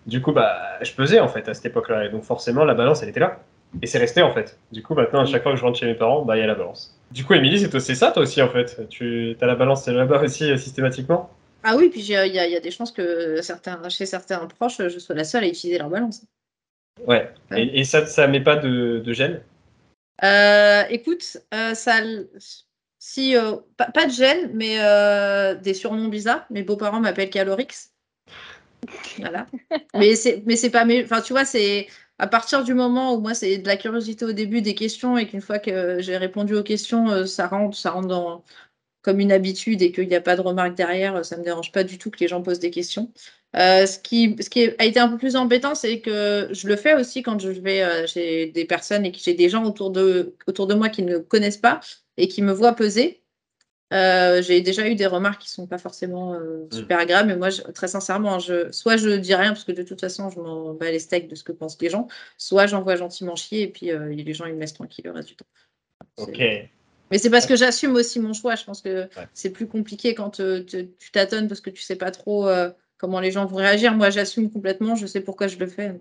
Du 0.07 0.21
coup, 0.21 0.33
bah, 0.33 0.79
je 0.83 0.93
pesais 0.93 1.21
en 1.21 1.29
fait 1.29 1.49
à 1.49 1.55
cette 1.55 1.67
époque-là. 1.67 2.07
Et 2.07 2.09
donc, 2.09 2.25
forcément, 2.25 2.65
la 2.65 2.75
balance, 2.75 3.03
elle 3.03 3.09
était 3.09 3.21
là. 3.21 3.41
Et 3.81 3.87
c'est 3.87 3.99
resté 3.99 4.21
en 4.21 4.33
fait. 4.35 4.59
Du 4.71 4.83
coup, 4.83 4.95
maintenant, 4.95 5.21
à 5.21 5.25
chaque 5.25 5.43
fois 5.43 5.53
que 5.53 5.59
je 5.59 5.65
rentre 5.65 5.79
chez 5.79 5.87
mes 5.87 5.95
parents, 5.95 6.23
bah, 6.23 6.37
il 6.37 6.41
y 6.41 6.43
a 6.43 6.47
la 6.47 6.55
balance. 6.55 6.95
Du 7.11 7.25
coup, 7.25 7.35
Émilie, 7.35 7.59
c'est 7.59 7.95
ça 7.95 8.11
toi 8.11 8.23
aussi 8.23 8.43
en 8.43 8.49
fait. 8.51 8.87
Tu 8.91 9.37
as 9.41 9.47
la 9.47 9.55
balance 9.55 9.87
là-bas 9.87 10.23
aussi 10.23 10.51
euh, 10.51 10.57
systématiquement? 10.59 11.31
Ah 11.63 11.77
oui, 11.77 11.89
puis 11.89 12.03
j'ai- 12.03 12.27
il 12.27 12.35
y, 12.35 12.39
a- 12.39 12.47
il 12.47 12.53
y 12.53 12.57
a 12.57 12.61
des 12.61 12.71
chances 12.71 12.93
que 12.93 13.41
certains, 13.41 13.89
chez 13.89 14.05
certains 14.05 14.47
proches, 14.47 14.79
je 14.89 14.99
sois 14.99 15.15
la 15.15 15.25
seule 15.25 15.45
à 15.45 15.49
utiliser 15.49 15.79
leur 15.79 15.89
balance. 15.89 16.23
Ouais. 17.07 17.31
Ouais. 17.51 17.63
Et, 17.63 17.81
et 17.81 17.85
ça, 17.85 18.05
ça 18.07 18.27
met 18.27 18.41
pas 18.41 18.57
de, 18.57 19.01
de 19.05 19.13
gêne? 19.13 19.41
Euh, 20.23 20.83
écoute, 20.91 21.39
euh, 21.55 21.75
ça, 21.75 22.01
si, 23.05 23.37
euh, 23.37 23.57
pas, 23.77 23.87
pas 23.87 24.07
de 24.07 24.13
gêne, 24.13 24.53
mais 24.55 24.77
euh, 24.79 25.57
des 25.57 25.75
surnoms 25.75 26.07
bizarres. 26.07 26.47
Mes 26.51 26.63
beaux-parents 26.63 27.01
m'appellent 27.01 27.31
Calorix. 27.31 27.91
Voilà. 29.19 29.49
mais 29.95 30.15
c'est, 30.15 30.45
mais 30.47 30.55
c'est 30.55 30.71
pas, 30.71 30.87
enfin, 31.03 31.21
tu 31.21 31.33
vois, 31.33 31.45
c'est 31.45 31.89
à 32.19 32.29
partir 32.29 32.63
du 32.63 32.75
moment 32.75 33.13
où 33.13 33.21
moi 33.21 33.35
c'est 33.35 33.59
de 33.59 33.67
la 33.67 33.77
curiosité 33.77 34.25
au 34.25 34.31
début 34.31 34.63
des 34.63 34.77
questions 34.77 35.19
et 35.19 35.27
qu'une 35.27 35.41
fois 35.41 35.59
que 35.59 36.01
j'ai 36.01 36.17
répondu 36.17 36.55
aux 36.55 36.63
questions, 36.63 37.11
euh, 37.11 37.27
ça 37.27 37.49
rentre, 37.49 37.77
ça 37.77 37.91
rentre 37.91 38.07
dans 38.07 38.45
comme 39.03 39.19
une 39.19 39.33
habitude 39.33 39.83
et 39.83 39.91
qu'il 39.91 40.07
n'y 40.07 40.15
a 40.15 40.21
pas 40.21 40.37
de 40.37 40.41
remarques 40.41 40.77
derrière, 40.77 41.25
ça 41.25 41.37
me 41.37 41.43
dérange 41.43 41.73
pas 41.73 41.83
du 41.83 41.99
tout 41.99 42.09
que 42.09 42.21
les 42.21 42.29
gens 42.29 42.41
posent 42.41 42.61
des 42.61 42.71
questions. 42.71 43.13
Euh, 43.57 43.85
ce 43.85 43.99
qui, 43.99 44.37
ce 44.41 44.49
qui 44.49 44.71
a 44.79 44.85
été 44.85 45.01
un 45.01 45.09
peu 45.09 45.19
plus 45.19 45.35
embêtant, 45.35 45.75
c'est 45.75 45.99
que 45.99 46.51
je 46.53 46.69
le 46.69 46.77
fais 46.77 46.95
aussi 46.95 47.25
quand 47.25 47.41
je 47.41 47.51
vais 47.51 47.83
euh, 47.83 48.07
chez 48.07 48.47
des 48.47 48.65
personnes 48.65 49.05
et 49.05 49.11
que 49.11 49.19
j'ai 49.19 49.35
des 49.35 49.49
gens 49.49 49.65
autour 49.65 49.91
de, 49.91 50.37
autour 50.47 50.69
de 50.69 50.75
moi 50.75 50.89
qui 50.89 51.03
ne 51.03 51.19
connaissent 51.19 51.57
pas 51.57 51.81
et 52.17 52.29
qui 52.29 52.43
me 52.43 52.53
voient 52.53 52.75
peser. 52.75 53.23
Euh, 53.93 54.41
j'ai 54.41 54.63
déjà 54.63 54.89
eu 54.89 54.95
des 54.95 55.05
remarques 55.07 55.43
qui 55.43 55.51
sont 55.51 55.67
pas 55.67 55.77
forcément 55.77 56.33
euh, 56.33 56.67
super 56.73 56.99
agréables, 56.99 57.29
mais 57.29 57.37
moi, 57.37 57.51
je- 57.51 57.61
très 57.61 57.89
sincèrement, 57.89 58.39
je, 58.39 58.73
soit 58.73 58.97
je 58.97 59.11
dis 59.11 59.35
rien 59.35 59.51
parce 59.53 59.65
que 59.65 59.73
de 59.73 59.83
toute 59.83 60.01
façon, 60.01 60.31
je 60.31 60.41
m'en 60.41 60.73
bats 60.73 60.91
les 60.91 60.99
steaks 60.99 61.29
de 61.29 61.35
ce 61.35 61.45
que 61.45 61.53
pensent 61.53 61.77
les 61.79 61.91
gens, 61.91 62.09
soit 62.39 62.67
j'envoie 62.67 62.97
gentiment 62.97 63.37
chier 63.37 63.63
et 63.63 63.69
puis 63.69 63.91
euh, 63.91 64.09
les 64.09 64.33
gens 64.33 64.47
ils 64.47 64.55
me 64.55 64.61
laissent 64.61 64.73
tranquille 64.73 65.05
le 65.05 65.11
reste 65.11 65.29
du 65.29 65.37
temps. 65.37 65.45
Ok. 66.17 66.39
mais 67.11 67.19
c'est 67.19 67.29
parce 67.29 67.45
que 67.45 67.55
j'assume 67.55 67.95
aussi 67.95 68.19
mon 68.19 68.33
choix. 68.33 68.55
Je 68.55 68.65
pense 68.65 68.81
que 68.81 69.03
Ouais. 69.03 69.29
c'est 69.35 69.51
plus 69.51 69.67
compliqué 69.67 70.15
quand 70.15 70.41
euh, 70.41 70.63
te- 70.63 70.81
tu 70.99 71.11
tâtonnes 71.13 71.47
parce 71.49 71.61
que 71.61 71.69
tu 71.69 71.83
sais 71.83 71.97
pas 71.97 72.11
trop 72.11 72.49
comment 72.97 73.21
les 73.21 73.31
gens 73.31 73.45
vont 73.45 73.57
réagir. 73.57 73.93
Moi, 73.95 74.09
j'assume 74.09 74.51
complètement. 74.51 74.95
Je 74.95 75.07
sais 75.07 75.21
pourquoi 75.21 75.49
je 75.49 75.59
le 75.59 75.67
fais. 75.67 76.01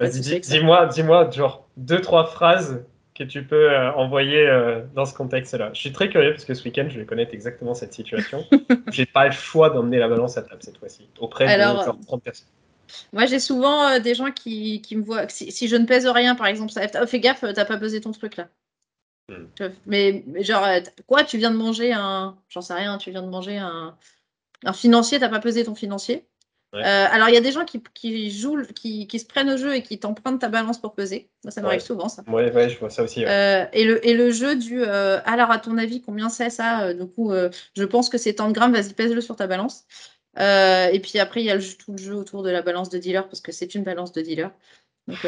Vas-y, 0.00 0.20
dis- 0.20 0.40
dis-moi, 0.40 0.86
dis-moi, 0.86 1.30
genre 1.30 1.68
deux, 1.76 2.00
trois 2.00 2.24
phrases 2.26 2.82
que 3.16 3.24
tu 3.24 3.44
peux 3.44 3.70
euh, 3.70 3.92
envoyer 3.92 4.46
euh, 4.46 4.82
dans 4.94 5.04
ce 5.04 5.14
contexte-là. 5.14 5.70
Je 5.72 5.80
suis 5.80 5.92
très 5.92 6.08
curieux 6.08 6.32
parce 6.32 6.44
que 6.44 6.54
ce 6.54 6.64
week-end, 6.64 6.86
je 6.88 6.98
vais 6.98 7.06
connaître 7.06 7.34
exactement 7.34 7.74
cette 7.74 7.92
situation. 7.92 8.44
J'ai 8.92 9.06
pas 9.06 9.26
le 9.26 9.32
choix 9.32 9.70
d'emmener 9.70 9.98
la 9.98 10.08
balance 10.08 10.36
à 10.36 10.42
table 10.42 10.62
cette 10.62 10.78
fois-ci, 10.78 11.08
auprès 11.18 11.46
Alors, 11.46 11.80
de 11.80 11.84
genre 11.84 11.98
30 12.06 12.22
personnes. 12.22 12.48
Moi, 13.12 13.26
j'ai 13.26 13.40
souvent 13.40 13.88
euh, 13.88 13.98
des 13.98 14.14
gens 14.14 14.30
qui, 14.30 14.80
qui 14.80 14.96
me 14.96 15.02
voient. 15.02 15.28
Si, 15.28 15.50
si 15.50 15.66
je 15.66 15.74
ne 15.74 15.86
pèse 15.86 16.06
rien, 16.06 16.36
par 16.36 16.46
exemple, 16.46 16.70
ça 16.70 16.86
oh, 17.02 17.06
fais 17.06 17.18
gaffe, 17.18 17.40
t'as 17.40 17.64
pas 17.64 17.78
pesé 17.78 18.00
ton 18.00 18.12
truc 18.12 18.36
là. 18.36 18.48
Hmm. 19.28 19.46
Mais, 19.86 20.22
mais 20.28 20.44
genre, 20.44 20.64
quoi, 21.08 21.24
tu 21.24 21.36
viens 21.36 21.50
de 21.50 21.56
manger 21.56 21.92
un. 21.92 22.38
J'en 22.48 22.60
sais 22.60 22.74
rien, 22.74 22.96
tu 22.96 23.10
viens 23.10 23.22
de 23.22 23.28
manger 23.28 23.56
un, 23.56 23.96
un 24.64 24.72
financier, 24.72 25.18
t'as 25.18 25.28
pas 25.28 25.40
pesé 25.40 25.64
ton 25.64 25.74
financier? 25.74 26.24
Ouais. 26.76 26.82
Euh, 26.84 27.06
alors, 27.10 27.28
il 27.30 27.34
y 27.34 27.38
a 27.38 27.40
des 27.40 27.52
gens 27.52 27.64
qui, 27.64 27.82
qui 27.94 28.30
jouent, 28.30 28.62
qui, 28.74 29.06
qui 29.06 29.18
se 29.18 29.24
prennent 29.24 29.48
au 29.48 29.56
jeu 29.56 29.74
et 29.74 29.82
qui 29.82 29.98
t'empruntent 29.98 30.40
ta 30.40 30.48
balance 30.48 30.78
pour 30.78 30.94
peser. 30.94 31.30
Moi, 31.42 31.50
ça 31.50 31.62
m'arrive 31.62 31.80
Ouais. 31.80 31.86
souvent, 31.86 32.08
ça. 32.08 32.22
Ouais, 32.28 32.52
ouais, 32.52 32.68
je 32.68 32.78
vois 32.78 32.90
ça 32.90 33.02
aussi. 33.02 33.24
Euh, 33.24 33.64
et, 33.72 33.84
le, 33.84 34.06
et 34.06 34.12
le 34.12 34.30
jeu 34.30 34.56
du 34.56 34.82
euh, 34.82 35.18
alors 35.24 35.50
à 35.50 35.58
ton 35.58 35.78
avis 35.78 36.02
combien 36.02 36.28
c'est 36.28 36.50
ça? 36.50 36.92
Du 36.92 37.06
coup, 37.06 37.32
je 37.76 37.84
pense 37.84 38.10
que 38.10 38.18
c'est 38.18 38.34
tant 38.34 38.48
de 38.48 38.52
grammes, 38.52 38.74
vas-y 38.74 38.92
pèse-le 38.92 39.20
sur 39.20 39.36
ta 39.36 39.46
balance. 39.46 39.86
Et 40.38 41.00
puis 41.02 41.18
après, 41.18 41.40
il 41.40 41.46
y 41.46 41.50
a 41.50 41.56
le 41.56 41.62
tout 41.62 41.92
le 41.92 41.98
jeu 41.98 42.14
autour 42.14 42.42
de 42.42 42.50
la 42.50 42.60
balance 42.62 42.90
de 42.90 42.98
dealer 42.98 43.26
parce 43.26 43.40
que 43.40 43.52
c'est 43.52 43.74
une 43.74 43.82
balance 43.82 44.12
de 44.12 44.20
dealer. 44.20 44.50
Donc, 45.08 45.26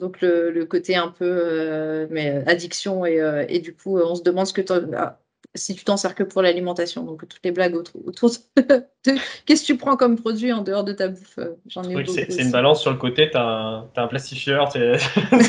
donc 0.00 0.20
le, 0.22 0.50
le 0.50 0.64
côté 0.64 0.96
un 0.96 1.08
peu 1.08 2.06
mais, 2.10 2.42
addiction 2.46 3.04
et, 3.04 3.20
et 3.48 3.58
du 3.60 3.74
coup, 3.74 3.98
on 3.98 4.14
se 4.14 4.22
demande 4.22 4.46
ce 4.46 4.54
que 4.54 4.62
ah, 4.96 5.20
si 5.54 5.74
tu 5.74 5.84
t'en 5.84 5.96
sers 5.96 6.14
que 6.14 6.22
pour 6.22 6.42
l'alimentation. 6.42 7.02
Donc 7.02 7.26
toutes 7.28 7.40
les 7.44 7.50
blagues 7.50 7.74
autour, 7.74 8.06
autour 8.06 8.30
de, 8.30 8.62
de- 9.04 9.18
qu'est-ce 9.46 9.62
que 9.62 9.66
tu 9.66 9.76
prends 9.76 9.96
comme 9.96 10.16
produit 10.16 10.52
en 10.52 10.62
dehors 10.62 10.84
de 10.84 10.92
ta 10.92 11.08
bouffe 11.08 11.38
euh, 11.38 11.56
J'en 11.66 11.82
ai 11.84 12.04
c'est 12.06 12.38
une 12.38 12.50
balance 12.50 12.80
sur 12.80 12.90
le 12.90 12.98
côté, 12.98 13.30
t'as 13.30 13.42
un, 13.42 13.90
t'as 13.94 14.04
un 14.04 14.06
plastifieur, 14.06 14.68
t'es- 14.70 14.98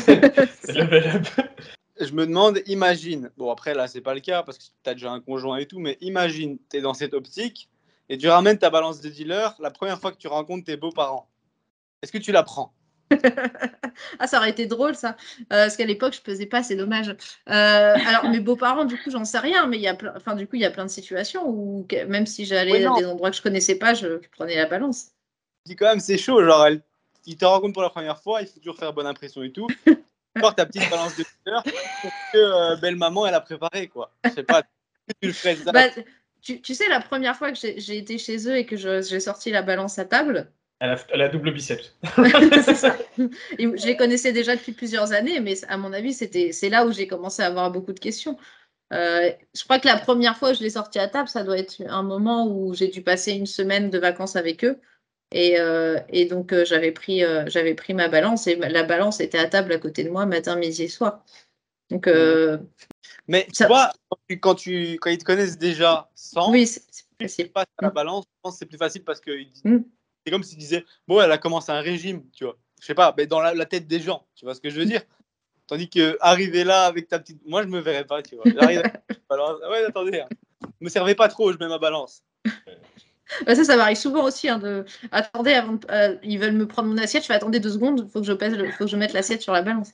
c'est 0.62 0.74
level 0.74 1.06
up. 1.06 1.26
Je 2.00 2.12
me 2.12 2.26
demande, 2.26 2.60
imagine, 2.66 3.30
bon 3.36 3.50
après 3.50 3.74
là 3.74 3.86
c'est 3.86 4.00
pas 4.00 4.14
le 4.14 4.20
cas 4.20 4.42
parce 4.42 4.58
que 4.58 4.64
tu 4.64 4.90
as 4.90 4.94
déjà 4.94 5.12
un 5.12 5.20
conjoint 5.20 5.58
et 5.58 5.66
tout, 5.66 5.78
mais 5.78 5.98
imagine, 6.00 6.58
tu 6.70 6.78
es 6.78 6.80
dans 6.80 6.94
cette 6.94 7.14
optique 7.14 7.68
et 8.08 8.18
tu 8.18 8.28
ramènes 8.28 8.58
ta 8.58 8.70
balance 8.70 9.00
de 9.00 9.08
dealer 9.08 9.54
la 9.60 9.70
première 9.70 10.00
fois 10.00 10.10
que 10.10 10.16
tu 10.16 10.26
rencontres 10.26 10.64
tes 10.64 10.76
beaux-parents. 10.76 11.28
Est-ce 12.02 12.10
que 12.10 12.18
tu 12.18 12.32
la 12.32 12.42
prends? 12.42 12.74
Ah, 14.18 14.26
ça 14.26 14.38
aurait 14.38 14.50
été 14.50 14.66
drôle, 14.66 14.94
ça. 14.94 15.16
Euh, 15.40 15.64
parce 15.64 15.76
qu'à 15.76 15.84
l'époque, 15.84 16.14
je 16.14 16.22
pesais 16.22 16.46
pas, 16.46 16.62
c'est 16.62 16.76
dommage. 16.76 17.08
Euh, 17.10 17.94
alors, 18.06 18.30
mes 18.30 18.40
beaux-parents, 18.40 18.86
du 18.86 18.96
coup, 18.96 19.10
j'en 19.10 19.24
sais 19.24 19.38
rien, 19.38 19.66
mais 19.66 19.76
il 19.76 19.82
y 19.82 19.88
a 19.88 19.94
plein, 19.94 20.14
enfin, 20.16 20.34
du 20.34 20.46
coup, 20.46 20.56
il 20.56 20.62
y 20.62 20.64
a 20.64 20.70
plein 20.70 20.86
de 20.86 20.90
situations 20.90 21.46
où, 21.46 21.86
même 22.08 22.26
si 22.26 22.46
j'allais 22.46 22.72
Oui, 22.72 22.84
à 22.86 22.98
des 22.98 23.06
endroits 23.06 23.30
que 23.30 23.36
je 23.36 23.42
connaissais 23.42 23.74
pas, 23.74 23.92
je, 23.92 24.20
je 24.22 24.28
prenais 24.30 24.56
la 24.56 24.66
balance. 24.66 25.08
Je 25.66 25.72
dis 25.72 25.76
quand 25.76 25.86
même, 25.86 26.00
c'est 26.00 26.16
chaud, 26.16 26.42
genre, 26.42 26.66
elle, 26.66 26.80
il 27.26 27.36
te 27.36 27.44
rencontre 27.44 27.74
pour 27.74 27.82
la 27.82 27.90
première 27.90 28.18
fois, 28.20 28.40
il 28.40 28.48
faut 28.48 28.58
toujours 28.58 28.78
faire 28.78 28.92
bonne 28.92 29.06
impression 29.06 29.42
et 29.42 29.52
tout. 29.52 29.66
Porte 30.40 30.56
ta 30.56 30.66
petite 30.66 30.88
balance 30.88 31.14
de 31.16 31.24
dealer 31.44 31.62
que 32.32 32.38
euh, 32.38 32.76
belle 32.76 32.96
maman 32.96 33.26
elle 33.26 33.34
a 33.34 33.40
préparé 33.40 33.88
quoi. 33.88 34.14
Je 34.24 34.30
sais 34.30 34.42
pas, 34.42 34.62
tu 35.20 35.28
le 35.28 35.32
ferais 35.32 35.56
ça. 35.56 35.72
Bah, 35.72 35.88
tu, 36.40 36.60
tu 36.60 36.74
sais, 36.74 36.88
la 36.88 37.00
première 37.00 37.36
fois 37.36 37.52
que 37.52 37.58
j'ai 37.58 37.96
été 37.98 38.18
chez 38.18 38.48
eux 38.48 38.56
et 38.56 38.66
que 38.66 38.76
j'ai 38.76 39.20
sorti 39.20 39.50
la 39.50 39.62
balance 39.62 39.98
à 39.98 40.04
table, 40.04 40.50
Elle 40.82 40.90
a, 40.90 40.96
elle 41.10 41.22
a 41.22 41.28
double 41.28 41.52
biceps. 41.52 41.94
c'est 42.64 42.74
ça. 42.74 42.96
Et 43.56 43.64
je 43.78 43.86
les 43.86 43.96
connaissais 43.96 44.32
déjà 44.32 44.56
depuis 44.56 44.72
plusieurs 44.72 45.12
années, 45.12 45.38
mais 45.38 45.54
à 45.68 45.76
mon 45.76 45.92
avis, 45.92 46.12
c'était 46.12 46.50
c'est 46.50 46.70
là 46.70 46.84
où 46.84 46.90
j'ai 46.90 47.06
commencé 47.06 47.40
à 47.40 47.46
avoir 47.46 47.70
beaucoup 47.70 47.92
de 47.92 48.00
questions. 48.00 48.36
Euh, 48.92 49.30
je 49.54 49.62
crois 49.62 49.78
que 49.78 49.86
la 49.86 49.96
première 49.96 50.36
fois 50.36 50.50
que 50.50 50.58
je 50.58 50.62
l'ai 50.64 50.70
sorti 50.70 50.98
à 50.98 51.06
table, 51.06 51.28
ça 51.28 51.44
doit 51.44 51.56
être 51.56 51.80
un 51.86 52.02
moment 52.02 52.48
où 52.48 52.74
j'ai 52.74 52.88
dû 52.88 53.00
passer 53.00 53.30
une 53.30 53.46
semaine 53.46 53.90
de 53.90 53.98
vacances 53.98 54.34
avec 54.34 54.64
eux. 54.64 54.80
Et, 55.30 55.60
euh, 55.60 56.00
et 56.08 56.26
donc, 56.26 56.52
euh, 56.52 56.64
j'avais 56.64 56.90
pris, 56.90 57.22
euh, 57.22 57.44
j'avais 57.46 57.74
pris 57.74 57.94
ma 57.94 58.08
balance 58.08 58.48
et 58.48 58.56
la 58.56 58.82
balance 58.82 59.20
était 59.20 59.38
à 59.38 59.46
table 59.46 59.72
à 59.72 59.78
côté 59.78 60.02
de 60.02 60.10
moi 60.10 60.26
matin, 60.26 60.56
midi 60.56 60.82
et 60.82 60.88
soir. 60.88 61.24
Donc, 61.90 62.08
euh, 62.08 62.58
Mais 63.28 63.44
tu 63.46 63.54
ça- 63.54 63.68
vois, 63.68 63.92
quand, 64.10 64.18
tu, 64.28 64.40
quand, 64.40 64.54
tu- 64.56 64.98
quand 65.00 65.10
ils 65.10 65.18
te 65.18 65.24
connaissent 65.24 65.58
déjà 65.58 66.10
sans, 66.16 66.50
oui, 66.50 66.66
c'est 66.66 66.82
c'est 66.90 67.04
tu 67.18 67.24
facile. 67.24 67.52
passes 67.52 67.66
à 67.78 67.84
la 67.84 67.90
balance, 67.90 68.24
je 68.26 68.40
pense 68.42 68.54
que 68.54 68.58
c'est 68.58 68.66
plus 68.66 68.78
facile 68.78 69.04
parce 69.04 69.20
que 69.20 69.30
ils- 69.30 69.52
Mm. 69.64 69.84
C'est 70.24 70.30
comme 70.30 70.42
s'ils 70.42 70.58
disaient 70.58 70.84
Bon, 71.08 71.20
elle 71.20 71.32
a 71.32 71.38
commencé 71.38 71.72
un 71.72 71.80
régime, 71.80 72.22
tu 72.32 72.44
vois. 72.44 72.56
Je 72.80 72.86
sais 72.86 72.94
pas, 72.94 73.14
mais 73.16 73.26
dans 73.26 73.40
la, 73.40 73.54
la 73.54 73.66
tête 73.66 73.86
des 73.86 74.00
gens, 74.00 74.26
tu 74.34 74.44
vois 74.44 74.54
ce 74.54 74.60
que 74.60 74.70
je 74.70 74.78
veux 74.78 74.86
dire? 74.86 75.02
Tandis 75.68 75.88
que 75.88 76.18
arriver 76.20 76.64
là 76.64 76.86
avec 76.86 77.08
ta 77.08 77.18
petite. 77.18 77.40
Moi, 77.46 77.62
je 77.62 77.68
me 77.68 77.78
verrais 77.80 78.04
pas, 78.04 78.22
tu 78.22 78.36
vois. 78.36 78.44
J'arrive 78.54 78.82
balance. 79.30 79.60
Ah 79.62 79.70
Ouais, 79.70 79.84
attendez, 79.84 80.20
hein. 80.20 80.28
me 80.80 80.88
servez 80.88 81.14
pas 81.14 81.28
trop, 81.28 81.52
je 81.52 81.58
mets 81.58 81.68
ma 81.68 81.78
balance. 81.78 82.22
Bah, 83.46 83.54
ça, 83.54 83.64
ça 83.64 83.76
m'arrive 83.76 83.96
souvent 83.96 84.24
aussi. 84.24 84.48
hein, 84.50 84.58
de... 84.58 84.84
Attendez, 85.10 85.52
avant 85.52 85.74
de- 85.74 85.86
euh, 85.90 86.16
ils 86.22 86.38
veulent 86.38 86.52
me 86.52 86.66
prendre 86.68 86.88
mon 86.88 86.98
assiette. 86.98 87.22
Je 87.22 87.28
fais 87.28 87.34
attendez 87.34 87.60
deux 87.60 87.70
secondes, 87.70 88.06
faut 88.10 88.20
que 88.20 88.26
je 88.26 88.32
pèse, 88.34 88.54
le- 88.54 88.70
faut 88.72 88.84
que 88.84 88.90
je 88.90 88.96
mette 88.96 89.14
l'assiette 89.14 89.40
sur 89.40 89.54
la 89.54 89.62
balance. 89.62 89.92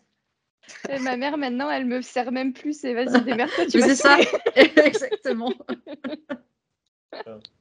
Et 0.91 0.99
ma 0.99 1.17
mère, 1.17 1.37
maintenant, 1.39 1.71
elle 1.71 1.85
me 1.85 2.01
sert 2.03 2.33
même 2.33 2.53
plus. 2.53 2.83
Et 2.85 2.95
vas-y, 2.95 3.23
démerde-toi, 3.23 3.67
tu 3.67 3.81
c'est 3.81 3.95
ça, 3.95 4.19
exactement. 4.57 5.53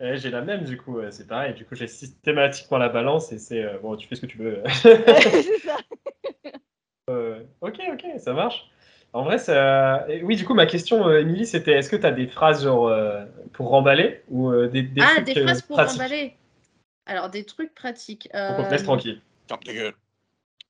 Ouais, 0.00 0.16
j'ai 0.16 0.30
la 0.30 0.40
même 0.42 0.64
du 0.64 0.76
coup, 0.76 0.98
c'est 1.10 1.26
pareil. 1.26 1.54
Du 1.54 1.64
coup, 1.64 1.74
j'ai 1.74 1.86
systématiquement 1.86 2.78
la 2.78 2.88
balance 2.88 3.32
et 3.32 3.38
c'est 3.38 3.62
euh, 3.64 3.78
bon, 3.78 3.96
tu 3.96 4.08
fais 4.08 4.16
ce 4.16 4.20
que 4.22 4.26
tu 4.26 4.38
veux. 4.38 4.62
Euh, 7.10 7.42
ok, 7.60 7.80
ok, 7.92 8.04
ça 8.18 8.32
marche. 8.32 8.70
En 9.12 9.24
vrai, 9.24 9.38
ça. 9.38 10.06
oui, 10.22 10.36
du 10.36 10.44
coup, 10.44 10.54
ma 10.54 10.66
question, 10.66 11.06
euh, 11.06 11.20
Émilie, 11.20 11.46
c'était 11.46 11.72
est-ce 11.72 11.90
que 11.90 11.96
tu 11.96 12.06
as 12.06 12.10
des 12.10 12.26
phrases 12.26 12.64
genre, 12.64 12.88
euh, 12.88 13.24
pour 13.52 13.68
remballer 13.68 14.22
ou 14.28 14.50
euh, 14.50 14.68
des, 14.68 14.82
des 14.82 15.02
Ah, 15.02 15.16
trucs 15.16 15.26
des 15.26 15.40
euh, 15.40 15.44
phrases 15.44 15.62
pour 15.62 15.76
pratiques? 15.76 15.96
emballer. 16.00 16.32
Alors, 17.06 17.28
des 17.28 17.44
trucs 17.44 17.74
pratiques. 17.74 18.28
pour 18.32 18.56
qu'on 18.56 18.64
te 18.64 18.70
laisse 18.70 18.82
tranquille 18.84 19.20
Ferme 19.48 19.60
ta 19.62 19.72
gueule. 19.74 19.94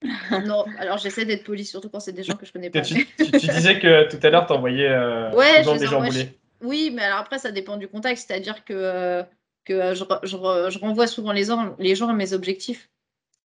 Non, 0.45 0.65
alors 0.77 0.97
j'essaie 0.97 1.25
d'être 1.25 1.45
poli, 1.45 1.63
surtout 1.65 1.89
quand 1.89 2.01
c'est 2.01 2.11
des 2.11 2.23
gens 2.23 2.35
que 2.35 2.45
je 2.45 2.51
connais 2.51 2.69
pas. 2.69 2.81
tu, 2.81 2.95
tu- 2.95 3.31
tu 3.31 3.47
disais 3.47 3.79
que 3.79 4.09
tout 4.09 4.19
à 4.21 4.29
l'heure, 4.29 4.45
tu 4.45 4.53
envoyais 4.53 4.89
euh, 4.89 5.33
Ouais, 5.35 5.63
des 5.63 5.85
gens 5.87 6.01
boulés. 6.01 6.37
Oui, 6.65 6.91
mais 6.93 7.03
alors 7.03 7.19
après, 7.19 7.39
ça 7.39 7.51
dépend 7.51 7.77
du 7.77 7.87
contexte. 7.87 8.27
C'est-à-dire 8.27 8.65
que, 8.65 8.73
euh, 8.73 9.23
que 9.63 9.73
euh, 9.73 9.95
je, 9.95 10.03
re- 10.03 10.19
je 10.23 10.35
re- 10.35 10.69
je 10.69 10.79
renvoie 10.79 11.07
souvent 11.07 11.31
les 11.31 11.45
gens, 11.45 11.75
les 11.79 11.95
gens 11.95 12.09
à 12.09 12.13
mes 12.13 12.33
objectifs. 12.33 12.89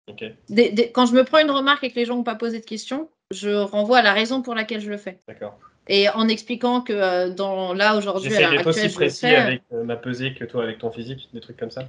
Ok, 0.08 0.24
Des- 0.50 0.72
des- 0.72 0.92
quand 0.92 1.06
je 1.06 1.14
me 1.14 1.24
prends 1.24 1.40
une 1.40 1.52
remarque 1.52 1.84
et 1.84 1.92
que 1.92 1.96
les 1.96 2.06
gens 2.06 2.16
n'ont 2.16 2.24
pas 2.24 2.36
posé 2.36 2.60
de 2.60 2.66
questions, 2.66 3.10
je 3.32 3.50
renvoie 3.50 4.00
à 4.00 4.02
la 4.02 4.14
raison 4.14 4.42
pour 4.42 4.56
laquelle 4.56 4.82
je 4.82 4.90
le 4.90 4.98
fais. 4.98 5.20
d'accord. 5.28 5.60
Et 5.88 6.08
en 6.10 6.28
expliquant 6.28 6.82
que 6.82 6.94
euh, 6.94 7.30
dans, 7.32 7.74
là, 7.74 7.96
aujourd'hui, 7.98 8.32
à 8.36 8.52
l'heure 8.52 8.68
aussi 8.68 8.90
précis 8.90 9.22
fais. 9.28 9.36
avec 9.36 9.64
euh, 9.74 9.84
ma 9.84 9.96
pesée 9.98 10.34
que 10.36 10.46
toi 10.46 10.64
avec 10.64 10.78
ton 10.78 10.92
physique, 10.92 11.30
des 11.34 11.40
trucs 11.42 11.58
comme 11.58 11.72
ça. 11.72 11.84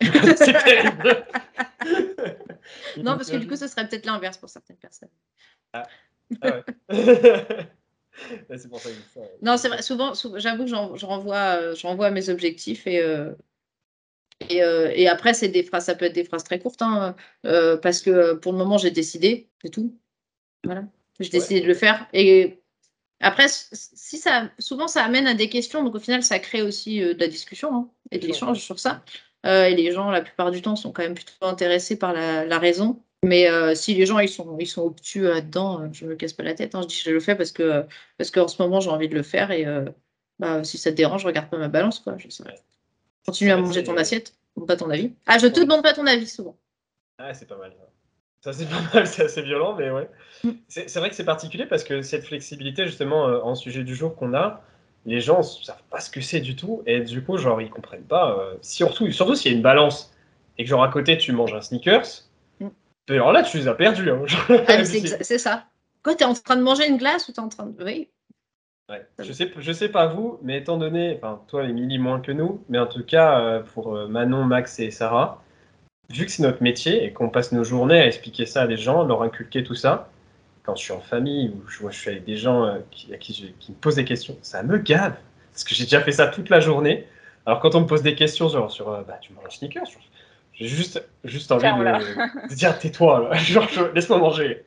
c'est 0.00 0.52
terrible. 0.52 1.24
Non, 2.98 3.16
parce 3.16 3.30
que 3.30 3.36
du 3.36 3.46
coup, 3.48 3.56
ce 3.56 3.66
serait 3.68 3.88
peut-être 3.88 4.06
l'inverse 4.06 4.36
pour 4.38 4.48
certaines 4.48 4.76
personnes. 4.76 5.08
Ah 5.72 5.86
ouais. 6.42 6.64
Ouais, 6.90 7.66
c'est 8.56 8.68
pour 8.68 8.80
ça 8.80 8.90
que 8.90 8.94
ça. 9.14 9.20
Non, 9.42 9.56
c'est 9.56 9.68
vrai, 9.68 9.82
souvent, 9.82 10.14
souvent- 10.14 10.38
j'avoue 10.38 10.64
que 10.64 10.70
je 10.70 11.06
renvoie, 11.06 11.58
euh, 11.60 11.74
je 11.74 11.86
renvoie 11.86 12.06
à 12.06 12.10
mes 12.10 12.28
objectifs 12.28 12.86
et, 12.86 13.00
euh, 13.02 13.32
et, 14.48 14.62
euh, 14.62 14.90
et 14.94 15.08
après, 15.08 15.34
c'est 15.34 15.48
des 15.48 15.62
phrases, 15.62 15.86
ça 15.86 15.94
peut 15.94 16.04
être 16.06 16.12
des 16.14 16.24
phrases 16.24 16.44
très 16.44 16.58
courtes, 16.58 16.82
hein, 16.82 17.14
euh, 17.46 17.76
parce 17.76 18.00
que 18.02 18.34
pour 18.34 18.52
le 18.52 18.58
moment, 18.58 18.78
j'ai 18.78 18.90
décidé, 18.90 19.48
c'est 19.62 19.70
tout. 19.70 19.96
Voilà, 20.64 20.84
j'ai 21.20 21.28
décidé 21.30 21.60
de 21.60 21.66
le 21.66 21.74
faire. 21.74 22.06
Et 22.12 22.60
après, 23.20 23.46
si 23.48 24.18
ça, 24.18 24.50
souvent, 24.58 24.88
ça 24.88 25.04
amène 25.04 25.26
à 25.26 25.34
des 25.34 25.48
questions, 25.48 25.82
donc 25.84 25.94
au 25.94 26.00
final, 26.00 26.22
ça 26.22 26.38
crée 26.38 26.62
aussi 26.62 27.00
de 27.00 27.16
la 27.18 27.28
discussion 27.28 27.74
hein, 27.74 27.90
et 28.10 28.18
de 28.18 28.26
l'échange 28.26 28.60
sur 28.60 28.78
ça. 28.78 29.04
Et 29.44 29.74
les 29.74 29.92
gens, 29.92 30.10
la 30.10 30.22
plupart 30.22 30.50
du 30.50 30.62
temps, 30.62 30.74
sont 30.74 30.90
quand 30.90 31.02
même 31.02 31.14
plutôt 31.14 31.32
intéressés 31.42 31.98
par 31.98 32.12
la, 32.14 32.46
la 32.46 32.58
raison. 32.58 33.02
Mais 33.24 33.48
euh, 33.50 33.74
si 33.74 33.94
les 33.94 34.06
gens 34.06 34.18
ils 34.18 34.28
sont, 34.28 34.58
ils 34.58 34.66
sont 34.66 34.82
obtus 34.82 35.22
là-dedans, 35.22 35.82
euh, 35.82 35.88
je 35.92 36.04
me 36.06 36.14
casse 36.16 36.32
pas 36.34 36.42
la 36.42 36.54
tête. 36.54 36.74
hein. 36.74 36.82
Je 36.82 36.88
dis 36.88 37.02
je 37.04 37.10
le 37.10 37.20
fais 37.20 37.34
parce 37.36 37.52
que 37.52 37.86
parce 38.18 38.30
qu'en 38.30 38.48
ce 38.48 38.60
moment 38.62 38.80
j'ai 38.80 38.90
envie 38.90 39.08
de 39.08 39.14
le 39.14 39.22
faire 39.22 39.50
et 39.50 39.66
euh, 39.66 39.86
bah, 40.38 40.64
si 40.64 40.78
ça 40.78 40.90
te 40.90 40.96
dérange, 40.96 41.22
je 41.22 41.26
regarde 41.26 41.48
pas 41.50 41.58
ma 41.58 41.68
balance 41.68 42.00
quoi. 42.00 42.16
Je 42.18 42.28
sais. 42.28 42.44
Ouais. 42.44 42.54
Continue 43.26 43.50
à 43.52 43.56
manger 43.56 43.82
ton 43.84 43.96
assiette, 43.96 44.34
demande 44.56 44.68
pas 44.68 44.76
ton 44.76 44.90
avis. 44.90 45.14
Ah, 45.26 45.38
je 45.38 45.46
te 45.46 45.60
demande 45.60 45.82
pas 45.82 45.94
ton 45.94 46.06
avis 46.06 46.26
souvent. 46.26 46.56
Ah, 47.18 47.32
c'est 47.34 47.46
pas 47.48 47.56
mal. 47.56 47.72
Ça, 48.40 48.52
c'est 48.52 48.68
pas 48.68 48.80
mal, 48.94 49.06
c'est 49.06 49.24
assez 49.24 49.42
violent, 49.42 49.74
mais 49.74 49.90
ouais. 49.90 50.08
Mm. 50.44 50.50
C'est 50.68 50.96
vrai 50.96 51.08
que 51.08 51.16
c'est 51.16 51.24
particulier 51.24 51.66
parce 51.66 51.84
que 51.84 52.02
cette 52.02 52.24
flexibilité, 52.26 52.86
justement, 52.86 53.28
euh, 53.28 53.40
en 53.40 53.54
sujet 53.54 53.84
du 53.84 53.94
jour 53.94 54.14
qu'on 54.16 54.34
a, 54.34 54.62
les 55.06 55.20
gens 55.20 55.38
ne 55.38 55.42
savent 55.42 55.82
pas 55.90 56.00
ce 56.00 56.10
que 56.10 56.20
c'est 56.20 56.40
du 56.40 56.56
tout 56.56 56.82
et 56.86 57.00
du 57.00 57.22
coup, 57.24 57.38
genre, 57.38 57.60
ils 57.62 57.70
comprennent 57.70 58.04
pas. 58.04 58.52
surtout 58.62 59.10
surtout 59.12 59.34
s'il 59.34 59.50
y 59.52 59.54
a 59.54 59.56
une 59.56 59.62
balance 59.62 60.12
et 60.58 60.64
que, 60.64 60.68
genre, 60.70 60.82
à 60.84 60.88
côté, 60.90 61.16
tu 61.18 61.32
manges 61.32 61.54
un 61.54 61.60
sneakers, 61.62 62.23
Alors 63.08 63.32
là, 63.32 63.42
tu 63.42 63.58
les 63.58 63.68
as 63.68 63.74
perdus. 63.74 64.10
hein. 64.10 64.22
Ah, 64.68 64.84
c'est 65.20 65.38
ça. 65.38 65.64
Quoi, 66.02 66.14
t'es 66.14 66.24
en 66.24 66.34
train 66.34 66.56
de 66.56 66.62
manger 66.62 66.88
une 66.88 66.96
glace 66.96 67.28
ou 67.28 67.32
t'es 67.32 67.40
en 67.40 67.48
train 67.48 67.66
de. 67.66 67.84
Oui. 67.84 68.08
Ouais. 68.90 69.06
Je 69.18 69.32
sais, 69.32 69.50
je 69.56 69.72
sais 69.72 69.88
pas 69.88 70.06
vous, 70.08 70.38
mais 70.42 70.58
étant 70.58 70.76
donné, 70.76 71.16
enfin 71.16 71.40
toi 71.48 71.64
Émilie 71.64 71.98
moins 71.98 72.20
que 72.20 72.32
nous, 72.32 72.62
mais 72.68 72.78
en 72.78 72.86
tout 72.86 73.02
cas 73.02 73.40
euh, 73.40 73.62
pour 73.62 73.96
euh, 73.96 74.08
Manon, 74.08 74.44
Max 74.44 74.78
et 74.78 74.90
Sarah, 74.90 75.42
vu 76.10 76.26
que 76.26 76.30
c'est 76.30 76.42
notre 76.42 76.62
métier 76.62 77.02
et 77.04 77.12
qu'on 77.14 77.30
passe 77.30 77.52
nos 77.52 77.64
journées 77.64 78.00
à 78.00 78.06
expliquer 78.06 78.44
ça 78.44 78.62
à 78.62 78.66
des 78.66 78.76
gens, 78.76 79.04
leur 79.04 79.22
inculquer 79.22 79.64
tout 79.64 79.74
ça, 79.74 80.10
quand 80.64 80.76
je 80.76 80.82
suis 80.82 80.92
en 80.92 81.00
famille 81.00 81.48
ou 81.50 81.66
je, 81.66 81.96
suis 81.98 82.10
avec 82.10 82.24
des 82.24 82.36
gens 82.36 82.64
euh, 82.66 82.78
qui, 82.90 83.14
à 83.14 83.16
qui, 83.16 83.32
je- 83.32 83.52
qui 83.58 83.72
me 83.72 83.76
posent 83.76 83.96
des 83.96 84.04
questions, 84.04 84.36
ça 84.42 84.62
me 84.62 84.76
gave 84.76 85.14
parce 85.52 85.64
que 85.64 85.74
j'ai 85.74 85.84
déjà 85.84 86.02
fait 86.02 86.12
ça 86.12 86.26
toute 86.26 86.50
la 86.50 86.60
journée. 86.60 87.06
Alors 87.46 87.60
quand 87.60 87.74
on 87.74 87.80
me 87.82 87.86
pose 87.86 88.02
des 88.02 88.14
questions 88.14 88.48
genre 88.50 88.70
sur 88.70 88.90
euh, 88.90 89.02
bah 89.02 89.16
tu 89.20 89.32
manges 89.32 89.44
un 89.46 89.50
sneakers, 89.50 89.86
j'ai 90.54 90.66
juste 90.66 91.02
juste 91.24 91.50
envie 91.52 91.64
de, 91.64 92.48
de 92.50 92.54
dire 92.54 92.78
tais-toi 92.78 93.30
laisse-moi 93.94 94.18
manger. 94.18 94.64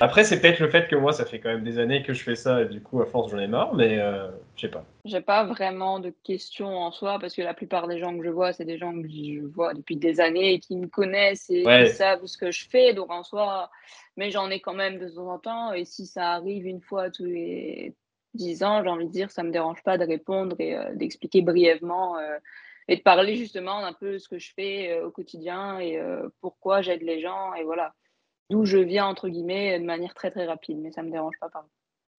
Après, 0.00 0.22
c'est 0.22 0.40
peut-être 0.40 0.60
le 0.60 0.68
fait 0.68 0.86
que 0.86 0.94
moi, 0.94 1.12
ça 1.12 1.24
fait 1.24 1.40
quand 1.40 1.48
même 1.48 1.64
des 1.64 1.80
années 1.80 2.04
que 2.04 2.12
je 2.12 2.22
fais 2.22 2.36
ça 2.36 2.62
et 2.62 2.66
du 2.66 2.80
coup, 2.80 3.02
à 3.02 3.06
force, 3.06 3.32
j'en 3.32 3.38
ai 3.38 3.48
marre, 3.48 3.74
mais 3.74 3.98
euh, 3.98 4.28
je 4.54 4.60
sais 4.60 4.68
pas. 4.68 4.84
J'ai 5.04 5.20
pas 5.20 5.44
vraiment 5.44 5.98
de 5.98 6.14
questions 6.22 6.68
en 6.78 6.92
soi 6.92 7.18
parce 7.18 7.34
que 7.34 7.42
la 7.42 7.52
plupart 7.52 7.88
des 7.88 7.98
gens 7.98 8.16
que 8.16 8.24
je 8.24 8.30
vois, 8.30 8.52
c'est 8.52 8.64
des 8.64 8.78
gens 8.78 8.92
que 8.92 9.08
je 9.08 9.40
vois 9.44 9.74
depuis 9.74 9.96
des 9.96 10.20
années 10.20 10.52
et 10.52 10.58
qui 10.60 10.76
me 10.76 10.86
connaissent 10.86 11.50
et 11.50 11.64
Ouais. 11.66 11.86
qui 11.88 11.96
savent 11.96 12.24
ce 12.26 12.38
que 12.38 12.52
je 12.52 12.68
fais. 12.68 12.94
Donc 12.94 13.10
en 13.10 13.24
soi, 13.24 13.68
mais 14.16 14.30
j'en 14.30 14.50
ai 14.50 14.60
quand 14.60 14.74
même 14.74 14.98
de 15.00 15.08
temps 15.08 15.32
en 15.32 15.38
temps. 15.40 15.72
Et 15.72 15.84
si 15.84 16.06
ça 16.06 16.34
arrive 16.34 16.64
une 16.66 16.80
fois 16.80 17.10
tous 17.10 17.24
les 17.24 17.92
dix 18.34 18.62
ans, 18.62 18.84
j'ai 18.84 18.88
envie 18.88 19.06
de 19.06 19.12
dire, 19.12 19.32
ça 19.32 19.42
me 19.42 19.50
dérange 19.50 19.82
pas 19.82 19.98
de 19.98 20.04
répondre 20.04 20.54
et 20.60 20.76
euh, 20.76 20.94
d'expliquer 20.94 21.42
brièvement 21.42 22.18
euh, 22.18 22.38
et 22.88 22.96
de 22.96 23.02
parler 23.02 23.36
justement 23.36 23.80
d'un 23.80 23.92
peu 23.92 24.18
ce 24.18 24.28
que 24.28 24.38
je 24.38 24.52
fais 24.54 24.92
euh, 24.92 25.06
au 25.06 25.10
quotidien 25.10 25.78
et 25.78 25.98
euh, 25.98 26.28
pourquoi 26.40 26.82
j'aide 26.82 27.02
les 27.02 27.20
gens 27.20 27.54
et 27.54 27.64
voilà. 27.64 27.94
D'où 28.48 28.64
je 28.64 28.78
viens, 28.78 29.06
entre 29.06 29.28
guillemets, 29.28 29.78
de 29.80 29.84
manière 29.84 30.14
très 30.14 30.30
très 30.30 30.46
rapide, 30.46 30.78
mais 30.78 30.92
ça 30.92 31.02
me 31.02 31.10
dérange 31.10 31.34
pas 31.40 31.48
par 31.48 31.64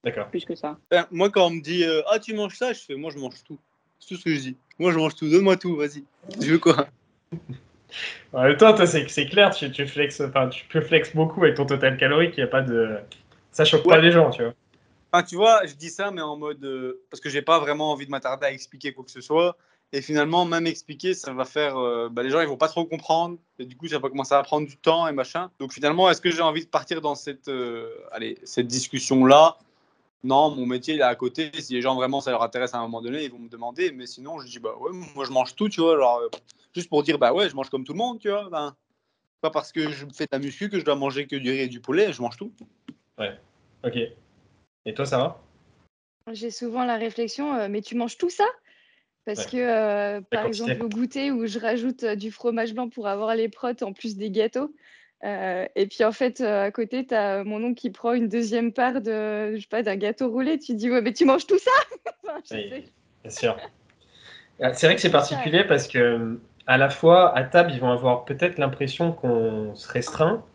D'accord. 0.03 0.27
plus 0.27 0.43
que 0.43 0.56
ça. 0.56 0.77
Ben, 0.91 1.08
moi, 1.10 1.30
quand 1.30 1.47
on 1.47 1.51
me 1.51 1.62
dit 1.62 1.86
euh, 1.86 2.01
Ah, 2.08 2.19
tu 2.19 2.34
manges 2.34 2.58
ça, 2.58 2.73
je 2.73 2.82
fais 2.82 2.95
Moi, 2.95 3.12
je 3.12 3.17
mange 3.17 3.41
tout. 3.45 3.58
C'est 3.99 4.10
tout 4.10 4.15
ce 4.15 4.25
que 4.25 4.34
je 4.34 4.39
dis. 4.39 4.58
Moi, 4.77 4.91
je 4.91 4.97
mange 4.97 5.15
tout. 5.15 5.30
Donne-moi 5.30 5.56
tout, 5.56 5.75
vas-y. 5.77 6.03
Tu 6.41 6.49
veux 6.49 6.60
quoi? 6.60 6.88
En 8.34 8.43
même 8.43 8.58
temps, 8.58 8.73
toi, 8.75 8.86
c'est 8.86 9.08
c'est 9.08 9.25
clair, 9.25 9.56
tu, 9.56 9.71
tu, 9.71 9.88
flexes, 9.88 10.19
enfin, 10.21 10.49
tu 10.49 10.65
peux 10.65 10.82
flex 10.82 11.15
beaucoup 11.15 11.41
avec 11.43 11.56
ton 11.56 11.65
total 11.65 11.97
calorique, 11.97 12.34
il 12.38 12.41
y 12.41 12.43
a 12.43 12.47
pas 12.47 12.62
de... 12.62 12.97
Ça 13.51 13.65
choque 13.65 13.88
pas 13.88 13.97
les 13.97 14.12
gens, 14.12 14.30
tu 14.30 14.43
vois. 14.43 14.53
Enfin, 15.12 15.23
tu 15.23 15.36
vois, 15.36 15.65
je 15.65 15.73
dis 15.73 15.89
ça, 15.89 16.12
mais 16.12 16.21
en 16.21 16.36
mode. 16.38 16.63
euh, 16.63 17.01
parce 17.10 17.21
que 17.21 17.30
j'ai 17.30 17.41
pas 17.41 17.60
vraiment 17.60 17.91
envie 17.91 18.06
de 18.06 18.12
m'attarder 18.12 18.45
à 18.45 18.51
expliquer 18.51 18.93
quoi 18.93 19.06
que 19.06 19.12
ce 19.12 19.21
soit. 19.21 19.58
Et 19.93 20.02
finalement, 20.02 20.43
même 20.43 20.67
expliquer, 20.67 21.13
ça 21.13 21.34
va 21.34 21.45
faire. 21.45 21.78
euh, 21.78 22.10
bah, 22.10 22.21
les 22.21 22.30
gens, 22.30 22.41
ils 22.41 22.47
vont 22.47 22.58
pas 22.58 22.67
trop 22.67 22.86
comprendre. 22.86 23.38
Et 23.58 23.65
du 23.65 23.78
coup, 23.78 23.88
ça 23.88 24.00
va 24.00 24.10
commencer 24.10 24.34
à 24.34 24.43
prendre 24.43 24.67
du 24.67 24.78
temps 24.78 25.08
et 25.08 25.13
machin. 25.13 25.50
Donc 25.60 25.71
finalement, 25.71 26.10
est-ce 26.10 26.19
que 26.19 26.30
j'ai 26.30 26.41
envie 26.41 26.65
de 26.65 26.69
partir 26.69 27.00
dans 27.00 27.15
cette, 27.15 27.47
euh, 27.47 27.95
allez, 28.12 28.38
cette 28.43 28.67
discussion-là? 28.67 29.58
Non, 30.23 30.54
mon 30.54 30.65
métier, 30.65 30.95
il 30.95 31.00
est 31.00 31.04
à 31.04 31.15
côté. 31.15 31.52
Si 31.60 31.73
les 31.73 31.82
gens 31.82 31.95
vraiment, 31.95 32.19
ça 32.19 32.32
leur 32.32 32.43
intéresse 32.43 32.73
à 32.73 32.80
un 32.80 32.82
moment 32.82 33.02
donné, 33.02 33.23
ils 33.23 33.32
vont 33.32 33.39
me 33.39 33.50
demander. 33.50 33.91
Mais 33.91 34.08
sinon, 34.08 34.39
je 34.39 34.47
dis, 34.47 34.60
bah 34.60 34.76
ouais, 34.78 34.91
moi, 35.15 35.23
je 35.23 35.32
mange 35.32 35.56
tout, 35.56 35.69
tu 35.69 35.80
vois. 35.80 35.97
Genre, 35.97 36.17
euh, 36.19 36.30
juste 36.76 36.89
pour 36.89 37.02
dire, 37.04 37.17
bah 37.17 37.34
ouais, 37.34 37.50
je 37.50 37.56
mange 37.56 37.69
comme 37.69 37.86
tout 37.86 37.93
le 37.93 37.97
monde, 37.97 38.19
tu 38.19 38.30
vois. 38.30 38.50
Ben, 38.50 38.76
pas 39.39 39.52
parce 39.52 39.71
que 39.71 39.89
je 39.89 40.06
fais 40.13 40.26
de 40.26 40.30
la 40.34 40.39
muscu 40.39 40.69
que 40.69 40.80
je 40.80 40.84
dois 40.84 40.95
manger 40.95 41.28
que 41.28 41.36
du 41.38 41.50
riz 41.50 41.60
et 41.60 41.67
du 41.67 41.80
poulet. 41.80 42.12
Je 42.12 42.21
mange 42.21 42.36
tout. 42.36 42.52
Ok. 43.84 43.95
Et 44.86 44.93
toi, 44.93 45.06
Sarah? 45.06 45.41
J'ai 46.34 46.52
souvent 46.52 46.84
la 46.84 46.97
réflexion, 46.97 47.54
euh, 47.54 47.67
mais 47.69 47.82
tu 47.82 47.95
manges 47.95 48.17
tout 48.17 48.30
ça? 48.30 48.45
Parce 49.28 49.46
Ouais. 49.46 49.52
que, 49.52 49.58
euh, 49.58 50.22
par 50.32 50.46
exemple, 50.46 50.82
au 50.82 50.88
goûter 50.88 51.32
où 51.32 51.46
je 51.48 51.60
rajoute 51.60 52.04
euh, 52.04 52.16
du 52.16 52.32
fromage 52.32 52.74
blanc 52.74 52.88
pour 52.88 53.08
avoir 53.08 53.36
les 53.36 53.50
protes 53.50 53.84
en 53.84 53.92
plus 53.92 54.16
des 54.16 54.32
gâteaux. 54.32 54.74
euh, 55.26 55.66
et 55.76 55.86
puis 55.88 56.06
en 56.06 56.13
fait, 56.13 56.40
à 56.40 56.72
côté, 56.72 57.06
tu 57.06 57.13
as 57.13 57.44
mon 57.44 57.62
oncle 57.62 57.76
qui 57.76 57.90
prend 57.92 58.13
une 58.13 58.30
deuxième 58.30 58.72
part 58.72 59.02
de, 59.02 59.54
je 59.56 59.60
sais 59.60 59.68
pas, 59.70 59.84
d'un 59.84 59.98
gâteau 59.98 60.30
roulé. 60.32 60.58
Tu 60.58 60.68
te 60.68 60.78
dis, 60.78 60.90
ouais, 60.90 61.02
mais 61.02 61.12
tu 61.12 61.26
manges 61.26 61.46
tout 61.46 61.60
ça? 61.60 61.72
Enfin, 62.24 62.40
je 62.50 62.56
Oui. 62.56 62.70
sais. 62.70 62.86
Bien 63.24 63.32
sûr. 63.32 63.58
Ah, 64.62 64.74
C'est 64.74 64.88
vrai 64.88 64.96
que 64.96 65.02
c'est 65.02 65.12
particulier 65.12 65.66
parce 65.66 65.90
que 65.90 66.40
à 66.66 66.78
la 66.78 66.90
fois 66.90 67.36
à 67.36 67.44
table 67.44 67.72
ils 67.74 67.80
vont 67.82 67.92
avoir 67.92 68.24
peut-être 68.26 68.58
l'impression 68.58 69.12
qu'on 69.12 69.76
se 69.76 69.92
restreint 69.92 70.46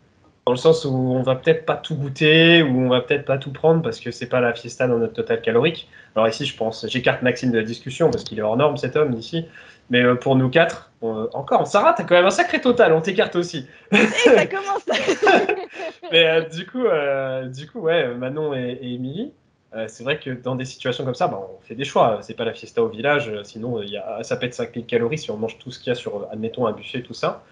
dans 0.45 0.51
le 0.51 0.57
sens 0.57 0.83
où 0.85 0.89
on 0.93 1.21
va 1.23 1.35
peut-être 1.35 1.65
pas 1.65 1.77
tout 1.77 1.95
goûter 1.95 2.61
ou 2.63 2.77
on 2.85 2.89
va 2.89 3.01
peut-être 3.01 3.25
pas 3.25 3.37
tout 3.37 3.51
prendre 3.51 3.81
parce 3.81 3.99
que 3.99 4.11
c'est 4.11 4.27
pas 4.27 4.41
la 4.41 4.53
fiesta 4.53 4.87
dans 4.87 4.97
notre 4.97 5.13
total 5.13 5.41
calorique. 5.41 5.87
Alors 6.15 6.27
ici 6.27 6.45
je 6.45 6.55
pense 6.57 6.85
j'écarte 6.89 7.21
Maxime 7.21 7.51
de 7.51 7.57
la 7.59 7.63
discussion 7.63 8.11
parce 8.11 8.23
qu'il 8.23 8.39
est 8.39 8.41
hors 8.41 8.57
norme 8.57 8.77
cet 8.77 8.95
homme 8.95 9.13
ici. 9.13 9.45
Mais 9.89 10.01
euh, 10.01 10.15
pour 10.15 10.35
nous 10.37 10.49
quatre, 10.49 10.91
on- 11.01 11.27
encore, 11.33 11.67
Sarah, 11.67 11.93
t'as 11.93 12.03
quand 12.05 12.15
même 12.15 12.25
un 12.25 12.29
sacré 12.29 12.61
total, 12.61 12.93
on 12.93 13.01
t'écarte 13.01 13.35
aussi. 13.35 13.67
Et 13.91 13.97
ça 13.97 14.45
commence. 14.47 14.85
Mais 16.11 16.25
euh, 16.25 16.41
du 16.41 16.65
coup, 16.65 16.85
euh, 16.85 17.47
du 17.47 17.67
coup, 17.67 17.79
ouais, 17.81 18.13
Manon 18.15 18.53
et, 18.53 18.79
et 18.81 18.93
Émilie, 18.93 19.33
euh, 19.75 19.85
c'est 19.89 20.03
vrai 20.05 20.19
que 20.19 20.29
dans 20.29 20.55
des 20.55 20.65
situations 20.65 21.03
comme 21.03 21.15
ça, 21.15 21.27
bah, 21.27 21.41
on 21.59 21.61
fait 21.65 21.75
des 21.75 21.83
choix. 21.83 22.19
C'est 22.21 22.33
pas 22.35 22.45
la 22.45 22.53
fiesta 22.53 22.81
au 22.81 22.87
village, 22.87 23.27
euh, 23.29 23.43
sinon 23.43 23.79
euh, 23.79 23.85
y 23.85 23.97
a, 23.97 24.23
ça 24.23 24.37
pète 24.37 24.53
5000 24.53 24.85
calories 24.85 25.17
si 25.17 25.31
on 25.31 25.37
mange 25.37 25.57
tout 25.59 25.69
ce 25.71 25.79
qu'il 25.79 25.89
y 25.89 25.91
a 25.91 25.95
sur, 25.95 26.15
euh, 26.15 26.25
admettons, 26.31 26.65
un 26.65 26.71
buffet, 26.71 27.01
tout 27.01 27.13
ça. 27.13 27.43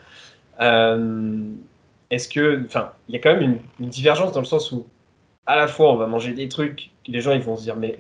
Euh, 0.62 1.38
Est-ce 2.12 2.30
que, 2.30 2.64
enfin, 2.66 2.92
il 3.10 3.16
y 3.16 3.18
a 3.18 3.22
quand 3.22 3.32
même 3.34 3.42
une, 3.42 3.58
une 3.80 3.90
divergence 3.90 4.32
dans 4.34 4.40
le 4.42 4.46
sens 4.46 4.72
où, 4.72 4.86
à 5.48 5.56
la 5.56 5.68
fois, 5.68 5.92
on 5.92 5.96
va 5.96 6.08
manger 6.08 6.34
des 6.34 6.48
trucs, 6.50 6.92
les 7.08 7.22
gens 7.22 7.32
ils 7.34 7.42
vont 7.42 7.58
se 7.58 7.64
dire, 7.64 7.76
mais 7.76 7.98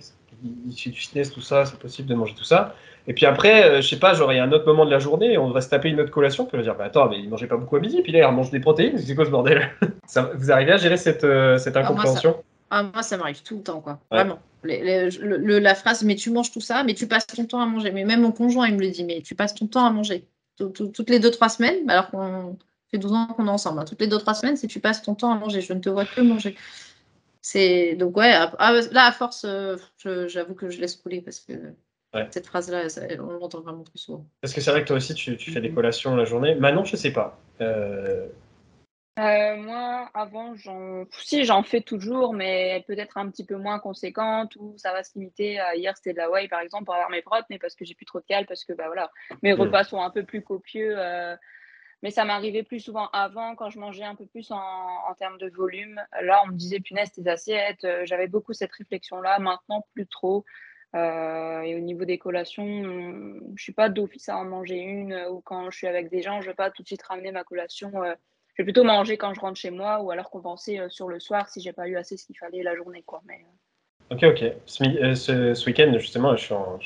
fait 0.76 0.90
du 0.90 1.00
fitness, 1.00 1.32
tout 1.32 1.42
ça, 1.42 1.66
c'est 1.66 1.80
possible 1.80 2.08
de 2.08 2.16
manger 2.16 2.34
tout 2.36 2.44
ça. 2.44 2.76
Et 3.08 3.14
puis 3.14 3.26
après, 3.26 3.64
euh, 3.70 3.82
je 3.82 3.88
sais 3.88 4.00
pas, 4.00 4.14
genre 4.14 4.32
il 4.32 4.36
y 4.36 4.40
a 4.40 4.44
un 4.44 4.52
autre 4.52 4.66
moment 4.66 4.86
de 4.86 4.92
la 4.92 5.00
journée, 5.00 5.38
on 5.38 5.50
va 5.50 5.62
se 5.62 5.70
taper 5.70 5.90
une 5.90 6.00
autre 6.00 6.12
collation, 6.12 6.46
puis 6.46 6.56
on 6.56 6.58
va 6.58 6.64
dire, 6.64 6.76
bah 6.76 6.86
attends, 6.86 7.10
mais 7.10 7.20
il 7.20 7.30
mangeait 7.30 7.48
pas 7.48 7.58
beaucoup 7.58 7.76
à 7.76 7.80
midi, 7.80 8.02
puis 8.04 8.12
là 8.12 8.28
il 8.30 8.36
mange 8.36 8.52
des 8.52 8.60
protéines, 8.60 8.98
c'est 9.00 9.16
quoi 9.16 9.26
ce 9.26 9.32
bordel? 9.32 9.72
Ça, 10.08 10.32
Vous 10.36 10.52
arrivez 10.52 10.74
à 10.74 10.78
gérer 10.78 10.98
cette, 10.98 11.24
euh, 11.24 11.58
cette 11.58 11.74
moi, 11.76 11.84
ça- 11.84 11.90
incompréhension? 11.92 12.44
Ah, 12.70 12.84
moi, 12.84 13.04
ça 13.04 13.18
m'arrive 13.18 13.42
tout 13.44 13.58
le 13.58 13.64
temps, 13.64 13.82
quoi. 13.82 14.00
Ouais. 14.12 14.20
Vraiment. 14.20 14.40
les- 14.64 14.82
les- 14.84 15.10
le- 15.10 15.38
le- 15.38 15.60
la 15.60 15.74
phrase 15.76 16.04
mais 16.04 16.16
tu 16.16 16.30
manges 16.32 16.52
tout 16.52 16.62
ça, 16.62 16.84
mais 16.84 16.94
tu 16.94 17.08
passes 17.08 17.26
ton 17.28 17.46
temps 17.46 17.60
à 17.60 17.66
manger. 17.66 17.92
Mais 17.92 18.06
même 18.06 18.22
mon 18.22 18.32
conjoint, 18.32 18.68
il 18.68 18.76
me 18.76 18.82
le 18.82 18.90
dit, 18.92 19.04
mais 19.04 19.22
tu 19.22 19.36
passes 19.36 19.56
ton 19.56 19.66
temps 19.68 19.86
à 19.86 19.90
manger. 19.90 20.26
Tout- 20.58 20.70
tout- 20.70 20.88
toutes 20.88 21.10
les 21.10 21.20
deux, 21.20 21.32
trois 21.32 21.50
semaines, 21.50 21.90
alors 21.90 22.10
qu'on 22.12 22.58
fait 22.92 22.98
12 22.98 23.14
ans 23.14 23.28
qu'on 23.28 23.48
est 23.48 23.50
ensemble, 23.50 23.80
hein, 23.80 23.86
toutes 23.86 24.02
les 24.02 24.08
deux, 24.08 24.18
trois 24.20 24.34
semaines, 24.34 24.58
c'est 24.58 24.68
tu 24.68 24.80
passes 24.80 25.02
ton 25.02 25.16
temps 25.16 25.32
à 25.32 25.38
manger. 25.38 25.62
Je 25.62 25.74
ne 25.74 25.80
te 25.80 25.90
vois 25.90 26.06
que 26.06 26.22
manger. 26.22 26.56
C'est 27.42 27.96
donc 27.96 28.16
ouais, 28.18 28.32
à- 28.32 28.54
à- 28.60 28.82
là 28.92 29.06
à 29.08 29.12
force, 29.12 29.46
euh, 29.46 29.78
j'avoue 30.28 30.54
que 30.54 30.70
je 30.70 30.80
laisse 30.80 30.96
couler 30.96 31.22
parce 31.22 31.40
que 31.40 31.54
Ouais. 32.14 32.28
cette 32.30 32.46
phrase-là, 32.46 32.88
on 33.20 33.32
l'entend 33.40 33.62
vraiment 33.62 33.84
plus 33.84 33.98
souvent. 34.00 34.26
Parce 34.42 34.54
que 34.54 34.60
c'est 34.60 34.70
vrai 34.70 34.82
que 34.82 34.88
toi 34.88 34.98
aussi, 34.98 35.14
tu, 35.14 35.38
tu 35.38 35.50
fais 35.50 35.62
des 35.62 35.72
collations 35.72 36.16
la 36.16 36.26
journée. 36.26 36.56
Manon, 36.56 36.84
je 36.84 36.96
sais 36.98 37.14
pas. 37.14 37.40
Euh, 37.62 38.28
Euh, 39.20 39.58
moi, 39.58 40.10
avant, 40.14 40.56
j'en... 40.56 41.04
Si, 41.12 41.44
j'en 41.44 41.64
fais 41.64 41.82
toujours, 41.82 42.34
mais 42.34 42.84
peut-être 42.88 43.18
un 43.18 43.30
petit 43.30 43.46
peu 43.46 43.56
moins 43.56 43.78
conséquente, 43.78 44.56
ou 44.56 44.74
ça 44.78 44.94
va 44.94 45.04
se 45.04 45.12
limiter 45.16 45.60
à 45.60 45.76
hier, 45.76 45.96
c'était 45.98 46.14
de 46.14 46.18
la 46.18 46.30
whey, 46.30 46.48
par 46.48 46.62
exemple, 46.62 46.86
pour 46.86 46.96
avoir 46.96 47.10
mes 47.10 47.22
protes, 47.22 47.46
mais 47.50 47.60
parce 47.60 47.76
que 47.76 47.84
j'ai 47.86 47.94
plus 47.94 48.06
trop 48.06 48.20
de 48.20 48.26
cales, 48.26 48.46
parce 48.46 48.64
que 48.64 48.72
bah, 48.74 48.86
voilà, 48.88 49.12
mes 49.44 49.54
Mm. 49.54 49.60
repas 49.60 49.84
sont 49.84 50.02
un 50.02 50.10
peu 50.10 50.24
plus 50.24 50.42
copieux. 50.42 50.98
Mais 52.04 52.12
ça 52.12 52.26
m'arrivait 52.26 52.64
plus 52.64 52.80
souvent 52.80 53.10
avant, 53.14 53.56
quand 53.56 53.70
je 53.70 53.80
mangeais 53.80 54.04
un 54.04 54.16
peu 54.16 54.26
plus 54.26 54.52
en, 54.52 55.14
termes 55.20 55.38
de 55.38 55.50
volume. 55.50 56.02
Là, 56.22 56.42
on 56.46 56.48
me 56.48 56.54
disait, 56.56 56.80
punaise, 56.80 57.12
tes 57.12 57.28
assiettes. 57.28 57.84
Euh, 57.84 58.06
J'avais 58.06 58.28
beaucoup 58.28 58.54
cette 58.54 58.72
réflexion-là. 58.72 59.38
Maintenant, 59.40 59.86
plus 59.94 60.08
trop. 60.08 60.44
Euh, 60.96 61.62
et 61.62 61.76
au 61.76 61.80
niveau 61.80 62.04
des 62.06 62.18
collations, 62.18 62.64
hum, 62.64 63.54
je 63.56 63.64
suis 63.64 63.72
pas 63.72 63.90
d'office 63.90 64.30
à 64.30 64.38
en 64.38 64.46
manger 64.46 64.78
une, 64.78 65.14
euh, 65.14 65.30
ou 65.30 65.42
quand 65.42 65.70
je 65.70 65.78
suis 65.78 65.88
avec 65.88 66.10
des 66.10 66.22
gens, 66.22 66.42
je 66.42 66.48
vais 66.48 66.56
pas 66.56 66.72
tout 66.72 66.82
de 66.82 66.88
suite 66.88 67.04
ramener 67.04 67.32
ma 67.32 67.44
collation. 67.44 67.92
je 67.94 68.58
vais 68.58 68.64
plutôt 68.64 68.84
manger 68.84 69.18
quand 69.18 69.34
je 69.34 69.40
rentre 69.40 69.60
chez 69.60 69.72
moi, 69.72 70.02
ou 70.02 70.12
alors 70.12 70.30
compenser 70.30 70.82
sur 70.90 71.08
le 71.08 71.20
soir 71.20 71.48
si 71.50 71.62
j'ai 71.62 71.72
pas 71.72 71.88
eu 71.88 71.96
assez 71.96 72.18
ce 72.18 72.26
qu'il 72.26 72.38
fallait 72.38 72.64
la 72.64 72.76
journée. 72.76 73.04
Quoi. 73.04 73.22
Mais, 73.26 73.46
Ok, 74.12 74.24
ok. 74.24 74.44
Ce, 74.66 75.66
week-end, 75.66 75.94
justement, 75.98 76.36
je 76.36 76.44
suis 76.44 76.54
en 76.54 76.78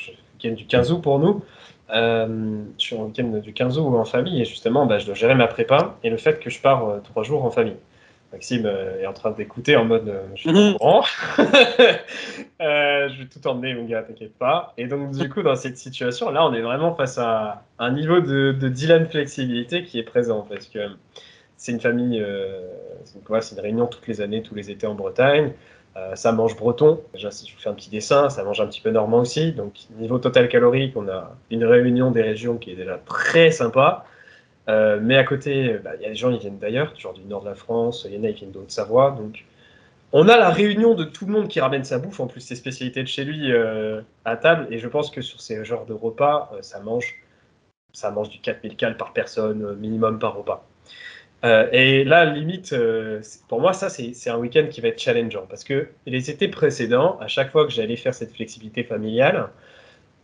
week-end 0.45 0.55
du 0.55 0.65
15 0.65 0.91
août 0.91 1.01
pour 1.01 1.19
nous. 1.19 1.43
Euh, 1.91 2.63
je 2.77 2.83
suis 2.83 2.95
en 2.95 3.05
week-end 3.05 3.39
du 3.43 3.53
15 3.53 3.77
août 3.77 3.95
en 3.95 4.05
famille 4.05 4.41
et 4.41 4.45
justement, 4.45 4.85
bah, 4.85 4.97
je 4.99 5.05
dois 5.05 5.15
gérer 5.15 5.35
ma 5.35 5.47
prépa 5.47 5.97
et 6.03 6.09
le 6.09 6.17
fait 6.17 6.39
que 6.39 6.49
je 6.49 6.59
pars 6.61 6.87
euh, 6.87 6.99
trois 6.99 7.23
jours 7.23 7.45
en 7.45 7.51
famille. 7.51 7.77
Maxime 8.33 8.65
euh, 8.65 9.01
est 9.01 9.05
en 9.05 9.13
train 9.13 9.31
d'écouter 9.31 9.75
en 9.75 9.85
mode 9.85 10.09
euh, 10.09 10.23
je 10.35 10.41
suis 10.41 10.49
au 10.49 10.53
Mhm. 10.53 10.75
je 12.59 13.19
vais 13.19 13.27
tout 13.29 13.47
emmener, 13.47 13.73
mon 13.75 13.85
gars, 13.85 14.01
t'inquiète 14.01 14.35
pas. 14.37 14.73
Et 14.77 14.87
donc, 14.87 15.11
du 15.11 15.29
coup, 15.29 15.41
dans 15.41 15.55
cette 15.55 15.77
situation, 15.77 16.31
là, 16.31 16.45
on 16.45 16.53
est 16.53 16.61
vraiment 16.61 16.95
face 16.95 17.17
à 17.17 17.63
un 17.79 17.91
niveau 17.91 18.19
de, 18.19 18.51
de 18.51 18.67
dilemme 18.67 19.07
flexibilité 19.07 19.83
qui 19.83 19.99
est 19.99 20.03
présent 20.03 20.45
parce 20.49 20.67
que 20.67 20.79
c'est 21.55 21.71
une 21.71 21.79
famille, 21.79 22.23
c'est 23.05 23.55
une 23.55 23.61
réunion 23.61 23.85
toutes 23.85 24.07
les 24.07 24.19
années, 24.21 24.41
tous 24.41 24.55
les 24.55 24.71
étés 24.71 24.87
en 24.87 24.95
Bretagne. 24.95 25.53
Euh, 25.97 26.15
ça 26.15 26.31
mange 26.31 26.55
breton. 26.57 27.01
Déjà, 27.13 27.31
si 27.31 27.47
je 27.47 27.53
vous 27.55 27.61
fais 27.61 27.69
un 27.69 27.73
petit 27.73 27.89
dessin, 27.89 28.29
ça 28.29 28.43
mange 28.43 28.59
un 28.59 28.67
petit 28.67 28.81
peu 28.81 28.91
normand 28.91 29.19
aussi. 29.19 29.53
Donc, 29.53 29.73
niveau 29.97 30.19
total 30.19 30.49
calorique, 30.49 30.95
on 30.97 31.07
a 31.07 31.35
une 31.51 31.63
réunion 31.63 32.11
des 32.11 32.21
régions 32.21 32.57
qui 32.57 32.71
est 32.71 32.75
déjà 32.75 32.99
très 33.05 33.51
sympa. 33.51 34.05
Euh, 34.67 34.99
mais 35.01 35.15
à 35.17 35.23
côté, 35.23 35.77
bah, 35.83 35.91
il 35.95 36.01
y 36.01 36.05
a 36.05 36.09
des 36.09 36.15
gens 36.15 36.33
qui 36.33 36.39
viennent 36.39 36.59
d'ailleurs, 36.59 36.93
du 36.93 37.23
nord 37.25 37.43
de 37.43 37.49
la 37.49 37.55
France, 37.55 38.05
il 38.09 38.15
y 38.15 38.19
en 38.19 38.23
a 38.23 38.31
qui 38.33 38.39
viennent 38.39 38.51
de 38.51 38.59
Haute-Savoie. 38.59 39.11
Donc, 39.11 39.45
on 40.11 40.27
a 40.29 40.37
la 40.37 40.49
réunion 40.49 40.95
de 40.95 41.03
tout 41.05 41.25
le 41.25 41.33
monde 41.33 41.47
qui 41.47 41.59
ramène 41.59 41.83
sa 41.83 41.99
bouffe, 41.99 42.19
en 42.19 42.27
plus 42.27 42.41
ses 42.41 42.55
spécialités 42.55 43.03
de 43.03 43.07
chez 43.07 43.23
lui 43.25 43.51
euh, 43.51 44.01
à 44.25 44.37
table. 44.37 44.67
Et 44.71 44.79
je 44.79 44.87
pense 44.87 45.11
que 45.11 45.21
sur 45.21 45.41
ces 45.41 45.63
genres 45.65 45.85
de 45.85 45.93
repas, 45.93 46.51
ça 46.61 46.79
mange 46.81 47.15
ça 47.93 48.11
mange 48.11 48.29
du 48.29 48.39
4000 48.39 48.75
cales 48.75 48.97
par 48.97 49.13
personne, 49.13 49.75
minimum 49.77 50.19
par 50.19 50.35
repas. 50.35 50.67
Euh, 51.43 51.67
et 51.71 52.03
là, 52.03 52.25
limite, 52.25 52.73
euh, 52.73 53.21
pour 53.47 53.59
moi, 53.61 53.73
ça, 53.73 53.89
c'est 53.89 54.29
un 54.29 54.37
week-end 54.37 54.67
qui 54.69 54.81
va 54.81 54.87
être 54.89 54.99
challengeant. 54.99 55.45
Parce 55.47 55.63
que 55.63 55.89
les 56.05 56.29
étés 56.29 56.47
précédents, 56.47 57.17
à 57.19 57.27
chaque 57.27 57.51
fois 57.51 57.65
que 57.65 57.71
j'allais 57.71 57.97
faire 57.97 58.13
cette 58.13 58.33
flexibilité 58.33 58.83
familiale, 58.83 59.49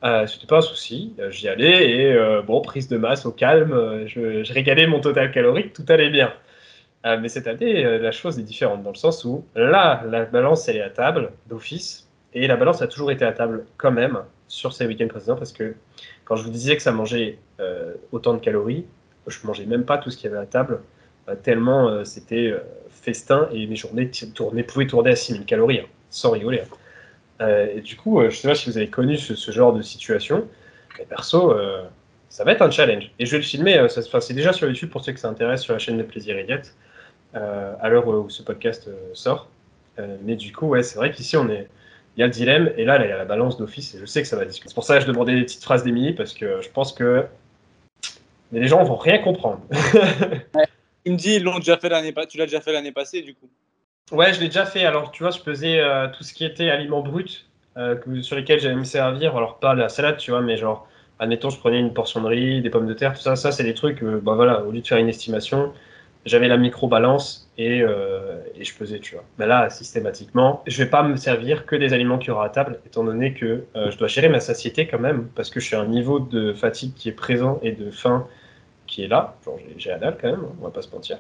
euh, 0.04 0.26
c'était 0.28 0.48
pas 0.48 0.60
un 0.60 0.62
souci. 0.62 1.14
Euh, 1.20 1.30
J'y 1.32 1.48
allais 1.48 1.92
et, 1.92 2.42
bon, 2.44 2.62
prise 2.62 2.88
de 2.88 2.98
masse 2.98 3.26
au 3.26 3.32
calme, 3.32 4.06
je, 4.08 4.52
régalais 4.54 4.88
mon 4.88 5.00
total 5.00 5.32
calorique, 5.32 5.74
tout 5.74 5.86
allait 5.90 6.10
bien. 6.10 6.34
Mais 7.04 7.30
cette 7.30 7.48
année, 7.48 7.84
la 7.98 8.12
chose 8.12 8.38
est 8.38 8.44
différente 8.44 8.84
dans 8.84 8.92
le 8.92 8.96
sens 8.96 9.26
où 9.26 9.44
là, 9.56 10.04
la 10.08 10.26
balance, 10.26 10.68
elle 10.70 10.78
est 10.78 10.82
à 10.82 10.90
table 10.92 11.32
d'office. 11.48 12.08
Et 12.34 12.48
la 12.48 12.56
balance 12.58 12.82
a 12.84 12.88
toujours 12.88 13.12
été 13.12 13.26
à 13.26 13.32
table 13.32 13.66
quand 13.78 13.92
même 13.92 14.20
sur 14.48 14.72
ces 14.74 14.86
week-ends 14.86 15.08
précédents 15.08 15.36
parce 15.36 15.52
que 15.52 15.76
quand 16.26 16.36
je 16.36 16.44
vous 16.44 16.52
disais 16.52 16.76
que 16.76 16.84
ça 16.84 16.92
mangeait 16.92 17.40
autant 18.12 18.34
de 18.36 18.40
calories, 18.40 18.86
je 19.28 19.38
mangeais 19.46 19.66
même 19.66 19.84
pas 19.84 19.98
tout 19.98 20.12
ce 20.12 20.18
qu'il 20.18 20.30
y 20.30 20.34
avait 20.34 20.44
à 20.44 20.46
table, 20.46 20.80
tellement 21.36 21.88
euh, 21.90 22.04
c'était 22.04 22.48
euh, 22.48 22.60
festin 22.90 23.50
et 23.54 23.68
mes 23.68 23.76
journées 23.76 24.10
tournaient, 24.34 24.64
pouvaient 24.64 24.88
tourner 24.88 25.12
à 25.12 25.16
6000 25.16 25.46
calories, 25.46 25.80
hein, 25.80 25.86
sans 26.10 26.32
rigoler. 26.32 26.62
hein. 26.62 26.76
Euh, 27.42 27.68
et 27.76 27.82
du 27.82 27.96
coup, 27.96 28.22
je 28.30 28.36
sais 28.36 28.48
pas 28.48 28.56
si 28.56 28.70
vous 28.70 28.78
avez 28.78 28.90
connu 28.90 29.18
ce, 29.18 29.36
ce 29.36 29.52
genre 29.52 29.74
de 29.74 29.82
situation, 29.82 30.48
mais 31.00 31.06
perso, 31.06 31.56
ça 32.30 32.44
va 32.46 32.54
être 32.54 32.62
un 32.62 32.72
challenge. 32.72 33.12
Et 33.20 33.26
je 33.26 33.32
vais 33.32 33.38
le 33.38 33.44
filmer, 33.44 33.86
c'est 33.90 34.34
déjà 34.34 34.54
sur 34.54 34.68
YouTube 34.68 34.90
pour 34.90 35.04
ceux 35.04 35.12
que 35.12 35.20
ça 35.20 35.28
intéresse, 35.28 35.62
sur 35.62 35.74
la 35.74 35.80
chaîne 35.80 35.98
de 35.98 36.04
Plaisir 36.04 36.40
Idiot, 36.40 36.62
euh, 37.36 37.74
à 37.80 37.90
l'heure 37.90 38.08
où 38.08 38.30
ce 38.30 38.44
podcast 38.44 38.88
euh, 38.88 38.94
sort. 39.14 39.50
Euh, 40.00 40.18
mais 40.24 40.36
du 40.36 40.54
coup, 40.54 40.68
ouais, 40.68 40.84
c'est 40.84 40.98
vrai 40.98 41.12
qu'ici, 41.12 41.36
on 41.36 41.50
est. 41.50 41.68
Il 42.16 42.20
y 42.20 42.24
a 42.24 42.28
le 42.28 42.32
dilemme, 42.32 42.72
et 42.78 42.86
là, 42.86 42.98
là, 42.98 43.06
il 43.06 43.10
y 43.10 43.14
a 43.14 43.18
la 43.18 43.26
balance 43.26 43.58
d'office, 43.58 43.96
et 43.96 44.00
je 44.00 44.06
sais 44.06 44.22
que 44.22 44.28
ça 44.28 44.36
va 44.36 44.46
discuter. 44.46 44.70
C'est 44.70 44.76
pour 44.76 44.84
ça 44.84 44.96
que 44.96 45.02
je 45.02 45.08
demandais 45.08 45.34
des 45.34 45.44
petites 45.44 45.64
phrases 45.64 45.84
d'Emilie, 45.84 46.14
parce 46.14 46.34
que 46.34 46.62
je 46.62 46.70
pense 46.70 46.94
que 46.94 47.26
mais 48.52 48.60
les 48.60 48.68
gens 48.68 48.84
vont 48.84 48.98
rien 48.98 49.20
comprendre. 49.20 49.62
Il 51.06 51.14
me 51.14 51.18
dit, 51.18 51.36
ils 51.36 51.44
l'ont 51.44 51.58
déjà 51.60 51.78
fait 51.78 51.90
l'année. 51.90 52.14
Tu 52.30 52.38
l'as 52.38 52.46
déjà 52.46 52.62
fait 52.62 52.74
l'année 52.74 52.92
passée, 52.92 53.22
du 53.22 53.34
coup. 53.34 53.50
ouais, 54.12 54.34
je 54.34 54.40
l'ai 54.40 54.48
déjà 54.48 54.66
fait. 54.66 54.86
Alors, 54.86 55.12
tu 55.12 55.24
vois, 55.24 55.32
je 55.32 55.40
pesais 55.40 55.80
euh, 55.80 56.08
tout 56.10 56.24
ce 56.24 56.34
qui 56.34 56.46
était 56.46 56.70
aliments 56.70 57.02
bruts 57.02 57.46
euh, 57.78 57.96
sur 58.22 58.36
lesquels 58.36 58.60
j'allais 58.60 58.76
me 58.76 58.84
servir. 58.84 59.36
Alors, 59.36 59.60
pas 59.60 59.74
la 59.74 59.90
salade, 59.90 60.18
tu 60.18 60.32
vois, 60.32 60.42
mais 60.42 60.58
genre, 60.58 60.88
admettons, 61.20 61.50
je 61.50 61.58
prenais 61.58 61.80
une 61.80 61.94
portion 61.94 62.22
de 62.22 62.28
riz, 62.28 62.62
des 62.62 62.70
pommes 62.70 62.88
de 62.88 62.94
terre, 62.94 63.14
tout 63.14 63.22
ça. 63.22 63.36
Ça, 63.36 63.52
c'est 63.52 63.64
des 63.64 63.74
trucs, 63.74 64.04
euh, 64.04 64.20
bah 64.22 64.36
voilà, 64.36 64.64
au 64.64 64.72
lieu 64.72 64.82
de 64.82 64.88
faire 64.88 64.98
une 65.00 65.10
estimation, 65.10 65.74
j'avais 66.26 66.48
la 66.48 66.58
micro-balance 66.58 67.52
et, 67.58 67.80
et 67.80 68.64
je 68.64 68.76
pesais, 68.78 69.00
tu 69.00 69.16
vois. 69.16 69.24
Mais 69.40 69.48
là, 69.48 69.72
systématiquement, 69.72 70.62
je 70.68 70.84
vais 70.84 70.90
pas 70.90 71.02
me 71.02 71.16
servir 71.16 71.66
que 71.66 71.76
des 71.76 71.94
aliments 71.94 72.20
qu'il 72.20 72.28
y 72.28 72.32
aura 72.32 72.46
à 72.46 72.50
table, 72.50 72.80
étant 72.86 73.04
donné 73.04 73.34
que 73.34 73.66
je 73.74 73.98
dois 73.98 74.08
gérer 74.08 74.30
ma 74.30 74.40
satiété 74.40 74.86
quand 74.86 75.00
même, 75.00 75.30
parce 75.34 75.50
que 75.50 75.60
je 75.60 75.66
suis 75.66 75.76
à 75.76 75.80
un 75.82 75.88
niveau 75.88 76.20
de 76.20 76.54
fatigue 76.54 76.94
qui 76.94 77.10
est 77.10 77.14
présent 77.14 77.60
et 77.64 77.72
de 77.72 77.90
faim 77.90 78.28
qui 78.92 79.04
est 79.04 79.08
là. 79.08 79.36
J'ai- 79.78 79.98
dalle 79.98 80.18
quand 80.22 80.30
même, 80.30 80.46
on 80.60 80.64
va 80.66 80.72
pas 80.72 80.82
se 80.84 80.92
mentir. 80.92 81.18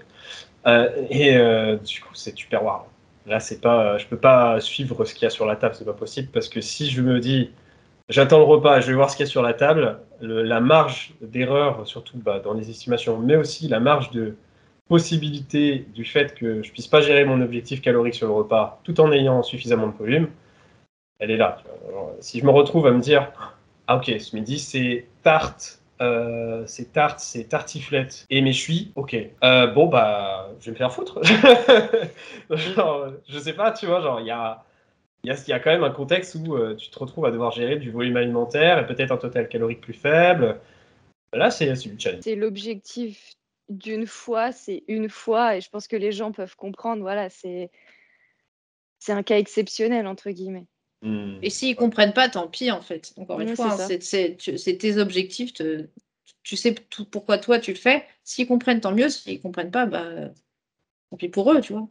Euh, 0.67 0.89
et 1.09 1.37
euh, 1.37 1.77
du 1.77 2.01
coup, 2.01 2.13
c'est 2.15 2.37
super 2.37 2.63
war. 2.63 2.87
Là, 3.27 3.39
c'est 3.39 3.61
pas, 3.61 3.97
je 3.97 4.07
peux 4.07 4.17
pas 4.17 4.59
suivre 4.61 5.05
ce 5.05 5.13
qu'il 5.13 5.23
y 5.23 5.27
a 5.27 5.29
sur 5.29 5.45
la 5.45 5.55
table, 5.55 5.75
c'est 5.75 5.85
pas 5.85 5.93
possible, 5.93 6.29
parce 6.33 6.49
que 6.49 6.61
si 6.61 6.89
je 6.89 7.01
me 7.01 7.19
dis, 7.19 7.51
j'attends 8.09 8.39
le 8.39 8.45
repas, 8.45 8.81
je 8.81 8.87
vais 8.87 8.95
voir 8.95 9.09
ce 9.11 9.17
qu'il 9.17 9.25
y 9.25 9.29
a 9.29 9.31
sur 9.31 9.43
la 9.43 9.53
table, 9.53 9.99
le- 10.21 10.43
la 10.43 10.61
marge 10.61 11.13
d'erreur, 11.21 11.87
surtout 11.87 12.17
bah, 12.17 12.39
dans 12.39 12.53
les 12.53 12.69
estimations, 12.69 13.19
mais 13.19 13.35
aussi 13.37 13.67
la 13.67 13.79
marge 13.79 14.11
de 14.11 14.35
possibilité 14.89 15.85
du 15.95 16.05
fait 16.05 16.35
que 16.35 16.63
je 16.63 16.71
puisse 16.71 16.87
pas 16.87 17.01
gérer 17.01 17.25
mon 17.25 17.41
objectif 17.41 17.81
calorique 17.81 18.15
sur 18.15 18.27
le 18.27 18.33
repas 18.33 18.81
tout 18.83 18.99
en 19.01 19.11
ayant 19.13 19.43
suffisamment 19.43 19.87
de 19.87 19.93
volume, 19.97 20.29
elle 21.19 21.31
est 21.31 21.37
là. 21.37 21.61
si 22.19 22.39
je 22.39 22.45
me 22.45 22.51
retrouve 22.51 22.87
à 22.87 22.91
me 22.91 22.99
dire, 22.99 23.31
ah 23.87 23.97
ok, 23.97 24.13
ce 24.19 24.35
midi 24.35 24.59
c'est 24.59 25.05
tarte, 25.23 25.80
euh, 26.01 26.63
c'est 26.65 26.93
tarte, 26.93 27.19
c'est 27.19 27.45
tartiflette 27.45 28.25
et 28.29 28.41
méchoui, 28.41 28.91
ok. 28.95 29.15
Euh, 29.43 29.67
bon 29.67 29.87
bah, 29.87 30.49
je 30.59 30.65
vais 30.65 30.71
me 30.71 30.77
faire 30.77 30.91
foutre. 30.91 31.21
genre, 32.49 33.11
je 33.29 33.39
sais 33.39 33.53
pas, 33.53 33.71
tu 33.71 33.85
vois, 33.85 34.01
genre 34.01 34.19
il 34.19 34.25
y 34.25 34.31
a, 34.31 34.63
y, 35.23 35.29
y 35.29 35.53
a 35.53 35.59
quand 35.59 35.69
même 35.69 35.83
un 35.83 35.91
contexte 35.91 36.35
où 36.35 36.55
euh, 36.55 36.75
tu 36.75 36.89
te 36.89 36.97
retrouves 36.97 37.25
à 37.25 37.31
devoir 37.31 37.51
gérer 37.51 37.75
du 37.75 37.91
volume 37.91 38.17
alimentaire 38.17 38.79
et 38.79 38.87
peut-être 38.87 39.11
un 39.11 39.17
total 39.17 39.47
calorique 39.47 39.81
plus 39.81 39.93
faible. 39.93 40.59
Là, 41.33 41.51
c'est 41.51 41.71
du 41.71 41.99
challenge. 41.99 42.23
C'est 42.23 42.35
l'objectif 42.35 43.35
d'une 43.69 44.07
fois, 44.07 44.51
c'est 44.51 44.83
une 44.87 45.07
fois, 45.07 45.55
et 45.55 45.61
je 45.61 45.69
pense 45.69 45.87
que 45.87 45.95
les 45.95 46.11
gens 46.11 46.31
peuvent 46.31 46.55
comprendre. 46.55 47.01
Voilà, 47.01 47.29
c'est 47.29 47.69
un 49.07 49.23
cas 49.23 49.37
exceptionnel 49.37 50.07
entre 50.07 50.31
guillemets. 50.31 50.65
Hmm. 51.01 51.39
Et 51.41 51.49
s'ils 51.49 51.75
comprennent 51.75 52.13
pas, 52.13 52.29
tant 52.29 52.47
pis 52.47 52.71
en 52.71 52.81
fait. 52.81 53.13
Encore 53.17 53.39
une 53.41 53.49
Oui, 53.49 53.55
fois, 53.55 53.75
c'est 53.77 53.95
hein, 54.13 54.57
c'est 54.57 54.77
tes 54.77 54.97
objectifs. 54.97 55.53
te- 55.53 55.87
tu 56.43 56.55
sais 56.55 56.73
tout, 56.73 57.05
pourquoi 57.05 57.37
toi 57.37 57.59
tu 57.59 57.71
le 57.71 57.77
fais. 57.77 58.05
S'ils 58.23 58.47
comprennent, 58.47 58.81
tant 58.81 58.93
mieux. 58.93 59.09
S'ils 59.09 59.41
comprennent 59.41 59.71
pas, 59.71 59.85
bah, 59.85 60.29
tant 61.09 61.17
pis 61.17 61.29
pour 61.29 61.51
eux, 61.51 61.61
tu 61.61 61.73
vois. 61.73 61.89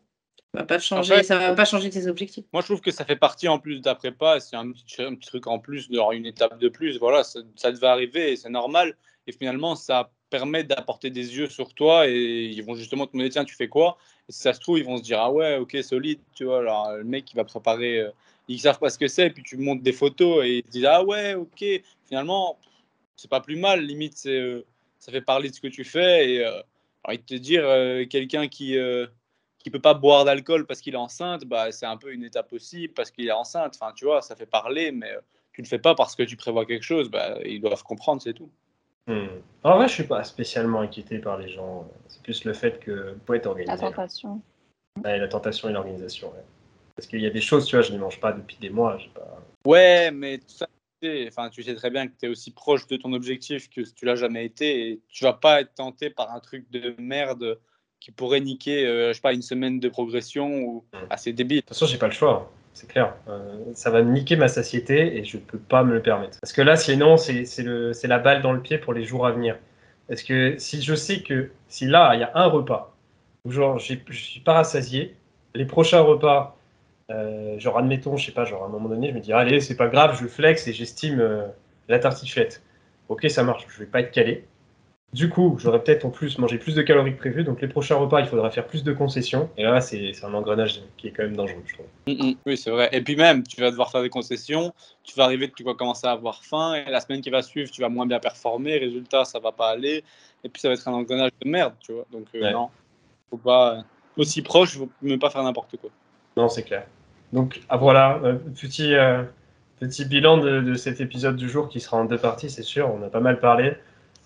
Ça 0.53 0.61
va 0.61 0.67
pas 0.67 0.79
changer, 0.79 1.15
fait- 1.17 1.23
ça 1.23 1.39
va 1.39 1.55
pas 1.55 1.65
changer 1.65 1.91
tes 1.91 2.07
objectifs. 2.09 2.45
Moi, 2.53 2.63
je 2.63 2.67
trouve 2.67 2.81
que 2.81 2.91
ça 2.91 3.05
fait 3.05 3.17
partie 3.17 3.47
en 3.49 3.59
plus 3.59 3.81
d'après 3.81 4.13
pas. 4.13 4.41
C'est 4.41 4.57
un 4.57 4.73
petit, 4.73 5.03
un 5.03 5.15
petit 5.15 5.29
truc 5.29 5.47
en 5.47 5.59
plus, 5.59 5.89
une 6.13 6.27
étape 6.27 6.59
de 6.59 6.69
plus. 6.69 6.99
Voilà, 6.99 7.23
ça, 7.25 7.41
ça 7.57 7.71
devait 7.71 7.87
arriver 7.87 8.37
c'est 8.37 8.51
normal. 8.51 8.97
Et 9.27 9.33
finalement, 9.33 9.77
ça 9.77 10.13
permet 10.31 10.65
d'apporter 10.65 11.11
des 11.11 11.37
yeux 11.37 11.49
sur 11.49 11.75
toi 11.75 12.09
et 12.09 12.45
ils 12.45 12.63
vont 12.65 12.75
justement 12.77 13.07
te 13.07 13.13
demander 13.13 13.31
tiens, 13.31 13.45
tu 13.45 13.55
fais 13.57 13.69
quoi? 13.69 13.99
Et 14.29 14.33
si 14.33 14.41
ça 14.41 14.53
se 14.55 14.61
trouve, 14.61 14.79
ils 14.79 14.85
vont 14.85 14.97
se 14.99 15.03
dire 15.03 15.21
ah 15.21 15.33
ouais, 15.33 15.57
ok, 15.59 15.77
solide, 15.83 16.21
tu 16.35 16.45
vois. 16.45 16.61
Alors, 16.61 16.93
le 16.97 17.05
mec, 17.05 17.31
il 17.33 17.37
va 17.37 17.45
préparer, 17.45 17.99
euh, 18.01 18.11
ils 18.49 18.61
savent 18.61 18.79
pas 18.79 18.91
ce 18.91 18.99
que 18.99 19.09
c'est, 19.09 19.31
puis 19.31 19.43
tu 19.43 19.57
montres 19.57 19.83
des 19.83 19.93
photos 19.93 20.45
et 20.45 20.59
ils 20.59 20.63
te 20.63 20.71
disent 20.71 20.87
ah 20.87 21.05
ouais, 21.05 21.35
ok. 21.35 21.65
Finalement, 22.07 22.59
c'est 23.17 23.31
pas 23.31 23.41
plus 23.41 23.57
mal. 23.57 23.83
Limite, 23.85 24.23
euh, 24.27 24.63
ça 24.99 25.13
fait 25.13 25.21
parler 25.23 25.51
de 25.51 25.55
ce 25.55 25.61
que 25.61 25.69
tu 25.69 25.85
fais 25.85 26.31
et 26.35 26.45
euh, 26.47 26.63
te 27.27 27.35
dire, 27.35 27.63
euh, 27.67 28.05
quelqu'un 28.07 28.49
qui. 28.49 28.77
euh, 28.79 29.07
qui 29.59 29.71
peut 29.71 29.81
pas 29.81 29.95
boire 29.95 30.25
d'alcool 30.25 30.67
parce 30.67 30.81
qu'il 30.81 30.95
est 30.95 30.97
enceinte, 30.97 31.45
bah, 31.45 31.71
c'est 31.71 31.87
un 31.87 31.99
peu 31.99 32.13
une 32.13 32.25
étape 32.25 32.53
aussi 32.53 32.89
parce 32.89 33.11
qu'il 33.11 33.27
est 33.27 33.33
enceinte. 33.33 33.77
Enfin, 33.79 33.93
tu 33.95 34.07
vois, 34.07 34.23
ça 34.23 34.35
fait 34.35 34.47
parler, 34.47 34.91
mais 34.91 35.11
euh, 35.11 35.21
tu 35.53 35.61
le 35.63 35.67
fais 35.67 35.79
pas 35.79 35.95
parce 35.95 36.17
que 36.17 36.23
tu 36.23 36.37
prévois 36.37 36.65
quelque 36.67 36.83
chose. 36.83 37.11
Bah, 37.11 37.39
ils 37.45 37.61
doivent 37.61 37.83
comprendre, 37.83 38.23
c'est 38.23 38.33
tout. 38.33 38.51
Hmm. 39.11 39.29
En 39.65 39.77
vrai, 39.77 39.89
je 39.89 39.95
suis 39.95 40.05
pas 40.05 40.23
spécialement 40.25 40.81
inquiété 40.81 41.19
par 41.19 41.37
les 41.37 41.49
gens. 41.49 41.87
C'est 42.09 42.23
plus 42.23 42.45
le 42.45 42.53
fait 42.53 42.79
que 42.81 43.17
faut 43.27 43.35
être 43.35 43.47
organisé. 43.47 43.73
La 43.73 43.79
tentation. 43.91 44.41
Ouais, 45.05 45.19
la 45.19 45.29
tentation 45.29 45.69
et 45.69 45.73
l'organisation. 45.73 46.29
ouais. 46.29 46.45
Parce 46.97 47.07
qu'il 47.09 47.21
y 47.21 47.27
a 47.27 47.31
des 47.31 47.41
choses, 47.41 47.67
tu 47.67 47.77
vois, 47.77 47.83
je 47.83 47.93
ne 47.93 47.99
mange 47.99 48.21
pas 48.21 48.33
depuis 48.33 48.57
des 48.61 48.71
mois. 48.71 48.99
Pas... 49.15 49.43
Ouais, 49.67 50.11
mais 50.11 50.39
tout 50.39 50.49
ça, 50.49 50.67
enfin, 51.29 51.49
tu 51.51 51.63
sais 51.63 51.75
très 51.75 51.91
bien 51.91 52.07
que 52.07 52.13
tu 52.19 52.27
es 52.27 52.29
aussi 52.29 52.51
proche 52.53 52.87
de 52.87 52.97
ton 52.97 53.13
objectif 53.13 53.69
que 53.71 53.81
tu 53.81 54.05
l'as 54.05 54.17
jamais 54.17 54.45
été 54.45 54.91
et 54.91 55.01
tu 55.09 55.25
vas 55.25 55.33
pas 55.33 55.61
être 55.63 55.75
tenté 55.75 56.11
par 56.11 56.33
un 56.33 56.41
truc 56.41 56.71
de 56.71 56.95
merde 56.99 57.59
qui 58.01 58.13
pourrait 58.13 58.41
niquer, 58.41 58.87
euh, 58.87 59.09
je 59.09 59.15
sais 59.15 59.21
pas, 59.21 59.33
une 59.35 59.43
semaine 59.43 59.79
de 59.81 59.89
progression 59.89 60.63
ou 60.63 60.85
Mm. 60.93 60.99
assez 61.11 61.33
débile. 61.33 61.59
De 61.59 61.61
toute 61.63 61.69
façon, 61.71 61.87
j'ai 61.87 61.99
pas 61.99 62.07
le 62.07 62.13
choix. 62.13 62.51
C'est 62.73 62.89
clair. 62.89 63.15
Euh, 63.29 63.57
ça 63.75 63.91
va 63.91 64.03
niquer 64.03 64.37
ma 64.37 64.49
satiété 64.49 65.19
et 65.19 65.25
je 65.25 65.39
peux 65.39 65.59
pas 65.59 65.83
me 65.85 65.93
le 65.93 66.03
permettre. 66.03 66.39
Parce 66.41 66.53
que 66.53 66.63
là, 66.63 66.77
sinon, 66.77 67.17
c'est 67.17 68.05
la 68.05 68.19
balle 68.19 68.43
dans 68.43 68.53
le 68.53 68.61
pied 68.61 68.79
pour 68.79 68.95
les 68.95 69.05
jours 69.05 69.27
à 69.27 69.33
venir. 69.33 69.57
Parce 70.09 70.23
que 70.23 70.57
si 70.59 70.83
je 70.83 70.95
sais 70.95 71.23
que 71.23 71.51
si 71.69 71.87
là, 71.87 72.15
il 72.15 72.21
y 72.21 72.25
a 72.25 72.33
un 72.35 72.47
repas 72.47 72.97
où 73.45 73.53
genre 73.53 73.79
je 73.79 73.95
suis 74.13 74.41
pas 74.41 74.55
rassasié, 74.55 75.15
les 75.55 75.65
prochains 75.65 76.01
repas, 76.01 76.57
euh, 77.11 77.59
genre 77.59 77.79
admettons, 77.79 78.17
je 78.17 78.27
sais 78.27 78.33
pas, 78.33 78.45
genre 78.45 78.65
à 78.65 78.67
un 78.67 78.71
moment 78.71 78.89
donné, 78.89 79.11
je 79.11 79.15
me 79.15 79.21
dis 79.21 79.33
allez, 79.33 79.61
c'est 79.61 79.77
pas 79.77 79.89
grave, 79.89 80.19
je 80.21 80.27
flex 80.27 80.67
et 80.69 80.73
j'estime 80.73 81.21
euh, 81.21 81.47
la 81.89 81.99
tartiflette. 81.99 82.63
Ok, 83.09 83.29
ça 83.31 83.43
marche, 83.45 83.67
je 83.69 83.79
vais 83.79 83.87
pas 83.87 84.01
être 84.01 84.11
calé. 84.11 84.45
Du 85.13 85.29
coup, 85.29 85.57
j'aurais 85.59 85.83
peut-être 85.83 86.05
en 86.05 86.11
plus 86.11 86.39
mangé 86.39 86.57
plus 86.57 86.77
de 86.77 86.83
calories 86.83 87.15
que 87.15 87.19
prévu, 87.19 87.43
donc 87.43 87.61
les 87.61 87.67
prochains 87.67 87.97
repas, 87.97 88.21
il 88.21 88.27
faudra 88.27 88.49
faire 88.51 88.65
plus 88.65 88.85
de 88.85 88.93
concessions. 88.93 89.51
Et 89.57 89.65
là, 89.65 89.81
c'est 89.81 90.13
un 90.23 90.33
engrenage 90.35 90.83
qui 90.99 91.09
est 91.09 91.11
quand 91.11 91.25
même 91.25 91.35
dangereux, 91.35 91.63
je 91.67 91.75
trouve. 91.75 91.87
Mm, 92.07 92.29
mm. 92.31 92.35
Oui, 92.47 92.57
c'est 92.57 92.71
vrai. 92.71 92.89
Et 92.93 93.01
puis 93.01 93.17
même, 93.17 93.43
tu 93.43 93.61
vas 93.61 93.73
devoir 93.73 93.91
faire 93.91 94.03
des 94.03 94.09
concessions, 94.09 94.73
tu 95.03 95.17
vas 95.17 95.25
arriver, 95.25 95.51
tu 95.51 95.65
vas 95.65 95.75
commencer 95.75 96.07
à 96.07 96.13
avoir 96.13 96.45
faim, 96.45 96.75
et 96.75 96.89
la 96.89 97.01
semaine 97.01 97.23
qui 97.23 97.31
va 97.31 97.43
suivre, 97.43 97.69
tu 97.73 97.81
vas 97.81 97.89
moins 97.89 98.07
bien 98.07 98.21
performer, 98.21 98.79
résultat, 98.79 99.25
ça 99.25 99.41
va 99.41 99.51
pas 99.51 99.71
aller, 99.71 100.05
et 100.45 100.49
puis 100.49 100.61
ça 100.61 100.69
va 100.69 100.75
être 100.75 100.87
un 100.87 100.93
engrenage 100.93 101.33
de 101.43 101.49
merde, 101.49 101.75
tu 101.81 101.93
vois. 101.93 102.07
Donc 102.13 102.27
euh, 102.37 102.43
Ouais. 102.43 102.53
non, 102.53 102.71
faut 103.31 103.37
pas 103.37 103.83
aussi 104.17 104.43
proche, 104.43 104.79
faut 104.79 104.89
ne 105.03 105.17
pas 105.17 105.31
faire 105.31 105.43
n'importe 105.43 105.77
quoi. 105.77 105.91
Non, 106.37 106.49
c'est 106.49 106.63
clair. 106.63 106.87
Donc 107.33 107.63
ah, 107.69 107.77
voilà, 107.77 108.21
euh, 108.23 108.35
petit, 108.35 108.95
euh, 108.95 109.25
petit 109.81 110.05
bilan 110.05 110.39
de, 110.39 110.61
de 110.61 110.75
cet 110.75 111.01
épisode 111.01 111.35
du 111.35 111.49
jour 111.49 111.69
qui 111.69 111.81
sera 111.81 111.97
en 111.97 112.05
deux 112.05 112.19
parties, 112.19 112.49
c'est 112.49 112.63
sûr. 112.63 112.89
On 112.95 113.05
a 113.05 113.09
pas 113.09 113.21
mal 113.21 113.41
parlé. 113.41 113.75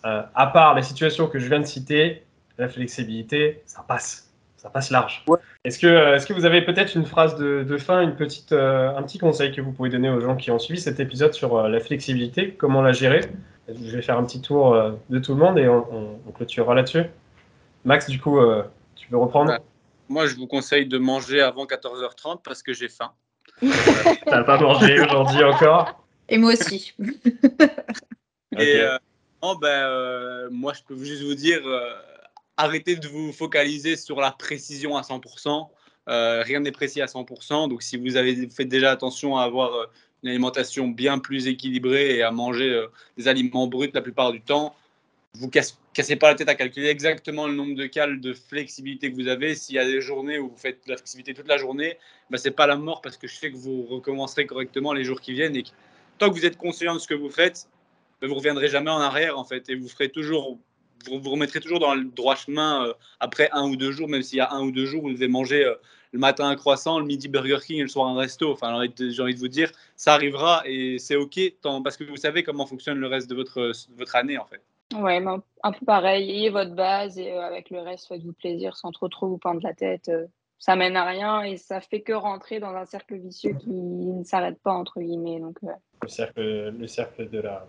Euh, 0.05 0.23
à 0.35 0.47
part 0.49 0.75
les 0.75 0.83
situations 0.83 1.27
que 1.29 1.39
je 1.39 1.49
viens 1.49 1.61
de 1.61 1.65
citer, 1.67 2.23
la 2.59 2.69
flexibilité, 2.69 3.63
ça 3.67 3.85
passe. 3.87 4.31
Ça 4.57 4.71
passe 4.71 4.91
large. 4.91 5.23
Ouais. 5.29 5.39
Est-ce 5.65 5.79
que, 5.79 5.87
euh, 5.87 6.15
est-ce 6.17 6.27
que 6.27 6.33
vous 6.33 6.45
avez 6.47 6.63
peut-être 6.63 6.95
une 6.95 7.05
phrase 7.05 7.37
de, 7.37 7.65
de 7.65 7.77
fin, 7.77 8.01
une 8.01 8.15
petite, 8.17 8.53
euh, 8.53 8.97
un 8.97 9.03
petit 9.03 9.19
conseil 9.19 9.53
que 9.53 9.61
vous 9.61 9.73
pouvez 9.73 9.91
donner 9.91 10.09
aux 10.11 10.21
gens 10.21 10.37
qui 10.37 10.51
ont 10.51 10.59
suivi 10.59 10.81
cet 10.81 11.01
épisode 11.01 11.35
sur 11.35 11.57
euh, 11.57 11.69
la 11.69 11.81
flexibilité, 11.81 12.53
comment 12.55 12.81
la 12.81 12.93
gérer? 12.93 13.21
Je 13.69 13.97
vais 13.97 14.03
faire 14.03 14.19
un 14.19 14.25
petit 14.25 14.41
tour 14.41 14.75
euh, 14.75 14.93
de 15.11 15.19
tout 15.19 15.33
le 15.35 15.39
monde 15.41 15.59
et 15.59 15.69
on, 15.69 15.87
on- 15.95 16.19
on 16.27 16.33
clôturera 16.33 16.75
là-dessus. 16.75 17.05
Max, 17.85 18.09
du 18.09 18.19
coup, 18.21 18.39
euh, 18.39 18.63
tu 18.97 19.09
peux 19.09 19.17
reprendre? 19.19 19.53
Ouais. 19.53 19.59
Moi, 20.09 20.27
je 20.27 20.35
vous 20.37 20.47
conseille 20.47 20.87
de 20.87 20.99
manger 20.99 21.41
avant 21.43 21.65
14h30 21.67 22.41
parce 22.45 22.63
que 22.63 22.73
j'ai 22.73 22.89
faim. 22.89 23.13
T'as 24.27 24.45
pas 24.45 24.59
mangé 24.59 24.99
aujourd'hui 25.01 25.45
encore? 25.45 26.05
Et 26.29 26.39
moi 26.39 26.53
aussi. 26.53 26.95
Et 28.59 28.77
euh, 28.81 28.97
non, 29.45 29.57
ben, 29.57 29.69
euh, 29.69 30.49
moi, 30.51 30.73
je 30.73 30.81
peux 30.83 30.97
juste 31.05 31.23
vous 31.23 31.35
dire, 31.35 31.61
euh, 31.67 31.93
arrêtez 32.57 32.97
de 32.97 33.07
vous 33.07 33.31
focaliser 33.31 33.95
sur 33.97 34.19
la 34.19 34.31
précision 34.31 34.97
à 34.97 35.03
100%. 35.03 35.71
Euh, 36.09 36.43
rien 36.43 36.61
n'est 36.61 36.73
précis 36.73 37.03
à 37.03 37.07
100%. 37.07 37.69
Donc, 37.69 37.83
si 37.83 37.99
vous 37.99 38.17
avez 38.17 38.49
fait 38.49 38.65
déjà 38.65 38.91
attention 38.91 39.37
à 39.37 39.45
avoir 39.45 39.91
une 40.23 40.31
alimentation 40.31 40.89
bien 40.89 41.19
plus 41.19 41.47
équilibrée 41.47 42.17
et 42.17 42.23
à 42.23 42.31
manger 42.31 42.87
des 43.19 43.29
aliments 43.29 43.67
bruts 43.67 43.91
la 43.93 44.01
plupart 44.01 44.33
du 44.33 44.41
temps, 44.41 44.75
vous 45.35 45.51
casse- 45.51 45.79
cassez 45.93 46.17
pas 46.17 46.29
la 46.29 46.37
tête 46.37 46.49
à 46.49 46.55
calculer 46.55 46.89
exactement 46.89 47.47
le 47.47 47.55
nombre 47.55 47.75
de 47.75 47.85
cales 47.85 48.21
de 48.21 48.33
flexibilité 48.33 49.11
que 49.11 49.17
vous 49.17 49.29
avez. 49.29 49.55
S'il 49.55 49.75
y 49.75 49.79
a 49.79 49.85
des 49.85 50.01
journées 50.01 50.39
où 50.39 50.49
vous 50.49 50.57
faites 50.57 50.87
de 50.87 50.91
la 50.93 50.97
flexibilité 50.97 51.35
toute 51.35 51.49
la 51.49 51.59
journée, 51.59 51.99
ben, 52.31 52.39
c'est 52.39 52.51
pas 52.51 52.67
la 52.67 52.77
mort 52.77 53.03
parce 53.03 53.19
que 53.19 53.29
je 53.29 53.35
sais 53.35 53.51
que 53.51 53.57
vous 53.57 53.83
recommencerez 53.83 54.47
correctement 54.47 54.95
les 54.95 55.05
jours 55.05 55.21
qui 55.21 55.35
viennent 55.35 55.57
et 55.57 55.65
que 55.65 55.69
tant 56.17 56.31
que 56.31 56.35
vous 56.35 56.47
êtes 56.47 56.57
conscient 56.57 56.95
de 56.95 56.99
ce 56.99 57.09
que 57.09 57.15
vous 57.15 57.31
faites, 57.31 57.69
ben, 58.25 58.29
vous 58.31 58.37
reviendrez 58.37 58.69
jamais 58.69 58.91
en 58.91 59.01
arrière 59.01 59.39
en 59.39 59.45
fait 59.45 59.69
et 59.69 59.75
vous 59.75 59.89
ferez 59.89 60.09
toujours 60.09 60.59
vous 61.07 61.21
vous 61.21 61.31
remettrez 61.31 61.61
toujours 61.61 61.81
dans 61.81 61.95
le 61.95 62.05
droit 62.05 62.35
chemin 62.35 62.87
euh, 62.87 62.93
après 63.21 63.51
un 63.53 63.69
ou 63.69 63.77
deux 63.77 63.93
jours 63.93 64.09
même 64.09 64.23
s'il 64.23 64.39
y 64.39 64.41
a 64.41 64.51
un 64.53 64.63
ou 64.63 64.71
deux 64.73 64.87
jours 64.87 65.05
où 65.05 65.09
vous 65.09 65.13
devez 65.15 65.29
manger 65.29 65.65
euh, 65.65 65.75
le 66.13 66.19
matin 66.19 66.49
un 66.49 66.57
croissant 66.57 66.99
le 66.99 67.05
midi 67.05 67.29
Burger 67.29 67.59
King 67.67 67.79
et 67.81 67.83
le 67.83 67.89
soir 67.89 68.09
un 68.09 68.17
resto 68.17 68.51
enfin 68.53 68.69
j'ai 68.99 69.23
envie 69.23 69.35
de- 69.35 69.39
vous 69.39 69.49
dire 69.49 69.71
ça 69.97 70.15
arrivera 70.15 70.63
et 70.65 70.99
c'est 70.99 71.17
ok 71.17 71.39
tant, 71.61 71.83
parce 71.83 71.97
que 71.99 72.05
vous 72.05 72.17
savez 72.17 72.43
comment 72.43 72.65
fonctionne 72.67 72.99
le 72.99 73.07
reste 73.07 73.29
de 73.29 73.35
votre, 73.35 73.61
de 73.61 73.99
votre 73.99 74.17
année 74.17 74.39
en 74.39 74.47
fait 74.47 74.63
Ouais, 74.95 75.19
mais 75.19 75.33
un- 75.63 75.73
peu 75.73 75.85
pareil. 75.85 76.31
Ayez 76.31 76.51
votre 76.51 76.75
base 76.75 77.19
et 77.19 77.33
euh, 77.33 77.41
avec 77.41 77.71
le 77.71 77.81
reste, 77.81 78.07
faites-vous 78.07 78.33
plaisir 78.35 78.77
sans 78.77 78.93
trop 78.93 79.09
trop 79.09 79.27
vous 79.27 79.39
prendre 79.39 79.61
la 79.63 79.73
tête. 79.75 80.09
euh, 80.09 80.27
ça 80.59 80.77
mène 80.77 80.97
à 80.97 81.05
rien 81.05 81.43
et 81.43 81.57
ça 81.57 81.81
fait 81.81 82.03
que 82.03 82.13
rentrer 82.13 82.61
dans 82.61 82.75
un 82.75 82.85
cercle 82.87 83.17
vicieux 83.17 83.55
qui 83.59 83.71
ne 83.71 84.23
s'arrête 84.25 84.61
pas, 84.63 84.73
entre 84.73 85.01
guillemets. 85.01 85.41
Donc, 85.41 85.59
euh, 85.65 85.69
Le 86.03 86.09
cercle, 86.09 86.41
le 86.79 86.87
cercle 86.87 87.29
de, 87.29 87.41
la, 87.41 87.67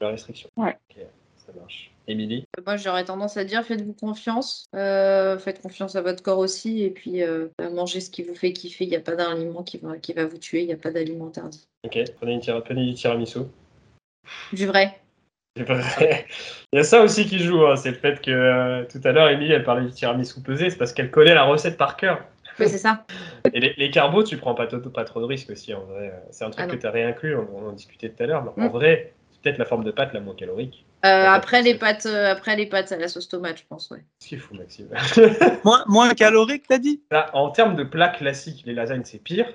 la 0.00 0.08
restriction. 0.08 0.48
Ouais. 0.56 0.76
Ok, 0.90 1.02
ça 1.36 1.52
marche. 1.58 1.90
Émilie? 2.06 2.44
Moi, 2.66 2.76
j'aurais 2.76 3.04
tendance 3.04 3.36
à 3.36 3.44
dire 3.44 3.64
faites-vous 3.64 3.94
confiance. 3.94 4.66
Euh, 4.74 5.38
faites 5.38 5.62
confiance 5.62 5.96
à 5.96 6.02
votre 6.02 6.22
corps 6.22 6.38
aussi. 6.38 6.82
Et 6.82 6.90
puis, 6.90 7.22
euh, 7.22 7.48
mangez 7.72 8.00
ce 8.00 8.10
qui 8.10 8.22
vous 8.22 8.34
fait 8.34 8.52
kiffer. 8.52 8.84
Il 8.84 8.90
n'y 8.90 8.96
a 8.96 9.00
pas 9.00 9.16
d'aliment 9.16 9.62
qui 9.62 9.78
va, 9.78 9.96
qui 9.98 10.12
va 10.12 10.26
vous 10.26 10.36
tuer. 10.38 10.60
Il 10.62 10.66
n'y 10.66 10.72
a 10.74 10.76
pas 10.76 10.90
d'aliment 10.90 11.28
interdit. 11.28 11.66
Ok, 11.86 11.98
prenez, 12.16 12.34
une 12.34 12.40
tira- 12.40 12.62
prenez 12.62 12.84
du 12.84 12.94
tiramisu. 12.94 13.40
Du 14.52 14.66
vrai. 14.66 15.00
Pas 15.66 15.74
vrai. 15.74 16.26
Il 16.72 16.76
y 16.76 16.80
a 16.80 16.84
ça 16.84 17.00
aussi 17.00 17.26
qui 17.26 17.38
joue, 17.38 17.64
hein, 17.64 17.76
c'est 17.76 17.90
le 17.92 17.96
fait 17.96 18.20
que 18.20 18.30
euh, 18.30 18.84
tout 18.86 19.00
à 19.04 19.12
l'heure, 19.12 19.28
Émilie, 19.28 19.52
elle 19.52 19.62
parlait 19.62 19.86
du 19.86 19.92
tiramisu 19.92 20.42
pesé, 20.42 20.68
c'est 20.68 20.76
parce 20.76 20.92
qu'elle 20.92 21.10
connaît 21.12 21.34
la 21.34 21.44
recette 21.44 21.76
par 21.76 21.96
cœur. 21.96 22.24
Oui, 22.58 22.68
c'est 22.68 22.78
ça. 22.78 23.06
Et 23.52 23.60
les, 23.60 23.72
les 23.76 23.90
carbos, 23.90 24.24
tu 24.24 24.36
prends 24.36 24.54
pas, 24.54 24.66
pas 24.66 25.04
trop 25.04 25.20
de 25.20 25.26
risques 25.26 25.50
aussi, 25.50 25.72
en 25.72 25.84
vrai. 25.84 26.12
C'est 26.30 26.44
un 26.44 26.50
truc 26.50 26.66
Ah 26.68 26.70
que 26.74 26.76
tu 26.80 26.86
as 26.86 26.90
réinclus, 26.90 27.36
on, 27.36 27.48
on 27.56 27.68
en 27.68 27.72
discutait 27.72 28.10
tout 28.10 28.22
à 28.22 28.26
l'heure, 28.26 28.42
mais 28.44 28.64
en 28.64 28.66
Mm. 28.66 28.72
vrai, 28.72 29.12
peut-être 29.44 29.58
la 29.58 29.64
forme 29.66 29.84
de 29.84 29.90
pâte 29.90 30.12
la 30.14 30.20
moins 30.20 30.34
calorique. 30.34 30.84
Euh, 31.04 31.24
pas 31.24 31.32
après, 31.34 31.62
les 31.62 31.74
pâtes, 31.76 32.06
euh, 32.06 32.32
après 32.32 32.56
les 32.56 32.66
pâtes 32.66 32.90
à 32.92 32.96
la 32.96 33.08
sauce 33.08 33.28
tomate, 33.28 33.58
je 33.58 33.64
pense. 33.68 33.90
Ouais. 33.90 34.02
Ce 34.18 34.28
qui 34.28 34.34
est 34.36 34.38
fou, 34.38 34.54
Maxime. 34.54 34.88
moins, 35.64 35.84
moins 35.86 36.14
calorique 36.14 36.64
t'as 36.66 36.78
dit? 36.78 37.02
Là, 37.10 37.30
en 37.34 37.50
termes 37.50 37.76
de 37.76 37.84
plats 37.84 38.08
classiques, 38.08 38.62
les 38.64 38.72
lasagnes, 38.74 39.04
c'est 39.04 39.22
pire. 39.22 39.46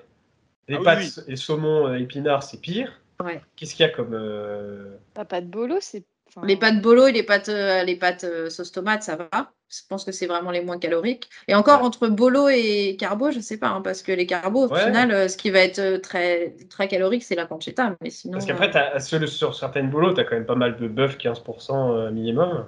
Les 0.68 0.76
Ah 0.76 0.80
oui, 0.80 0.86
pâtes 0.86 1.20
et 1.28 1.36
saumon 1.36 1.88
euh, 1.88 2.00
épinards, 2.00 2.44
c'est 2.44 2.62
pire. 2.62 3.02
Ouais. 3.24 3.42
Qu'est-ce 3.56 3.76
qu'il 3.76 3.86
y 3.86 3.90
a 3.90 3.92
comme. 3.92 4.14
euh, 4.14 4.96
pas 5.14 5.42
de 5.42 5.48
bolo, 5.48 5.78
c'est. 5.82 6.06
Enfin, 6.30 6.46
Les 6.48 6.58
pâtes 6.58 6.82
bolo 6.82 7.08
et 7.08 7.12
les 7.12 7.24
pâtes, 7.24 7.50
euh, 7.50 7.84
les 7.84 7.96
pâtes 7.96 8.24
euh, 8.24 8.50
sauce 8.50 8.72
tomate, 8.72 9.04
ça 9.04 9.16
va. 9.16 9.52
Je 9.70 9.82
pense 9.88 10.04
que 10.04 10.12
c'est 10.12 10.26
vraiment 10.26 10.50
les 10.52 10.62
moins 10.62 10.80
caloriques. 10.80 11.30
Et 11.48 11.54
encore 11.54 11.82
Ouais. 11.82 11.86
entre 11.86 12.08
bolo 12.08 12.50
et 12.50 12.96
carbo, 13.00 13.30
je 13.32 13.40
sais 13.40 13.58
pas, 13.58 13.68
hein, 13.70 13.82
parce 13.82 14.02
que 14.02 14.12
les 14.12 14.26
carbos, 14.26 14.66
au 14.66 14.74
Ouais. 14.74 14.84
final, 14.84 15.12
euh, 15.12 15.28
ce 15.28 15.38
qui 15.38 15.52
va 15.52 15.60
être 15.60 15.98
très, 16.02 16.56
très 16.70 16.88
calorique, 16.88 17.24
c'est 17.24 17.36
la 17.36 17.46
pancetta. 17.46 17.96
Mais 18.02 18.10
sinon, 18.10 18.34
Parce 18.34 18.46
qu'après, 18.48 18.72
euh, 18.76 19.00
sur, 19.00 19.28
sur 19.30 19.56
certaines 19.56 19.90
boulots, 19.90 20.14
tu 20.14 20.22
as 20.22 20.24
quand 20.24 20.36
même 20.36 20.46
pas 20.48 20.56
mal 20.56 20.78
de 20.78 20.88
bœuf, 20.88 21.18
15% 21.18 21.92
euh, 21.92 22.12
minimum. 22.12 22.66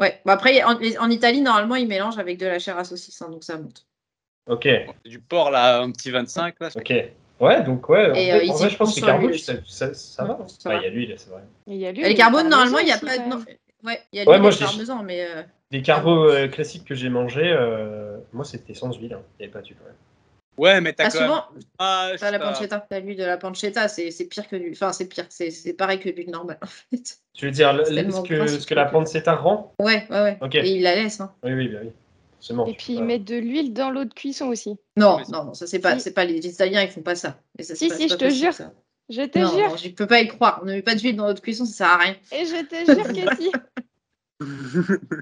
ouais. 0.00 0.20
Bah, 0.24 0.32
après, 0.32 0.62
en, 0.64 0.76
en 0.98 1.10
Italie, 1.10 1.40
normalement, 1.40 1.76
ils 1.76 1.86
mélangent 1.86 2.18
avec 2.18 2.38
de 2.38 2.46
la 2.46 2.58
chair 2.58 2.76
à 2.78 2.84
saucisse, 2.84 3.20
hein, 3.22 3.28
donc 3.30 3.44
ça 3.44 3.56
monte. 3.56 3.86
Ok, 4.48 4.66
du 5.04 5.20
porc 5.20 5.52
là 5.52 5.80
un 5.80 5.92
petit 5.92 6.10
25 6.10 6.54
là 6.60 6.70
ok. 6.74 6.92
Ouais, 7.40 7.62
donc 7.62 7.88
ouais, 7.88 8.10
en 8.10 8.14
Et, 8.14 8.30
vrai, 8.30 8.32
euh, 8.32 8.52
en 8.52 8.54
y 8.54 8.58
vrai, 8.58 8.70
je 8.70 8.76
pense 8.76 8.90
que 8.90 8.94
sur 8.96 9.06
carbo, 9.06 9.28
l'huile 9.28 9.38
ça, 9.40 9.54
ça, 9.66 9.94
ça 9.94 10.24
va. 10.24 10.38
Ouais, 10.66 10.76
il 10.78 10.82
y 10.82 10.86
a 10.86 10.90
l'huile, 10.90 11.14
c'est 11.16 11.30
vrai. 11.30 11.40
Il 11.66 11.76
y 11.76 11.86
a 11.86 11.92
lui, 11.92 12.02
les 12.02 12.10
le 12.14 12.16
normalement, 12.20 12.78
il 12.78 12.84
n'y 12.84 12.92
a 12.92 12.98
pas. 12.98 13.16
ouais, 13.84 14.00
il 14.12 14.18
y 14.18 14.22
a 14.22 14.28
Ouais, 14.28 14.38
moi, 14.38 14.50
parmesan, 14.58 15.02
mais. 15.02 15.24
euh, 15.24 15.42
Les 15.70 15.82
carbos 15.82 16.28
euh, 16.28 16.48
classiques 16.48 16.84
que 16.84 16.94
j'ai 16.94 17.08
mangés, 17.08 17.50
euh, 17.50 18.18
moi, 18.34 18.44
c'était 18.44 18.74
sans 18.74 18.92
huile. 18.92 19.14
hein. 19.14 19.22
Il 19.38 19.42
n'y 19.42 19.44
avait 19.46 19.52
pas 19.52 19.62
du 19.62 19.74
quand 19.74 19.84
même. 19.84 19.94
ouais 20.58 20.80
mais 20.82 20.92
t'as 20.92 21.04
Ah, 21.06 21.10
quand 21.10 21.20
même 21.20 21.28
souvent, 21.28 21.44
Ah, 21.78 22.10
t'as 22.18 22.30
la 22.30 22.38
pancetta. 22.40 22.86
T'as 22.90 23.00
l'huile 23.00 23.16
de 23.16 23.24
la 23.24 23.38
pancetta, 23.38 23.88
c'est 23.88 24.10
c'est 24.10 24.26
pire 24.26 24.46
que 24.46 24.56
l'huile. 24.56 24.72
Enfin, 24.72 24.92
c'est 24.92 25.08
pire, 25.08 25.24
c'est 25.30 25.50
c'est 25.50 25.72
pareil 25.72 25.98
que 25.98 26.10
l'huile 26.10 26.30
normale, 26.30 26.58
en 26.62 26.66
fait. 26.66 27.16
Tu 27.32 27.46
veux 27.46 27.52
dire 27.52 27.72
ce 27.86 28.28
que, 28.28 28.46
ce 28.46 28.66
que 28.66 28.74
la 28.74 28.84
pancetta 28.84 29.34
rend? 29.34 29.72
Ouais, 29.80 30.06
ouais, 30.10 30.20
ouais. 30.22 30.38
Ok. 30.42 30.56
Et 30.56 30.76
il 30.76 30.82
la 30.82 30.94
laisse, 30.94 31.20
hein. 31.20 31.32
Oui, 31.42 31.52
oui, 31.54 31.68
bah 31.68 31.78
oui. 31.84 31.90
Forcément. 32.40 32.64
Et 32.66 32.72
puis 32.74 32.94
ils 32.94 32.98
pas- 32.98 33.04
mettent 33.04 33.24
de 33.24 33.36
l'huile 33.36 33.74
dans 33.74 33.90
l'eau 33.90 34.04
de 34.06 34.14
cuisson 34.14 34.46
aussi. 34.48 34.76
Non, 34.96 35.18
non, 35.28 35.44
non, 35.44 35.54
ça 35.54 35.66
c'est 35.66 35.78
pas, 35.78 35.94
Si. 35.96 36.00
c'est 36.00 36.14
pas 36.14 36.24
les, 36.24 36.38
Italiens, 36.46 36.82
ils 36.82 36.88
font 36.90 37.02
pas 37.02 37.14
ça. 37.14 37.38
Et 37.58 37.62
ça, 37.62 37.74
c'est 37.74 37.84
Si, 37.84 37.88
pas- 37.90 37.96
si, 37.96 38.08
je 38.08 38.14
te 38.14 38.24
possible, 38.24 38.44
jure. 38.44 38.54
ça. 38.54 38.72
Je 39.10 39.22
te 39.22 39.38
Non, 39.38 39.50
jure. 39.50 39.68
non, 39.70 39.76
je 39.76 39.88
peux 39.90 40.06
pas 40.06 40.20
y 40.20 40.28
croire. 40.28 40.60
On 40.62 40.66
ne 40.66 40.72
met 40.72 40.82
pas 40.82 40.94
d'huile 40.94 41.16
dans 41.16 41.26
notre 41.26 41.42
cuisson, 41.42 41.64
ça 41.66 41.72
sert 41.74 41.86
à 41.88 41.96
rien. 41.98 42.16
Et 42.32 42.46
je 42.46 42.64
te 42.64 42.76
jure 42.86 43.08
que 43.12 43.36
si. 43.36 43.52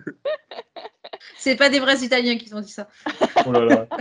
C'est 1.37 1.57
pas 1.57 1.71
des 1.71 1.81
vrais 1.81 1.99
Italiens 1.99 2.37
qui 2.39 2.53
ont 2.55 2.61
dit 2.61 2.71
ça. 2.71 2.89
Oh 3.47 3.53
là 3.53 3.65
là. 3.65 3.87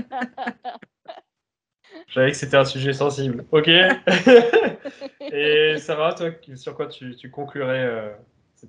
Je 2.08 2.14
savais 2.14 2.32
que 2.32 2.38
c'était 2.38 2.58
un 2.58 2.66
sujet 2.66 2.94
sensible. 2.94 3.46
Ok. 3.52 3.68
Et 5.22 5.76
Sarah, 5.78 6.14
toi, 6.14 6.30
sur 6.56 6.76
quoi 6.76 6.88
tu, 6.88 7.16
tu 7.16 7.30
conclurais 7.32 7.84
euh, 7.86 8.12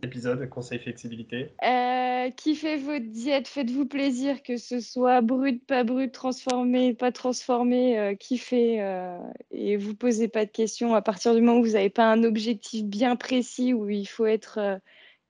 épisode, 0.02 0.48
conseil 0.48 0.78
flexibilité 0.78 1.52
Euh, 1.64 2.30
kiffez 2.30 2.76
votre 2.76 3.06
diète, 3.06 3.48
faites-vous 3.48 3.86
plaisir, 3.86 4.42
que 4.42 4.56
ce 4.56 4.80
soit 4.80 5.20
brut, 5.20 5.64
pas 5.66 5.84
brut, 5.84 6.12
transformé, 6.12 6.94
pas 6.94 7.12
transformé, 7.12 7.98
euh, 7.98 8.14
kiffez 8.14 8.82
euh, 8.82 9.18
et 9.50 9.76
vous 9.76 9.94
posez 9.94 10.28
pas 10.28 10.44
de 10.44 10.50
questions 10.50 10.94
à 10.94 11.02
partir 11.02 11.34
du 11.34 11.40
moment 11.40 11.58
où 11.58 11.64
vous 11.64 11.72
n'avez 11.72 11.90
pas 11.90 12.10
un 12.10 12.24
objectif 12.24 12.84
bien 12.84 13.16
précis 13.16 13.72
où 13.72 13.88
il 13.88 14.06
faut 14.06 14.26
être 14.26 14.80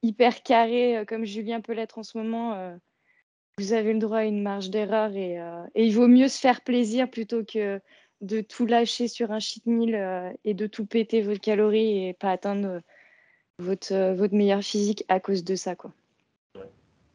hyper 0.02 0.42
carré 0.42 1.04
comme 1.08 1.24
Julien 1.24 1.60
peut 1.60 1.72
l'être 1.72 1.98
en 1.98 2.02
ce 2.02 2.18
moment. 2.18 2.78
vous 3.58 3.72
avez 3.72 3.92
le 3.92 3.98
droit 3.98 4.18
à 4.18 4.24
une 4.24 4.42
marge 4.42 4.70
d'erreur 4.70 5.14
et, 5.16 5.38
il 5.74 5.92
vaut 5.92 6.08
mieux 6.08 6.28
se 6.28 6.38
faire 6.38 6.60
plaisir 6.62 7.10
plutôt 7.10 7.44
que 7.44 7.80
de 8.20 8.40
tout 8.40 8.66
lâcher 8.66 9.08
sur 9.08 9.32
un 9.32 9.40
cheat 9.40 9.66
meal 9.66 10.34
et 10.44 10.54
de 10.54 10.66
tout 10.66 10.86
péter 10.86 11.22
vos 11.22 11.36
calories 11.36 12.06
et 12.08 12.14
pas 12.14 12.30
atteindre 12.30 12.80
votre, 13.58 13.92
euh, 13.92 14.14
votre 14.14 14.34
meilleur 14.34 14.62
physique 14.62 15.04
à 15.08 15.20
cause 15.20 15.44
de 15.44 15.54
ça. 15.54 15.74
Quoi. 15.76 15.92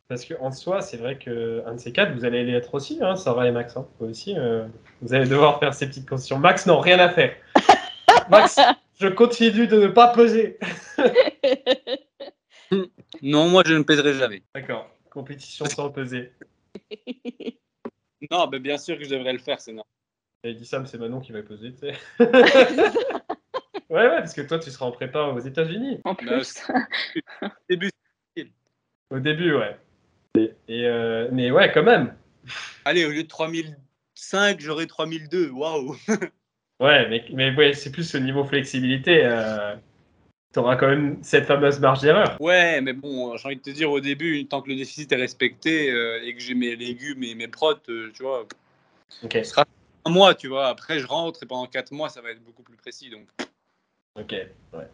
Parce 0.07 0.25
qu'en 0.25 0.51
soi, 0.51 0.81
c'est 0.81 0.97
vrai 0.97 1.17
qu'un 1.17 1.73
de 1.73 1.77
ces 1.77 1.91
quatre, 1.91 2.13
vous 2.13 2.25
allez 2.25 2.43
l'être 2.43 2.73
aussi, 2.75 2.99
hein, 3.01 3.15
Sarah 3.15 3.47
et 3.47 3.51
Max. 3.51 3.75
hein. 3.77 3.87
Vous 3.99 4.07
aussi, 4.09 4.37
euh, 4.37 4.67
vous 5.01 5.13
allez 5.13 5.27
devoir 5.27 5.59
faire 5.59 5.73
ces 5.73 5.87
petites 5.87 6.07
concessions. 6.07 6.37
Max, 6.37 6.65
non, 6.65 6.79
rien 6.79 6.99
à 6.99 7.09
faire. 7.09 7.35
Max, 8.29 8.59
je 8.99 9.07
continue 9.07 9.67
de 9.67 9.81
ne 9.81 9.87
pas 9.87 10.09
peser. 10.09 10.59
Non, 13.21 13.49
moi 13.49 13.61
je 13.65 13.75
ne 13.75 13.83
pèserai 13.83 14.13
jamais. 14.15 14.41
D'accord, 14.55 14.89
compétition 15.11 15.65
sans 15.65 15.89
peser. 15.91 16.33
Non, 18.31 18.47
mais 18.49 18.59
bien 18.59 18.77
sûr 18.77 18.97
que 18.97 19.03
je 19.03 19.09
devrais 19.09 19.33
le 19.33 19.37
faire, 19.39 19.59
c'est 19.59 19.73
normal. 19.73 19.85
Et 20.43 20.53
dit 20.53 20.65
Sam, 20.65 20.85
c'est 20.87 20.97
Manon 20.97 21.19
qui 21.19 21.33
va 21.33 21.43
peser, 21.43 21.73
tu 21.73 21.79
sais. 21.79 21.93
Ouais, 23.93 24.07
ouais, 24.07 24.17
parce 24.17 24.33
que 24.33 24.41
toi, 24.41 24.57
tu 24.57 24.71
seras 24.71 24.87
en 24.87 24.91
prépa 24.91 25.25
aux 25.25 25.39
États-Unis. 25.39 25.99
En 26.03 26.15
Bah, 26.15 26.39
plus. 26.39 26.63
Début. 27.69 27.91
Au 29.11 29.19
début, 29.19 29.53
ouais. 29.53 29.77
Et, 30.35 30.51
et, 30.67 30.87
euh, 30.87 31.29
mais 31.31 31.51
ouais, 31.51 31.71
quand 31.71 31.83
même. 31.83 32.15
Allez, 32.85 33.05
au 33.05 33.11
lieu 33.11 33.21
de 33.21 33.27
3005, 33.27 34.59
j'aurai 34.59 34.87
3002. 34.87 35.51
Waouh. 35.51 35.95
Ouais, 36.79 37.07
mais, 37.07 37.23
mais 37.31 37.55
ouais, 37.55 37.73
c'est 37.73 37.91
plus 37.91 38.13
au 38.15 38.19
niveau 38.19 38.43
flexibilité. 38.43 39.23
Euh, 39.23 39.75
tu 40.51 40.59
auras 40.59 40.75
quand 40.75 40.87
même 40.87 41.23
cette 41.23 41.45
fameuse 41.45 41.79
marge 41.79 42.01
d'erreur. 42.01 42.35
Ouais, 42.41 42.81
mais 42.81 42.93
bon, 42.93 43.37
j'ai 43.37 43.45
envie 43.45 43.55
de 43.57 43.61
te 43.61 43.69
dire 43.69 43.91
au 43.91 44.01
début, 44.01 44.43
tant 44.47 44.61
que 44.61 44.69
le 44.69 44.75
déficit 44.75 45.09
est 45.11 45.15
respecté 45.17 45.91
euh, 45.91 46.19
et 46.23 46.33
que 46.33 46.41
j'ai 46.41 46.55
mes 46.55 46.75
légumes 46.75 47.23
et 47.23 47.35
mes 47.35 47.47
protes, 47.47 47.87
euh, 47.89 48.11
tu 48.13 48.23
vois, 48.23 48.47
Ok, 49.21 49.33
ce 49.33 49.43
sera 49.43 49.65
un 50.03 50.09
mois, 50.09 50.33
tu 50.33 50.47
vois. 50.47 50.67
Après, 50.67 50.99
je 50.99 51.05
rentre 51.05 51.43
et 51.43 51.45
pendant 51.45 51.67
4 51.67 51.91
mois, 51.91 52.09
ça 52.09 52.21
va 52.21 52.31
être 52.31 52.43
beaucoup 52.43 52.63
plus 52.63 52.75
précis. 52.75 53.09
Donc, 53.11 53.27
ok, 54.19 54.31
ouais. 54.73 54.87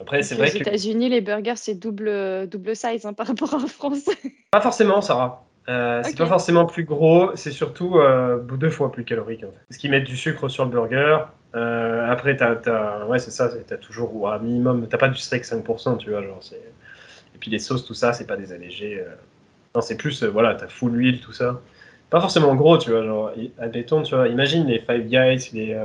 Après, 0.00 0.22
c'est 0.22 0.34
Aux 0.34 0.38
vrai 0.38 0.50
que. 0.50 0.58
États-Unis, 0.58 1.08
les 1.08 1.20
burgers, 1.20 1.56
c'est 1.56 1.74
double, 1.74 2.48
double 2.48 2.74
size 2.74 3.06
hein, 3.06 3.12
par 3.16 3.26
rapport 3.28 3.54
en 3.54 3.66
France. 3.66 4.08
Pas 4.50 4.60
forcément, 4.60 5.00
Sarah. 5.00 5.44
Euh, 5.68 6.02
C'est 6.04 6.18
pas 6.18 6.26
forcément 6.26 6.66
plus 6.66 6.82
gros, 6.82 7.30
c'est 7.36 7.52
surtout 7.52 7.98
euh, 7.98 8.40
deux 8.40 8.70
fois 8.70 8.90
plus 8.90 9.04
calorique. 9.04 9.44
En 9.44 9.48
fait. 9.52 9.58
Parce 9.68 9.78
qu'ils 9.78 9.92
mettent 9.92 10.04
du 10.08 10.16
sucre 10.16 10.48
sur 10.48 10.64
le 10.64 10.70
burger. 10.72 11.18
Euh, 11.54 12.10
après, 12.10 12.36
t'as, 12.36 12.56
t'as- 12.56 13.06
ouais, 13.06 13.20
c'est 13.20 13.30
ça, 13.30 13.48
t'as 13.66 13.76
toujours 13.76 14.16
ou 14.16 14.26
un 14.26 14.38
minimum. 14.40 14.88
T'as 14.88 14.98
pas 14.98 15.08
du 15.08 15.18
steak 15.20 15.44
5%, 15.44 15.98
tu 15.98 16.10
vois. 16.10 16.22
Genre, 16.22 16.38
c'est... 16.40 16.56
Et 16.56 17.38
puis 17.38 17.50
les 17.50 17.60
sauces, 17.60 17.84
tout 17.86 17.94
ça, 17.94 18.12
c'est 18.12 18.26
pas 18.26 18.36
des 18.36 18.52
allégés. 18.52 19.04
Non, 19.74 19.80
c'est 19.82 19.96
plus, 19.96 20.24
voilà, 20.24 20.54
t'as 20.56 20.66
full 20.66 20.96
huile, 20.96 21.20
tout 21.20 21.32
ça. 21.32 21.60
Pas 22.10 22.20
forcément 22.20 22.54
gros, 22.56 22.76
tu 22.78 22.90
vois. 22.90 23.04
Genre, 23.04 23.32
admettons, 23.58 24.02
tu 24.02 24.16
vois, 24.16 24.26
imagine 24.28 24.66
les 24.66 24.80
Five 24.80 25.06
Guys, 25.06 25.50
les. 25.52 25.76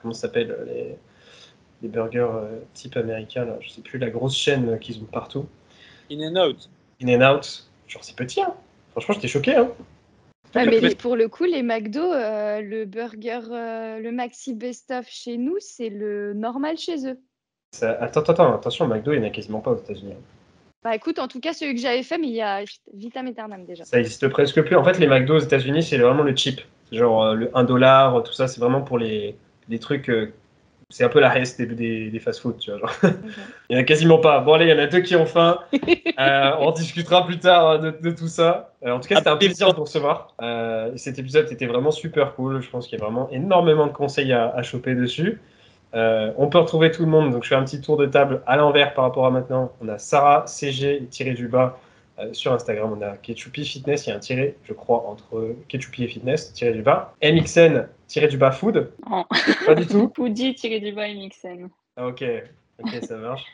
comment 0.00 0.14
ça 0.14 0.22
s'appelle 0.22 0.56
les, 0.66 0.96
les 1.82 1.88
burgers 1.88 2.18
euh, 2.32 2.58
type 2.74 2.96
américain, 2.96 3.44
là. 3.44 3.56
Je 3.60 3.70
sais 3.70 3.80
plus, 3.82 3.98
la 3.98 4.10
grosse 4.10 4.36
chaîne 4.36 4.68
euh, 4.70 4.76
qu'ils 4.76 4.98
ont 5.00 5.06
partout. 5.06 5.46
in 6.10 6.20
and 6.20 6.36
out. 6.48 6.68
In 7.02 7.08
and 7.20 7.34
Out. 7.36 7.66
Genre, 7.88 8.04
c'est 8.04 8.16
petit, 8.16 8.40
hein. 8.42 8.54
Franchement, 8.92 9.14
j'étais 9.14 9.28
choqué, 9.28 9.56
hein. 9.56 9.70
Mais 10.54 10.66
les- 10.66 10.94
pour 10.96 11.14
le 11.16 11.28
coup, 11.28 11.44
les 11.44 11.62
McDo, 11.62 12.00
euh, 12.12 12.60
le 12.60 12.84
burger, 12.84 13.40
euh, 13.52 13.98
le 14.00 14.10
Maxi 14.10 14.52
Best 14.52 14.90
of 14.90 15.06
chez 15.08 15.36
nous, 15.36 15.56
c'est 15.60 15.88
le 15.90 16.34
normal 16.34 16.76
chez 16.76 17.06
eux. 17.08 17.18
Ça- 17.72 17.92
Attends, 18.02 18.22
attends, 18.22 18.52
attention, 18.54 18.88
McDo, 18.88 19.12
il 19.12 19.20
n'y 19.20 19.26
en 19.26 19.28
a 19.28 19.32
quasiment 19.32 19.60
pas 19.60 19.70
aux 19.70 19.76
États-Unis. 19.78 20.12
hein. 20.12 20.22
Bah 20.82 20.96
écoute, 20.96 21.18
en 21.18 21.28
tout 21.28 21.40
cas, 21.40 21.52
celui 21.52 21.74
que 21.74 21.80
j'avais 21.80 22.02
fait, 22.02 22.16
mais 22.18 22.28
il 22.28 22.34
y 22.34 22.40
a 22.40 22.64
Vitam 22.94 23.26
Aeternam 23.28 23.64
déjà. 23.64 23.84
Ça 23.84 24.00
existe 24.00 24.26
presque 24.28 24.60
plus. 24.62 24.74
En 24.76 24.82
fait, 24.82 24.98
les 24.98 25.06
McDo 25.06 25.36
aux 25.36 25.40
États-Unis, 25.40 25.82
c'est 25.82 25.98
vraiment 25.98 26.22
le 26.22 26.34
cheap. 26.34 26.60
Genre 26.90 27.22
euh, 27.22 27.34
le 27.34 27.56
1 27.56 27.64
dollar, 27.64 28.22
tout 28.24 28.32
ça, 28.32 28.48
c'est 28.48 28.60
vraiment 28.60 28.80
pour 28.80 28.98
les, 28.98 29.36
les 29.68 29.78
trucs. 29.78 30.10
Euh, 30.90 30.92
c'est 30.92 31.04
un 31.04 31.08
peu 31.08 31.20
la 31.20 31.28
reste 31.28 31.60
des, 31.60 31.66
des, 31.66 32.10
des 32.10 32.18
fast-food, 32.18 32.58
tu 32.58 32.70
vois. 32.70 32.80
genre. 32.80 32.92
Il 33.70 33.74
n'y 33.74 33.78
en 33.78 33.80
a 33.80 33.84
quasiment 33.84 34.18
pas. 34.18 34.40
Bon, 34.40 34.54
allez, 34.54 34.66
il 34.66 34.70
y 34.70 34.72
en 34.72 34.78
a 34.78 34.86
deux 34.88 35.00
qui 35.00 35.16
ont 35.16 35.26
faim. 35.26 35.58
Euh, 36.18 36.50
on 36.58 36.70
discutera 36.72 37.24
plus 37.24 37.38
tard 37.38 37.78
de, 37.78 37.92
de 37.92 38.10
tout 38.10 38.28
ça. 38.28 38.74
Euh, 38.84 38.90
en 38.90 39.00
tout 39.00 39.08
cas, 39.08 39.16
c'était 39.16 39.30
un 39.30 39.38
plaisir 39.38 39.70
de 39.70 39.76
vous 39.76 39.84
recevoir. 39.84 40.34
Euh, 40.42 40.90
cet 40.96 41.18
épisode 41.18 41.50
était 41.50 41.64
vraiment 41.64 41.92
super 41.92 42.34
cool. 42.34 42.60
Je 42.60 42.68
pense 42.68 42.86
qu'il 42.86 42.98
y 42.98 43.00
a 43.00 43.04
vraiment 43.04 43.30
énormément 43.30 43.86
de 43.86 43.92
conseils 43.92 44.30
à, 44.34 44.50
à 44.54 44.62
choper 44.62 44.94
dessus. 44.94 45.40
Euh, 45.94 46.32
on 46.36 46.48
peut 46.48 46.58
retrouver 46.58 46.90
tout 46.90 47.02
le 47.02 47.08
monde. 47.08 47.30
Donc, 47.32 47.44
je 47.44 47.48
fais 47.48 47.54
un 47.54 47.64
petit 47.64 47.80
tour 47.80 47.96
de 47.96 48.04
table 48.04 48.42
à 48.46 48.56
l'envers 48.56 48.92
par 48.92 49.04
rapport 49.04 49.24
à 49.24 49.30
maintenant. 49.30 49.72
On 49.80 49.88
a 49.88 49.96
Sarah 49.96 50.44
CG 50.46 51.06
tiré 51.10 51.32
du 51.32 51.48
bas 51.48 51.78
euh, 52.18 52.32
sur 52.32 52.52
Instagram. 52.52 52.96
On 52.98 53.02
a 53.02 53.16
Ketchupi 53.16 53.64
Fitness. 53.64 54.06
Il 54.06 54.10
y 54.10 54.12
a 54.12 54.16
un 54.16 54.20
tiré, 54.20 54.56
je 54.64 54.72
crois, 54.72 55.06
entre 55.08 55.54
Ketchupi 55.68 56.04
et 56.04 56.08
Fitness 56.08 56.52
tiré 56.52 56.72
du 56.72 56.82
bas. 56.82 57.14
MXN 57.22 57.86
tiré 58.06 58.28
du 58.28 58.36
bas 58.36 58.50
Food. 58.50 58.92
Non. 59.08 59.24
Pas 59.66 59.74
du 59.74 59.86
tout. 59.86 60.12
Foodie 60.16 60.54
tiré 60.54 60.80
du 60.80 60.92
bas 60.92 61.08
MXN. 61.08 61.68
Ah, 61.96 62.06
ok, 62.06 62.24
ok, 62.82 62.90
ça 63.02 63.16
marche. 63.16 63.44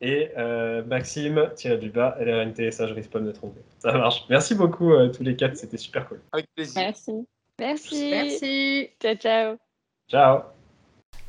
Et 0.00 0.30
euh, 0.36 0.84
Maxime, 0.84 1.50
tiré 1.56 1.78
du 1.78 1.90
bas, 1.90 2.16
LRNT, 2.20 2.70
ça 2.72 2.86
je 2.86 2.94
risque 2.94 3.10
pas 3.10 3.20
de 3.20 3.24
me 3.24 3.32
tromper. 3.32 3.60
Ça 3.78 3.92
marche. 3.92 4.24
Merci 4.28 4.54
beaucoup 4.54 4.92
euh, 4.92 5.08
tous 5.08 5.22
les 5.22 5.36
quatre, 5.36 5.56
c'était 5.56 5.78
super 5.78 6.08
cool. 6.08 6.20
Avec 6.32 6.46
plaisir. 6.54 6.82
Merci. 6.82 7.26
Merci. 7.58 8.10
Merci. 8.10 8.90
Ciao, 9.00 9.14
ciao. 9.14 9.56
Ciao 10.08 10.53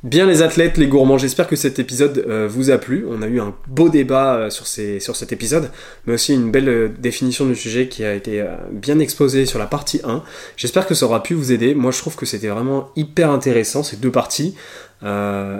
Bien 0.06 0.26
les 0.26 0.42
athlètes, 0.42 0.76
les 0.76 0.86
gourmands, 0.86 1.18
j'espère 1.18 1.48
que 1.48 1.56
cet 1.56 1.80
épisode 1.80 2.24
euh, 2.28 2.46
vous 2.48 2.70
a 2.70 2.78
plu. 2.78 3.04
On 3.10 3.22
a 3.22 3.26
eu 3.26 3.40
un 3.40 3.56
beau 3.66 3.88
débat 3.88 4.36
euh, 4.36 4.50
sur, 4.50 4.68
ces, 4.68 5.00
sur 5.00 5.16
cet 5.16 5.32
épisode, 5.32 5.68
mais 6.06 6.14
aussi 6.14 6.32
une 6.32 6.52
belle 6.52 6.68
euh, 6.68 6.88
définition 6.96 7.44
du 7.44 7.56
sujet 7.56 7.88
qui 7.88 8.04
a 8.04 8.14
été 8.14 8.40
bien 8.70 9.00
exposée 9.00 9.46
sur 9.46 9.58
la 9.58 9.66
partie 9.66 10.00
1. 10.04 10.22
J'espère 10.56 10.86
que 10.86 10.94
ça 10.94 11.06
aura 11.06 11.24
pu 11.24 11.34
vous 11.34 11.50
aider. 11.50 11.74
Moi 11.74 11.90
je 11.90 11.98
trouve 11.98 12.14
que 12.14 12.24
c'était 12.24 12.46
vraiment 12.46 12.90
hyper 12.94 13.32
intéressant 13.32 13.82
ces 13.82 13.96
deux 13.96 14.12
parties. 14.12 14.54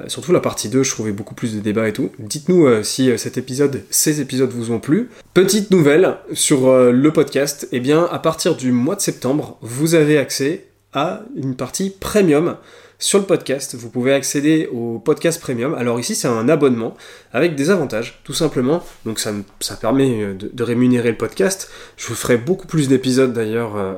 Surtout 0.06 0.32
la 0.32 0.40
partie 0.40 0.68
2, 0.68 0.84
je 0.84 0.90
trouvais 0.92 1.10
beaucoup 1.10 1.34
plus 1.34 1.56
de 1.56 1.58
débats 1.58 1.88
et 1.88 1.92
tout. 1.92 2.12
Dites-nous 2.20 2.84
si 2.84 3.10
cet 3.18 3.38
épisode, 3.38 3.82
ces 3.90 4.20
épisodes 4.20 4.50
vous 4.50 4.70
ont 4.70 4.78
plu. 4.78 5.10
Petite 5.34 5.72
nouvelle 5.72 6.18
sur 6.32 6.72
le 6.72 7.12
podcast, 7.12 7.68
eh 7.72 7.80
bien 7.80 8.08
à 8.12 8.20
partir 8.20 8.54
du 8.54 8.70
mois 8.70 8.94
de 8.94 9.00
septembre, 9.00 9.58
vous 9.60 9.96
avez 9.96 10.18
accès 10.18 10.66
à 10.92 11.22
une 11.34 11.56
partie 11.56 11.90
premium 11.90 12.56
sur 12.98 13.18
le 13.18 13.24
podcast. 13.24 13.74
Vous 13.74 13.90
pouvez 13.90 14.12
accéder 14.12 14.68
au 14.72 14.98
podcast 14.98 15.40
premium. 15.40 15.74
Alors 15.74 16.00
ici, 16.00 16.14
c'est 16.14 16.28
un 16.28 16.48
abonnement 16.48 16.94
avec 17.32 17.54
des 17.54 17.70
avantages, 17.70 18.20
tout 18.24 18.32
simplement. 18.32 18.82
Donc 19.04 19.18
ça, 19.18 19.32
me- 19.32 19.42
ça 19.60 19.76
permet 19.76 20.22
euh, 20.22 20.34
de, 20.34 20.62
rémunérer 20.62 21.10
le 21.10 21.16
podcast. 21.16 21.70
Je 21.96 22.06
vous 22.06 22.14
ferai 22.14 22.36
beaucoup 22.36 22.66
plus 22.66 22.88
d'épisodes 22.88 23.32
d'ailleurs 23.32 23.76
euh, 23.76 23.94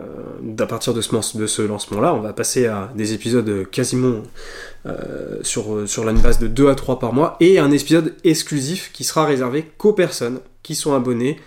à 0.59 0.67
partir 0.67 0.95
de 0.95 1.01
ce, 1.01 1.63
lancement-là. 1.63 2.15
On 2.15 2.21
va 2.21 2.33
passer 2.33 2.67
à 2.67 2.93
des 2.95 3.13
épisodes 3.13 3.69
quasiment 3.71 4.23
euh, 4.87 5.39
sur, 5.43 5.89
sur 5.89 6.09
une 6.09 6.19
base 6.19 6.39
de 6.39 6.49
2 6.49 6.69
à 6.69 6.75
3 6.75 6.99
par 6.99 7.13
mois 7.13 7.37
et 7.41 7.59
un 7.59 7.71
épisode 7.71 8.15
exclusif 8.25 8.91
qui 8.93 9.05
sera 9.05 9.25
réservé 9.25 9.71
qu'aux 9.79 9.93
personnes 9.93 10.41
qui 10.63 10.75
sont 10.75 10.95
abonnées 10.95 11.39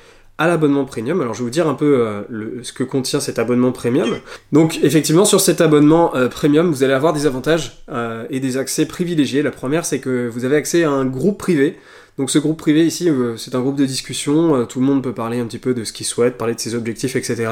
à 0.42 0.48
l'abonnement 0.48 0.86
premium. 0.86 1.22
Alors 1.22 1.36
je 1.36 1.40
vais 1.40 1.44
vous 1.44 1.52
dire 1.52 1.68
un 1.68 1.76
peu 1.76 2.00
euh, 2.00 2.64
ce 2.64 2.74
que 2.74 2.84
contient 2.84 3.20
cet 3.20 3.38
abonnement 3.38 3.72
premium. 3.72 4.10
Donc 4.52 4.80
effectivement 4.82 5.24
sur 5.24 5.40
cet 5.40 5.62
abonnement 5.62 6.16
euh, 6.16 6.30
premium 6.30 6.72
vous 6.72 6.84
allez 6.84 6.94
avoir 6.94 7.14
des 7.14 7.28
avantages 7.28 7.84
euh, 7.92 8.26
et 8.32 8.40
des 8.40 8.58
accès 8.58 8.88
privilégiés. 8.88 9.44
La 9.44 9.52
première 9.52 9.86
c'est 9.86 10.00
que 10.00 10.28
vous 10.28 10.44
avez 10.44 10.56
accès 10.56 10.84
à 10.84 10.90
un 10.90 11.06
groupe 11.06 11.38
privé. 11.38 11.78
Donc 12.18 12.32
ce 12.32 12.40
groupe 12.40 12.58
privé 12.58 12.84
ici 12.86 13.08
c'est 13.38 13.54
un 13.56 13.62
groupe 13.62 13.78
de 13.78 13.86
discussion, 13.86 14.66
tout 14.66 14.80
le 14.80 14.86
monde 14.86 15.02
peut 15.02 15.14
parler 15.14 15.40
un 15.40 15.46
petit 15.46 15.60
peu 15.60 15.74
de 15.74 15.84
ce 15.84 15.94
qu'il 15.94 16.06
souhaite, 16.06 16.38
parler 16.38 16.56
de 16.56 16.60
ses 16.60 16.76
objectifs 16.76 17.16
etc. 17.16 17.50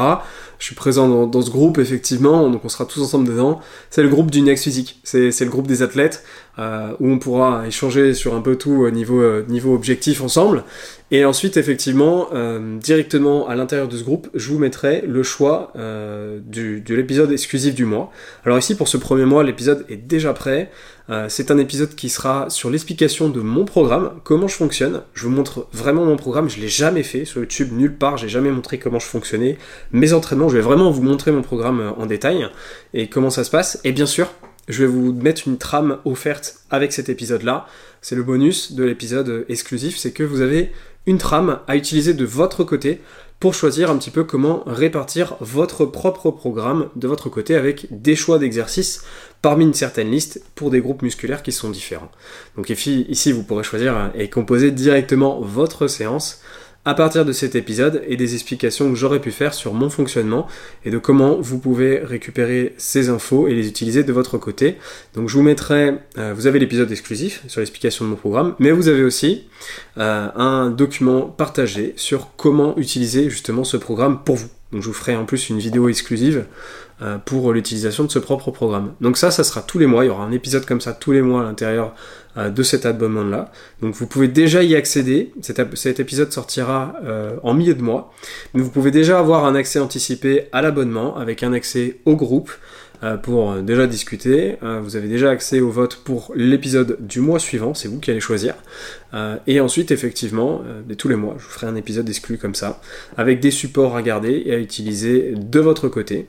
Je 0.59 0.65
suis 0.65 0.75
présent 0.75 1.27
dans, 1.27 1.41
ce 1.41 1.49
groupe 1.49 1.77
effectivement, 1.77 2.49
donc 2.49 2.65
on 2.65 2.69
sera 2.69 2.85
tous 2.85 3.01
ensemble 3.01 3.27
dedans. 3.27 3.61
C'est 3.89 4.03
le 4.03 4.09
groupe 4.09 4.29
du 4.29 4.41
Next 4.41 4.65
Physique, 4.65 4.99
c'est 5.03 5.39
le 5.39 5.49
groupe 5.49 5.65
des 5.65 5.81
athlètes 5.81 6.25
où 6.57 7.09
on 7.09 7.19
pourra 7.19 7.67
échanger 7.67 8.13
sur 8.13 8.35
un 8.35 8.41
peu 8.41 8.57
tout 8.57 8.83
au 8.83 8.91
niveau, 8.91 9.23
niveau 9.43 9.73
objectif 9.73 10.21
ensemble. 10.21 10.65
Et 11.11 11.25
ensuite, 11.25 11.57
effectivement, 11.57 12.27
euh, 12.33 12.77
directement 12.77 13.47
à 13.47 13.55
l'intérieur 13.55 13.87
de 13.87 13.97
ce 13.97 14.03
groupe, 14.03 14.29
je 14.35 14.51
vous 14.51 14.59
mettrai 14.59 15.01
le 15.07 15.23
choix 15.23 15.73
euh, 15.75 16.39
du, 16.43 16.81
de 16.81 16.93
l'épisode 16.93 17.31
exclusif 17.31 17.73
du 17.73 17.85
mois. 17.85 18.11
Alors 18.45 18.59
ici, 18.59 18.75
pour 18.75 18.87
ce 18.87 18.97
premier 18.97 19.25
mois, 19.25 19.43
l'épisode 19.43 19.85
est 19.89 19.97
déjà 19.97 20.33
prêt. 20.33 20.69
Euh, 21.09 21.25
c'est 21.27 21.49
un 21.49 21.57
épisode 21.57 21.95
qui 21.95 22.09
sera 22.09 22.51
sur 22.51 22.69
l'explication 22.69 23.29
de 23.29 23.41
mon 23.41 23.65
programme, 23.65 24.11
comment 24.23 24.47
je 24.47 24.55
fonctionne. 24.55 25.01
Je 25.15 25.23
vous 25.23 25.31
montre 25.31 25.67
vraiment 25.73 26.05
mon 26.05 26.17
programme, 26.17 26.49
je 26.49 26.59
l'ai 26.59 26.67
jamais 26.67 27.01
fait 27.01 27.25
sur 27.25 27.41
YouTube, 27.41 27.69
nulle 27.71 27.95
part, 27.95 28.17
j'ai 28.17 28.29
jamais 28.29 28.51
montré 28.51 28.77
comment 28.77 28.99
je 28.99 29.07
fonctionnais. 29.07 29.57
Mes 29.91 30.13
entraînements, 30.13 30.49
je 30.49 30.55
vais 30.55 30.61
vraiment 30.61 30.91
vous 30.91 31.01
montrer 31.01 31.31
mon 31.31 31.41
programme 31.41 31.79
euh, 31.79 31.91
en 31.93 32.05
détail 32.05 32.47
et 32.93 33.07
comment 33.07 33.31
ça 33.31 33.43
se 33.43 33.49
passe. 33.49 33.79
Et 33.83 33.91
bien 33.91 34.05
sûr, 34.05 34.27
je 34.67 34.83
vais 34.83 34.87
vous 34.87 35.11
mettre 35.11 35.47
une 35.47 35.57
trame 35.57 35.97
offerte 36.05 36.59
avec 36.69 36.93
cet 36.93 37.09
épisode-là. 37.09 37.65
C'est 38.01 38.15
le 38.15 38.21
bonus 38.21 38.73
de 38.73 38.83
l'épisode 38.83 39.45
exclusif, 39.49 39.97
c'est 39.97 40.11
que 40.11 40.23
vous 40.23 40.41
avez 40.41 40.71
une 41.05 41.17
trame 41.17 41.59
à 41.67 41.75
utiliser 41.75 42.13
de 42.13 42.25
votre 42.25 42.63
côté 42.63 43.01
pour 43.39 43.53
choisir 43.53 43.89
un 43.89 43.97
petit 43.97 44.11
peu 44.11 44.25
comment 44.25 44.63
répartir 44.65 45.37
votre 45.39 45.85
propre 45.85 46.29
programme 46.29 46.89
de 46.95 47.07
votre 47.07 47.29
côté 47.29 47.55
avec 47.55 47.87
des 47.89 48.15
choix 48.15 48.37
d'exercices 48.37 49.03
parmi 49.41 49.63
une 49.63 49.73
certaine 49.73 50.11
liste 50.11 50.43
pour 50.55 50.69
des 50.69 50.81
groupes 50.81 51.01
musculaires 51.01 51.41
qui 51.41 51.53
sont 51.53 51.69
différents. 51.69 52.11
Donc 52.57 52.69
ici, 52.69 53.31
vous 53.31 53.43
pourrez 53.43 53.63
choisir 53.63 54.11
et 54.13 54.29
composer 54.29 54.71
directement 54.71 55.39
votre 55.39 55.87
séance 55.87 56.41
à 56.89 56.95
partir 56.95 57.23
de 57.23 57.33
cet 57.33 57.53
épisode 57.53 58.01
et 58.07 58.17
des 58.17 58.33
explications 58.33 58.89
que 58.89 58.95
j'aurais 58.95 59.19
pu 59.19 59.29
faire 59.29 59.53
sur 59.53 59.75
mon 59.75 59.91
fonctionnement 59.91 60.47
et 60.85 60.89
de 60.89 60.97
comment 60.97 61.37
vous 61.39 61.59
pouvez 61.59 61.99
récupérer 61.99 62.73
ces 62.79 63.09
infos 63.09 63.47
et 63.47 63.53
les 63.53 63.67
utiliser 63.67 64.03
de 64.03 64.11
votre 64.11 64.39
côté. 64.39 64.77
Donc 65.13 65.29
je 65.29 65.35
vous 65.35 65.43
mettrai, 65.43 65.99
euh, 66.17 66.33
vous 66.35 66.47
avez 66.47 66.57
l'épisode 66.57 66.91
exclusif 66.91 67.43
sur 67.47 67.59
l'explication 67.59 68.05
de 68.05 68.09
mon 68.09 68.15
programme, 68.15 68.55
mais 68.57 68.71
vous 68.71 68.87
avez 68.87 69.03
aussi 69.03 69.43
euh, 69.99 70.29
un 70.35 70.71
document 70.71 71.21
partagé 71.27 71.93
sur 71.95 72.31
comment 72.37 72.75
utiliser 72.75 73.29
justement 73.29 73.63
ce 73.63 73.77
programme 73.77 74.23
pour 74.23 74.37
vous. 74.37 74.49
Donc 74.71 74.81
je 74.81 74.87
vous 74.87 74.93
ferai 74.93 75.15
en 75.15 75.25
plus 75.25 75.49
une 75.49 75.59
vidéo 75.59 75.89
exclusive 75.89 76.45
euh, 77.03 77.19
pour 77.19 77.53
l'utilisation 77.53 78.03
de 78.03 78.11
ce 78.11 78.17
propre 78.17 78.49
programme. 78.49 78.93
Donc 78.99 79.17
ça, 79.17 79.29
ça 79.29 79.43
sera 79.43 79.61
tous 79.61 79.77
les 79.77 79.85
mois. 79.85 80.05
Il 80.05 80.07
y 80.07 80.11
aura 80.11 80.23
un 80.23 80.31
épisode 80.31 80.65
comme 80.65 80.81
ça 80.81 80.93
tous 80.93 81.11
les 81.11 81.21
mois 81.21 81.41
à 81.41 81.43
l'intérieur 81.43 81.93
de 82.47 82.63
cet 82.63 82.85
abonnement-là. 82.85 83.51
Donc 83.81 83.95
vous 83.95 84.07
pouvez 84.07 84.27
déjà 84.27 84.63
y 84.63 84.75
accéder. 84.75 85.33
Cet, 85.41 85.99
épisode 85.99 86.31
sortira 86.31 86.95
euh, 87.03 87.35
en 87.43 87.53
milieu 87.53 87.73
de 87.73 87.81
mois. 87.81 88.13
Mais 88.53 88.61
vous 88.61 88.69
pouvez 88.69 88.91
déjà 88.91 89.19
avoir 89.19 89.45
un 89.45 89.55
accès 89.55 89.79
anticipé 89.79 90.47
à 90.51 90.61
l'abonnement 90.61 91.17
avec 91.17 91.43
un 91.43 91.51
accès 91.53 91.97
au 92.05 92.15
groupe 92.15 92.51
pour 93.23 93.55
déjà 93.61 93.87
discuter. 93.87 94.57
vous 94.81 94.97
avez 94.97 95.07
déjà 95.07 95.29
accès 95.29 95.61
au 95.61 95.69
vote 95.69 96.01
pour 96.03 96.33
l'épisode 96.35 96.97
du 96.99 97.21
mois 97.21 97.39
suivant, 97.39 97.73
c'est 97.73 97.87
vous 97.87 97.99
qui 97.99 98.11
allez 98.11 98.19
choisir. 98.19 98.55
et 99.47 99.61
ensuite, 99.61 99.91
effectivement, 99.91 100.63
tous 100.97 101.07
les 101.07 101.15
mois, 101.15 101.35
je 101.39 101.45
vous 101.45 101.49
ferai 101.49 101.67
un 101.67 101.77
épisode 101.77 102.09
exclu 102.09 102.37
comme 102.37 102.55
ça, 102.55 102.81
avec 103.15 103.39
des 103.39 103.51
supports 103.51 103.95
à 103.95 104.01
garder 104.01 104.43
et 104.45 104.53
à 104.53 104.57
utiliser 104.57 105.33
de 105.33 105.59
votre 105.61 105.87
côté. 105.87 106.27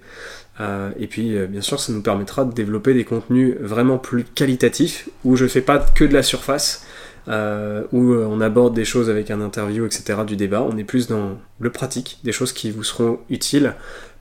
Euh, 0.61 0.91
et 0.99 1.07
puis, 1.07 1.37
euh, 1.37 1.47
bien 1.47 1.63
sûr, 1.63 1.81
ça 1.81 1.93
nous 1.93 2.03
permettra 2.03 2.45
de 2.45 2.53
développer 2.53 2.93
des 2.95 3.05
contenus 3.05 3.57
vraiment 3.61 3.99
plus 3.99 4.25
qualitatifs, 4.25 5.09
où 5.25 5.37
je 5.37 5.45
ne 5.45 5.49
fais 5.49 5.63
pas 5.63 5.79
que 5.79 6.05
de 6.05 6.13
la 6.13 6.23
surface, 6.23 6.87
euh, 7.29 7.85
où 7.93 8.13
on 8.15 8.41
aborde 8.41 8.75
des 8.75 8.85
choses 8.85 9.11
avec 9.11 9.31
un 9.31 9.41
interview, 9.41 9.87
etc., 9.87 10.21
du 10.27 10.37
débat. 10.37 10.63
On 10.63 10.77
est 10.77 10.85
plus 10.85 11.07
dans 11.07 11.39
le 11.59 11.71
pratique, 11.71 12.19
des 12.25 12.33
choses 12.33 12.53
qui 12.53 12.71
vous 12.71 12.85
seront 12.85 13.19
utiles 13.29 13.75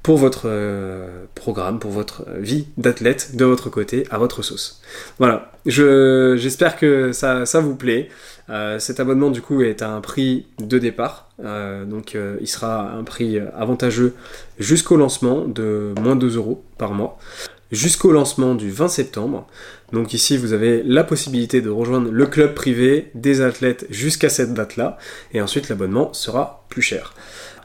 pour 0.03 0.17
votre 0.17 0.43
euh, 0.45 1.25
programme, 1.35 1.79
pour 1.79 1.91
votre 1.91 2.25
vie 2.37 2.67
d'athlète 2.77 3.35
de 3.35 3.45
votre 3.45 3.69
côté, 3.69 4.05
à 4.09 4.17
votre 4.17 4.41
sauce. 4.41 4.81
Voilà, 5.17 5.51
j'espère 5.65 6.77
que 6.77 7.11
ça, 7.11 7.43
vous 7.59 7.75
plaît. 7.75 8.09
Euh, 8.49 8.79
cet 8.79 8.99
abonnement 8.99 9.29
du 9.29 9.41
coup 9.41 9.61
est 9.61 9.81
à 9.81 9.91
un 9.91 10.01
prix 10.01 10.47
de 10.59 10.79
départ, 10.79 11.29
euh, 11.43 11.85
donc 11.85 12.17
il 12.39 12.47
sera 12.47 12.91
un 12.91 13.03
prix 13.03 13.39
avantageux 13.39 14.15
jusqu'au 14.57 14.95
lancement 14.95 15.45
de 15.45 15.93
moins 16.01 16.15
2 16.15 16.37
euros 16.37 16.63
par 16.77 16.93
mois, 16.93 17.19
jusqu'au 17.71 18.11
lancement 18.11 18.55
du 18.55 18.71
20 18.71 18.87
septembre. 18.87 19.47
Donc 19.91 20.13
ici 20.13 20.37
vous 20.37 20.53
avez 20.53 20.83
la 20.83 21.03
possibilité 21.03 21.61
de 21.61 21.69
rejoindre 21.69 22.11
le 22.11 22.25
club 22.25 22.53
privé 22.53 23.11
des 23.15 23.41
athlètes 23.41 23.87
jusqu'à 23.89 24.29
cette 24.29 24.53
date-là, 24.53 24.97
et 25.33 25.41
ensuite 25.41 25.69
l'abonnement 25.69 26.13
sera 26.13 26.65
plus 26.69 26.81
cher. 26.81 27.13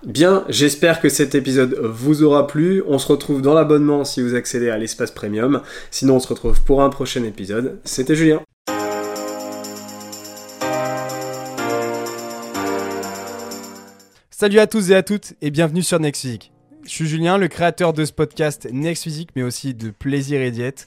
Bien, 0.07 0.45
j'espère 0.51 1.01
que 1.01 1.09
cet 1.09 1.35
épisode 1.35 1.79
vous 1.83 2.22
aura 2.22 2.47
plu. 2.47 2.83
On 2.87 2.99
se 2.99 3.09
retrouve 3.09 3.41
dans 3.41 3.55
l'abonnement 3.55 4.05
si 4.05 4.20
vous 4.20 4.35
accédez 4.35 4.68
à 4.68 4.77
l'espace 4.77 5.11
premium. 5.11 5.62
Sinon, 5.91 6.16
on 6.16 6.20
se 6.20 6.29
retrouve 6.29 6.62
pour 6.62 6.83
un 6.83 6.91
prochain 6.91 7.25
épisode. 7.25 7.79
C'était 7.85 8.14
Julien. 8.14 8.43
Salut 14.31 14.59
à 14.59 14.66
tous 14.66 14.91
et 14.91 14.95
à 14.95 15.03
toutes 15.03 15.33
et 15.41 15.51
bienvenue 15.51 15.83
sur 15.83 15.99
Next 16.01 16.20
Physique. 16.20 16.53
Je 16.85 16.91
suis 16.91 17.07
Julien, 17.07 17.39
le 17.39 17.49
créateur 17.49 17.95
de 17.95 18.05
ce 18.05 18.12
podcast 18.12 18.68
Next 18.70 19.05
Physique, 19.05 19.31
mais 19.37 19.43
aussi 19.43 19.72
de 19.72 19.89
Plaisir 19.89 20.43
et 20.43 20.51
Diète 20.51 20.87